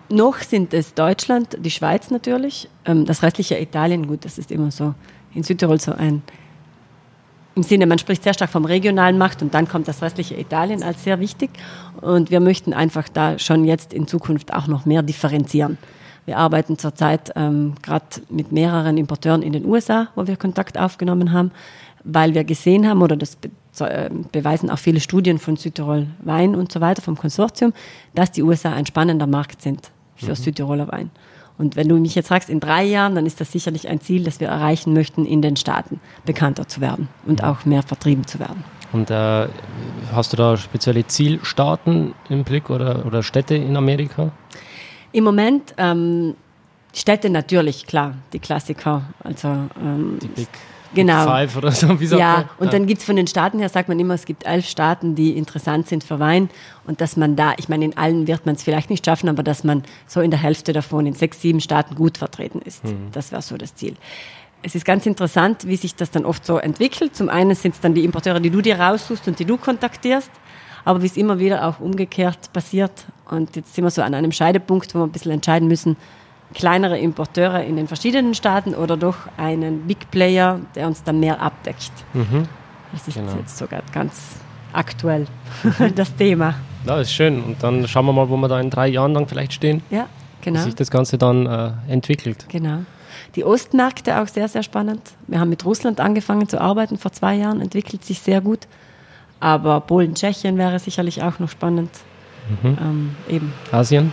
Noch 0.10 0.40
sind 0.40 0.74
es 0.74 0.94
Deutschland, 0.94 1.58
die 1.60 1.72
Schweiz 1.72 2.12
natürlich, 2.12 2.70
ähm, 2.86 3.06
das 3.06 3.24
restliche 3.24 3.60
Italien, 3.60 4.08
gut, 4.08 4.26
das 4.26 4.38
ist 4.38 4.52
immer 4.52 4.72
so 4.72 4.94
in 5.34 5.44
Südtirol 5.44 5.80
so 5.80 5.92
ein, 5.94 6.22
im 7.56 7.64
Sinne, 7.64 7.86
man 7.86 7.98
spricht 7.98 8.24
sehr 8.24 8.34
stark 8.34 8.50
vom 8.50 8.66
regionalen 8.66 9.18
Markt 9.18 9.42
und 9.42 9.54
dann 9.54 9.68
kommt 9.68 9.88
das 9.88 10.02
restliche 10.02 10.36
Italien 10.36 10.84
als 10.84 11.04
sehr 11.04 11.22
wichtig. 11.22 11.52
Und 12.02 12.30
wir 12.30 12.42
möchten 12.42 12.74
einfach 12.74 13.08
da 13.08 13.40
schon 13.40 13.64
jetzt 13.64 13.94
in 13.94 14.08
Zukunft 14.08 14.54
auch 14.54 14.68
noch 14.68 14.86
mehr 14.86 15.02
differenzieren. 15.02 15.78
Wir 16.26 16.38
arbeiten 16.38 16.78
zurzeit 16.78 17.32
ähm, 17.36 17.76
gerade 17.82 18.06
mit 18.30 18.52
mehreren 18.52 18.98
Importeuren 18.98 19.42
in 19.42 19.54
den 19.54 19.66
USA, 19.66 20.10
wo 20.16 20.28
wir 20.28 20.36
Kontakt 20.36 20.78
aufgenommen 20.78 21.32
haben, 21.32 21.52
weil 22.04 22.34
wir 22.34 22.44
gesehen 22.44 22.88
haben, 22.88 23.02
oder 23.02 23.16
das 23.16 23.38
be 23.38 23.50
äh, 23.80 24.10
beweisen 24.32 24.70
auch 24.70 24.80
viele 24.80 25.00
Studien 25.00 25.38
von 25.38 25.56
Südtirol 25.56 26.08
Wein 26.20 26.56
und 26.56 26.72
so 26.72 26.82
weiter, 26.82 27.02
vom 27.02 27.18
Konsortium, 27.18 27.74
dass 28.16 28.32
die 28.32 28.44
USA 28.44 28.74
ein 28.74 28.86
spannender 28.86 29.28
Markt 29.28 29.62
sind 29.62 29.92
für 30.16 30.36
Südtiroler 30.36 30.88
Wein. 30.88 31.12
Und 31.58 31.76
wenn 31.76 31.88
du 31.88 31.96
mich 31.96 32.16
jetzt 32.16 32.28
fragst, 32.28 32.50
in 32.50 32.60
drei 32.60 32.84
Jahren, 32.84 33.16
dann 33.16 33.26
ist 33.26 33.40
das 33.40 33.52
sicherlich 33.52 33.88
ein 33.88 34.02
Ziel, 34.02 34.24
das 34.24 34.40
wir 34.40 34.50
erreichen 34.50 34.94
möchten, 34.94 35.26
in 35.26 35.42
den 35.42 35.56
Staaten 35.56 36.02
bekannter 36.26 36.68
zu 36.68 36.82
werden 36.82 37.08
und 37.26 37.44
auch 37.44 37.66
mehr 37.66 37.82
vertrieben 37.82 38.28
zu 38.28 38.40
werden. 38.40 38.64
Und 38.92 39.10
äh, 39.10 39.48
hast 40.14 40.34
du 40.34 40.38
da 40.38 40.58
spezielle 40.58 41.06
Zielstaaten 41.08 42.14
im 42.30 42.44
Blick 42.44 42.70
oder, 42.70 43.06
oder 43.06 43.24
Städte 43.24 43.56
in 43.56 43.78
Amerika? 43.78 44.32
Im 45.12 45.24
Moment 45.24 45.74
ähm, 45.78 46.36
Städte 46.94 47.30
natürlich, 47.30 47.88
klar, 47.88 48.16
die 48.34 48.40
Klassiker. 48.40 49.04
Also 49.24 49.48
ähm, 49.82 50.18
Die 50.22 50.28
Big, 50.28 50.48
Genau. 50.96 51.26
Five 51.26 51.56
oder 51.58 51.72
so, 51.72 52.00
wie 52.00 52.08
sagt 52.08 52.20
ja, 52.20 52.34
man? 52.34 52.46
und 52.60 52.74
dann 52.74 52.88
gibt's 52.88 53.04
von 53.04 53.16
den 53.16 53.28
Staaten 53.28 53.60
her, 53.60 53.70
sagt 53.70 53.90
man 53.90 54.00
immer, 54.00 54.14
es 54.14 54.26
gibt 54.26 54.46
elf 54.46 54.68
Staaten, 54.68 55.16
die 55.16 55.38
interessant 55.38 55.88
sind 55.88 56.04
für 56.04 56.20
Wein 56.20 56.50
und 56.86 57.02
dass 57.02 57.18
man 57.18 57.36
da, 57.36 57.54
ich 57.58 57.70
meine, 57.70 57.86
in 57.86 57.98
allen 57.98 58.28
wird 58.28 58.46
man 58.46 58.56
es 58.56 58.64
vielleicht 58.64 58.90
nicht 58.90 59.06
schaffen, 59.06 59.30
aber 59.30 59.44
dass 59.44 59.64
man 59.64 59.84
so 60.08 60.22
in 60.22 60.32
der 60.32 60.42
Hälfte 60.42 60.74
davon, 60.74 61.06
in 61.06 61.14
sechs, 61.14 61.42
sieben 61.42 61.62
Staaten 61.62 61.96
gut 61.96 62.18
vertreten 62.18 62.62
ist. 62.62 62.84
Mhm. 62.84 63.10
Das 63.12 63.32
wäre 63.32 63.42
so 63.42 63.58
das 63.58 63.76
Ziel. 63.76 63.96
Es 64.62 64.74
ist 64.74 64.86
ganz 64.86 65.06
interessant, 65.06 65.68
wie 65.68 65.76
sich 65.76 65.96
das 65.96 66.10
dann 66.10 66.26
oft 66.26 66.44
so 66.46 66.58
entwickelt. 66.58 67.16
Zum 67.16 67.30
einen 67.30 67.54
sind 67.54 67.76
es 67.76 67.82
dann 67.82 67.94
die 67.94 68.04
Importeure, 68.04 68.40
die 68.40 68.50
du 68.50 68.62
dir 68.62 68.80
raussuchst 68.80 69.28
und 69.28 69.38
die 69.38 69.46
du 69.46 69.58
kontaktierst, 69.58 70.32
aber 70.86 71.04
wie 71.04 71.06
es 71.06 71.18
immer 71.18 71.38
wieder 71.38 71.68
auch 71.68 71.80
umgekehrt 71.80 72.52
passiert. 72.52 73.06
Und 73.30 73.56
jetzt 73.56 73.76
sind 73.76 73.84
wir 73.84 73.92
so 73.92 74.02
an 74.02 74.16
einem 74.16 74.32
Scheidepunkt, 74.32 74.96
wo 74.96 75.00
wir 75.00 75.04
ein 75.04 75.12
bisschen 75.12 75.32
entscheiden 75.32 75.68
müssen, 75.68 75.98
kleinere 76.54 76.98
Importeure 77.00 77.64
in 77.64 77.76
den 77.76 77.88
verschiedenen 77.88 78.34
Staaten 78.34 78.74
oder 78.76 78.96
doch 78.98 79.16
einen 79.38 79.82
Big 79.88 80.10
Player, 80.12 80.60
der 80.76 80.88
uns 80.88 81.04
dann 81.04 81.20
mehr 81.20 81.42
abdeckt. 81.42 81.92
Das 82.94 83.08
ist 83.08 83.16
Genau. 83.16 83.34
jetzt 83.40 83.58
sogar 83.58 83.82
ganz 83.94 84.38
aktuell 84.72 85.28
das 85.96 86.16
Thema. 86.16 86.56
Ja, 86.86 87.00
ist 87.00 87.12
schön. 87.12 87.42
Und 87.44 87.62
dann 87.64 87.88
schauen 87.88 88.06
wir 88.06 88.14
mal, 88.14 88.30
wo 88.30 88.38
wir 88.38 88.48
da 88.48 88.60
in 88.60 88.70
drei 88.70 88.88
Jahren 88.88 89.14
dann 89.14 89.28
vielleicht 89.28 89.54
stehen, 89.54 89.82
Ja, 89.90 90.08
wie 90.42 90.46
genau. 90.46 90.62
sich 90.62 90.76
das 90.76 90.92
Ganze 90.92 91.18
dann 91.18 91.46
äh, 91.46 91.72
entwickelt. 91.88 92.46
Genau. 92.50 92.80
Die 93.36 93.44
Ostmärkte 93.44 94.22
auch 94.22 94.28
sehr, 94.28 94.48
sehr 94.48 94.64
spannend. 94.64 95.02
Wir 95.28 95.40
haben 95.40 95.50
mit 95.50 95.66
Russland 95.66 96.00
angefangen 96.00 96.48
zu 96.48 96.62
arbeiten 96.62 96.98
vor 96.98 97.12
zwei 97.12 97.36
Jahren, 97.36 97.60
entwickelt 97.60 98.06
sich 98.06 98.22
sehr 98.22 98.40
gut. 98.42 98.60
Aber 99.40 99.82
Polen, 99.82 100.16
Tschechien 100.16 100.58
wäre 100.58 100.80
sicherlich 100.80 101.22
auch 101.24 101.40
noch 101.40 101.50
spannend. 101.50 101.90
Ähm, 102.64 103.16
eben. 103.28 103.52
Asien? 103.72 104.12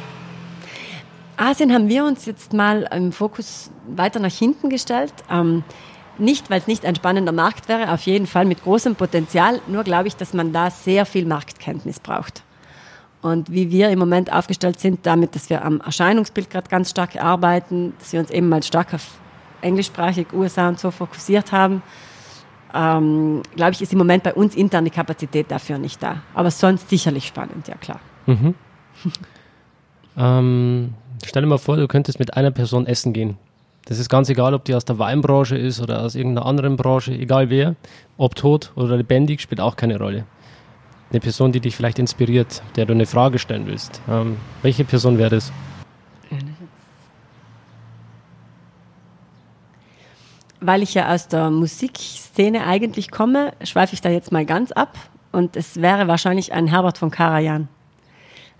Asien 1.36 1.72
haben 1.72 1.88
wir 1.88 2.04
uns 2.04 2.26
jetzt 2.26 2.52
mal 2.52 2.88
im 2.94 3.12
Fokus 3.12 3.70
weiter 3.88 4.20
nach 4.20 4.32
hinten 4.32 4.68
gestellt. 4.68 5.14
Ähm, 5.30 5.64
nicht, 6.18 6.50
weil 6.50 6.60
es 6.60 6.66
nicht 6.66 6.84
ein 6.84 6.94
spannender 6.94 7.32
Markt 7.32 7.68
wäre, 7.68 7.92
auf 7.92 8.02
jeden 8.02 8.26
Fall 8.26 8.44
mit 8.44 8.62
großem 8.62 8.94
Potenzial. 8.96 9.60
Nur 9.66 9.82
glaube 9.82 10.08
ich, 10.08 10.16
dass 10.16 10.34
man 10.34 10.52
da 10.52 10.70
sehr 10.70 11.06
viel 11.06 11.24
Marktkenntnis 11.24 12.00
braucht. 12.00 12.42
Und 13.22 13.50
wie 13.50 13.70
wir 13.70 13.90
im 13.90 13.98
Moment 13.98 14.32
aufgestellt 14.32 14.80
sind, 14.80 15.06
damit, 15.06 15.34
dass 15.34 15.48
wir 15.48 15.64
am 15.64 15.80
Erscheinungsbild 15.80 16.50
gerade 16.50 16.68
ganz 16.68 16.90
stark 16.90 17.16
arbeiten, 17.16 17.94
dass 17.98 18.12
wir 18.12 18.20
uns 18.20 18.30
eben 18.30 18.48
mal 18.48 18.62
stark 18.62 18.92
auf 18.94 19.06
englischsprachig 19.60 20.32
USA 20.32 20.68
und 20.68 20.80
so 20.80 20.90
fokussiert 20.90 21.52
haben, 21.52 21.82
ähm, 22.74 23.42
glaube 23.54 23.72
ich, 23.72 23.82
ist 23.82 23.92
im 23.92 23.98
Moment 23.98 24.24
bei 24.24 24.34
uns 24.34 24.54
intern 24.54 24.84
die 24.84 24.90
Kapazität 24.90 25.50
dafür 25.50 25.78
nicht 25.78 26.02
da. 26.02 26.22
Aber 26.34 26.50
sonst 26.50 26.88
sicherlich 26.88 27.26
spannend, 27.26 27.68
ja 27.68 27.76
klar. 27.76 28.00
Mhm. 28.26 28.54
ähm, 30.16 30.94
stell 31.24 31.42
dir 31.42 31.48
mal 31.48 31.58
vor, 31.58 31.76
du 31.76 31.88
könntest 31.88 32.18
mit 32.18 32.34
einer 32.34 32.50
Person 32.50 32.86
essen 32.86 33.12
gehen. 33.12 33.38
Das 33.86 33.98
ist 33.98 34.08
ganz 34.08 34.28
egal, 34.28 34.54
ob 34.54 34.64
die 34.64 34.74
aus 34.74 34.84
der 34.84 34.98
Weinbranche 34.98 35.56
ist 35.56 35.80
oder 35.80 36.02
aus 36.02 36.14
irgendeiner 36.14 36.46
anderen 36.46 36.76
Branche, 36.76 37.12
egal 37.12 37.50
wer, 37.50 37.74
ob 38.16 38.36
tot 38.36 38.72
oder 38.76 38.96
lebendig, 38.96 39.40
spielt 39.40 39.60
auch 39.60 39.76
keine 39.76 39.98
Rolle. 39.98 40.24
Eine 41.10 41.20
Person, 41.20 41.52
die 41.52 41.60
dich 41.60 41.76
vielleicht 41.76 41.98
inspiriert, 41.98 42.62
der 42.76 42.86
du 42.86 42.92
eine 42.92 43.06
Frage 43.06 43.38
stellen 43.38 43.66
willst. 43.66 44.00
Ähm, 44.08 44.36
welche 44.62 44.84
Person 44.84 45.18
wäre 45.18 45.30
das? 45.30 45.52
Weil 50.60 50.82
ich 50.82 50.94
ja 50.94 51.12
aus 51.12 51.26
der 51.26 51.50
Musikszene 51.50 52.64
eigentlich 52.64 53.10
komme, 53.10 53.52
schweife 53.64 53.94
ich 53.94 54.00
da 54.00 54.10
jetzt 54.10 54.30
mal 54.30 54.46
ganz 54.46 54.70
ab. 54.70 54.96
Und 55.32 55.56
es 55.56 55.82
wäre 55.82 56.06
wahrscheinlich 56.08 56.52
ein 56.52 56.68
Herbert 56.68 56.98
von 56.98 57.10
Karajan. 57.10 57.68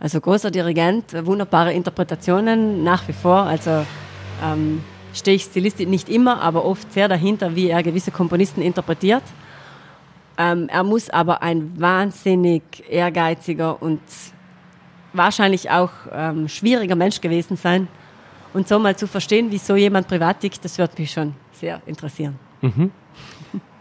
Also 0.02 0.20
großer 0.20 0.50
Dirigent, 0.50 1.14
wunderbare 1.24 1.72
Interpretationen 1.72 2.82
nach 2.82 3.06
wie 3.06 3.12
vor. 3.12 3.44
Also 3.44 3.86
ähm, 4.42 4.82
stehe 5.14 5.36
ich 5.36 5.44
stilistisch 5.44 5.86
nicht 5.86 6.08
immer, 6.08 6.42
aber 6.42 6.64
oft 6.64 6.92
sehr 6.92 7.06
dahinter, 7.06 7.54
wie 7.54 7.68
er 7.68 7.84
gewisse 7.84 8.10
Komponisten 8.10 8.62
interpretiert. 8.62 9.22
Ähm, 10.36 10.68
er 10.68 10.82
muss 10.82 11.08
aber 11.08 11.40
ein 11.40 11.80
wahnsinnig 11.80 12.64
ehrgeiziger 12.88 13.80
und 13.80 14.00
wahrscheinlich 15.12 15.70
auch 15.70 15.92
ähm, 16.10 16.48
schwieriger 16.48 16.96
Mensch 16.96 17.20
gewesen 17.20 17.56
sein. 17.56 17.86
Und 18.54 18.66
so 18.66 18.80
mal 18.80 18.96
zu 18.96 19.06
verstehen, 19.06 19.52
wie 19.52 19.58
so 19.58 19.76
jemand 19.76 20.08
privat 20.08 20.40
tickt, 20.40 20.64
das 20.64 20.78
wird 20.78 20.98
mich 20.98 21.12
schon 21.12 21.36
sehr 21.52 21.80
interessieren. 21.86 22.40
Mhm. 22.60 22.90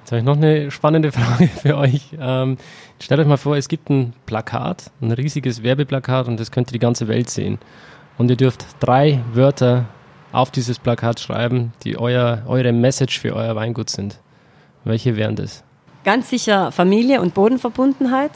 Jetzt 0.01 0.11
habe 0.11 0.19
ich 0.19 0.25
noch 0.25 0.37
eine 0.37 0.71
spannende 0.71 1.11
Frage 1.13 1.47
für 1.47 1.77
euch. 1.77 2.15
Ähm, 2.19 2.57
stellt 2.99 3.21
euch 3.21 3.27
mal 3.27 3.37
vor, 3.37 3.55
es 3.55 3.67
gibt 3.67 3.89
ein 3.89 4.13
Plakat, 4.25 4.91
ein 5.01 5.11
riesiges 5.11 5.63
Werbeplakat 5.63 6.27
und 6.27 6.39
das 6.39 6.51
könnt 6.51 6.69
ihr 6.69 6.73
die 6.73 6.79
ganze 6.79 7.07
Welt 7.07 7.29
sehen. 7.29 7.59
Und 8.17 8.29
ihr 8.29 8.37
dürft 8.37 8.65
drei 8.79 9.21
Wörter 9.33 9.85
auf 10.31 10.51
dieses 10.51 10.79
Plakat 10.79 11.19
schreiben, 11.19 11.73
die 11.83 11.97
euer, 11.97 12.43
eure 12.47 12.71
Message 12.71 13.19
für 13.19 13.35
euer 13.35 13.55
Weingut 13.55 13.89
sind. 13.89 14.19
Welche 14.83 15.15
wären 15.15 15.35
das? 15.35 15.63
Ganz 16.03 16.29
sicher 16.29 16.71
Familie 16.71 17.21
und 17.21 17.33
Bodenverbundenheit. 17.33 18.31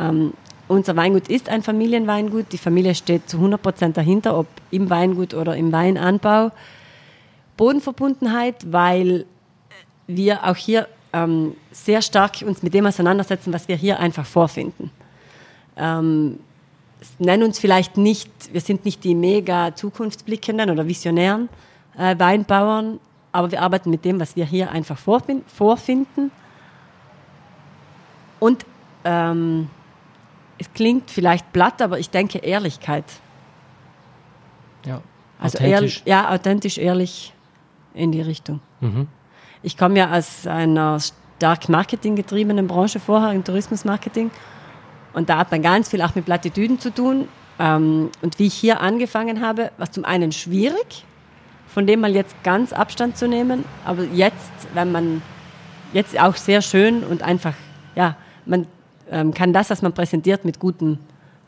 Ähm, 0.00 0.32
unser 0.68 0.96
Weingut 0.96 1.28
ist 1.28 1.48
ein 1.48 1.62
Familienweingut. 1.62 2.46
Die 2.52 2.58
Familie 2.58 2.94
steht 2.94 3.28
zu 3.28 3.36
100 3.36 3.60
Prozent 3.60 3.96
dahinter, 3.96 4.36
ob 4.36 4.46
im 4.70 4.90
Weingut 4.90 5.34
oder 5.34 5.56
im 5.56 5.72
Weinanbau. 5.72 6.50
Bodenverbundenheit, 7.56 8.72
weil 8.72 9.26
wir 10.06 10.44
auch 10.44 10.56
hier 10.56 10.88
ähm, 11.12 11.56
sehr 11.72 12.02
stark 12.02 12.42
uns 12.42 12.62
mit 12.62 12.74
dem 12.74 12.86
auseinandersetzen, 12.86 13.52
was 13.52 13.68
wir 13.68 13.76
hier 13.76 13.98
einfach 14.00 14.26
vorfinden. 14.26 14.90
Ähm, 15.76 16.38
nennen 17.18 17.42
uns 17.42 17.58
vielleicht 17.58 17.96
nicht, 17.96 18.30
wir 18.52 18.60
sind 18.60 18.84
nicht 18.84 19.04
die 19.04 19.14
mega 19.14 19.74
zukunftsblickenden 19.74 20.70
oder 20.70 20.86
visionären 20.86 21.48
äh, 21.96 22.18
Weinbauern, 22.18 23.00
aber 23.32 23.50
wir 23.50 23.62
arbeiten 23.62 23.90
mit 23.90 24.04
dem, 24.04 24.18
was 24.20 24.36
wir 24.36 24.44
hier 24.44 24.70
einfach 24.70 24.98
vorfinden. 24.98 26.30
Und 28.40 28.64
ähm, 29.04 29.68
es 30.58 30.72
klingt 30.72 31.10
vielleicht 31.10 31.52
platt, 31.52 31.82
aber 31.82 31.98
ich 31.98 32.10
denke 32.10 32.38
Ehrlichkeit. 32.38 33.04
Ja, 34.84 35.02
also 35.38 35.58
authentisch. 35.58 35.72
Ehrlich, 35.72 36.02
ja, 36.06 36.30
authentisch, 36.30 36.78
ehrlich 36.78 37.34
in 37.94 38.12
die 38.12 38.22
Richtung. 38.22 38.60
Mhm. 38.80 39.08
Ich 39.66 39.76
komme 39.76 39.98
ja 39.98 40.12
aus 40.12 40.46
einer 40.46 41.00
stark 41.00 41.68
marketinggetriebenen 41.68 42.68
Branche 42.68 43.00
vorher, 43.00 43.32
im 43.32 43.42
Tourismusmarketing. 43.42 44.30
Und 45.12 45.28
da 45.28 45.38
hat 45.38 45.50
man 45.50 45.60
ganz 45.60 45.88
viel 45.88 46.02
auch 46.02 46.14
mit 46.14 46.24
Plattitüden 46.24 46.78
zu 46.78 46.94
tun. 46.94 47.26
Ähm, 47.58 48.10
und 48.22 48.38
wie 48.38 48.46
ich 48.46 48.54
hier 48.54 48.80
angefangen 48.80 49.40
habe, 49.40 49.72
war 49.76 49.90
zum 49.90 50.04
einen 50.04 50.30
schwierig, 50.30 51.04
von 51.66 51.84
dem 51.84 51.98
mal 51.98 52.14
jetzt 52.14 52.40
ganz 52.44 52.72
Abstand 52.72 53.16
zu 53.16 53.26
nehmen. 53.26 53.64
Aber 53.84 54.04
jetzt, 54.04 54.52
wenn 54.74 54.92
man 54.92 55.20
jetzt 55.92 56.16
auch 56.16 56.36
sehr 56.36 56.62
schön 56.62 57.02
und 57.02 57.24
einfach, 57.24 57.54
ja, 57.96 58.14
man 58.44 58.68
ähm, 59.10 59.34
kann 59.34 59.52
das, 59.52 59.68
was 59.70 59.82
man 59.82 59.92
präsentiert, 59.92 60.44
mit 60.44 60.60
gutem, 60.60 60.98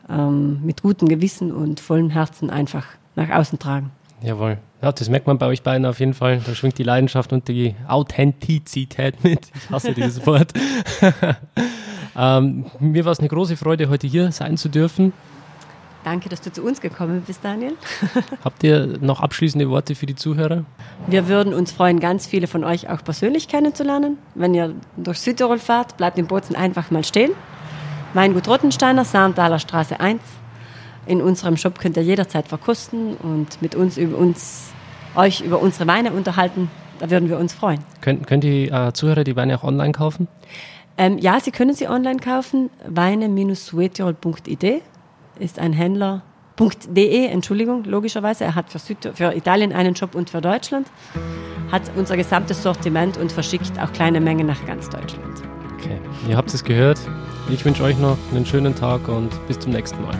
ähm, 0.09 0.59
mit 0.65 0.83
gutem 0.83 1.07
Gewissen 1.07 1.53
und 1.53 1.79
vollem 1.79 2.09
Herzen 2.09 2.49
einfach 2.49 2.85
nach 3.15 3.29
außen 3.29 3.59
tragen. 3.59 3.91
Jawohl. 4.21 4.57
Ja, 4.81 4.91
das 4.91 5.09
merkt 5.09 5.27
man 5.27 5.37
bei 5.37 5.47
euch 5.47 5.61
beiden 5.61 5.85
auf 5.85 5.99
jeden 5.99 6.13
Fall. 6.13 6.41
Da 6.45 6.55
schwingt 6.55 6.77
die 6.77 6.83
Leidenschaft 6.83 7.33
und 7.33 7.47
die 7.47 7.75
Authentizität 7.87 9.23
mit. 9.23 9.51
Ich 9.53 9.69
hasse 9.69 9.93
dieses 9.93 10.25
Wort. 10.25 10.53
ähm, 12.17 12.65
mir 12.79 13.05
war 13.05 13.11
es 13.11 13.19
eine 13.19 13.27
große 13.27 13.57
Freude, 13.57 13.89
heute 13.89 14.07
hier 14.07 14.31
sein 14.31 14.57
zu 14.57 14.69
dürfen. 14.69 15.13
Danke, 16.05 16.29
dass 16.29 16.39
du 16.39 16.51
zu 16.51 16.63
uns 16.63 16.79
gekommen 16.79 17.23
bist, 17.27 17.43
Daniel. 17.43 17.73
Habt 18.43 18.63
ihr 18.63 18.97
noch 19.01 19.19
abschließende 19.19 19.69
Worte 19.69 19.95
für 19.95 20.05
die 20.05 20.15
Zuhörer? 20.15 20.63
Wir 21.07 21.27
würden 21.27 21.53
uns 21.53 21.73
freuen, 21.73 21.99
ganz 21.99 22.25
viele 22.25 22.47
von 22.47 22.63
euch 22.63 22.89
auch 22.89 23.03
persönlich 23.03 23.49
kennenzulernen. 23.49 24.17
Wenn 24.33 24.53
ihr 24.53 24.73
durch 24.95 25.19
Südtirol 25.19 25.59
fahrt, 25.59 25.97
bleibt 25.97 26.17
in 26.17 26.27
Bozen 26.27 26.55
einfach 26.55 26.89
mal 26.89 27.03
stehen. 27.03 27.31
Weingut 28.13 28.47
Rottensteiner, 28.47 29.03
Saarmtaler 29.03 29.59
Straße 29.59 29.99
1. 29.99 30.21
In 31.09 31.23
unserem 31.23 31.57
Shop 31.57 31.79
könnt 31.79 31.97
ihr 31.97 32.03
jederzeit 32.03 32.47
verkosten 32.47 33.15
und 33.15 33.59
mit 33.63 33.73
uns 33.73 33.97
über 33.97 34.15
uns, 34.15 34.69
euch 35.15 35.41
über 35.41 35.59
unsere 35.59 35.87
Weine 35.87 36.11
unterhalten. 36.11 36.69
Da 36.99 37.09
würden 37.09 37.29
wir 37.29 37.39
uns 37.39 37.51
freuen. 37.51 37.79
Könnt, 37.99 38.27
könnt 38.27 38.43
die 38.43 38.69
äh, 38.69 38.93
Zuhörer 38.93 39.23
die 39.23 39.35
Weine 39.35 39.57
auch 39.57 39.63
online 39.63 39.91
kaufen? 39.91 40.27
Ähm, 40.99 41.17
ja, 41.17 41.39
Sie 41.39 41.49
können 41.49 41.73
sie 41.73 41.87
online 41.87 42.19
kaufen. 42.19 42.69
Weine-suetirol.id 42.87 44.83
ist 45.39 45.57
ein 45.57 45.73
Händler. 45.73 46.21
.de, 46.59 47.25
Entschuldigung, 47.25 47.85
logischerweise. 47.85 48.43
Er 48.43 48.53
hat 48.53 48.69
für, 48.69 48.77
Süd 48.77 49.09
für 49.15 49.35
Italien 49.35 49.73
einen 49.73 49.95
Job 49.95 50.13
und 50.13 50.29
für 50.29 50.41
Deutschland. 50.41 50.85
Hat 51.71 51.83
unser 51.95 52.17
gesamtes 52.17 52.61
Sortiment 52.61 53.17
und 53.17 53.31
verschickt 53.31 53.79
auch 53.79 53.91
kleine 53.93 54.21
Mengen 54.21 54.45
nach 54.45 54.63
ganz 54.67 54.89
Deutschland. 54.89 55.41
Okay, 55.73 55.97
ihr 56.27 56.37
habt 56.37 56.53
es 56.53 56.63
gehört. 56.63 56.99
Ich 57.49 57.65
wünsche 57.65 57.81
euch 57.81 57.97
noch 57.97 58.17
einen 58.31 58.45
schönen 58.45 58.75
Tag 58.75 59.07
und 59.07 59.31
bis 59.47 59.57
zum 59.57 59.71
nächsten 59.71 59.99
Mal. 60.03 60.19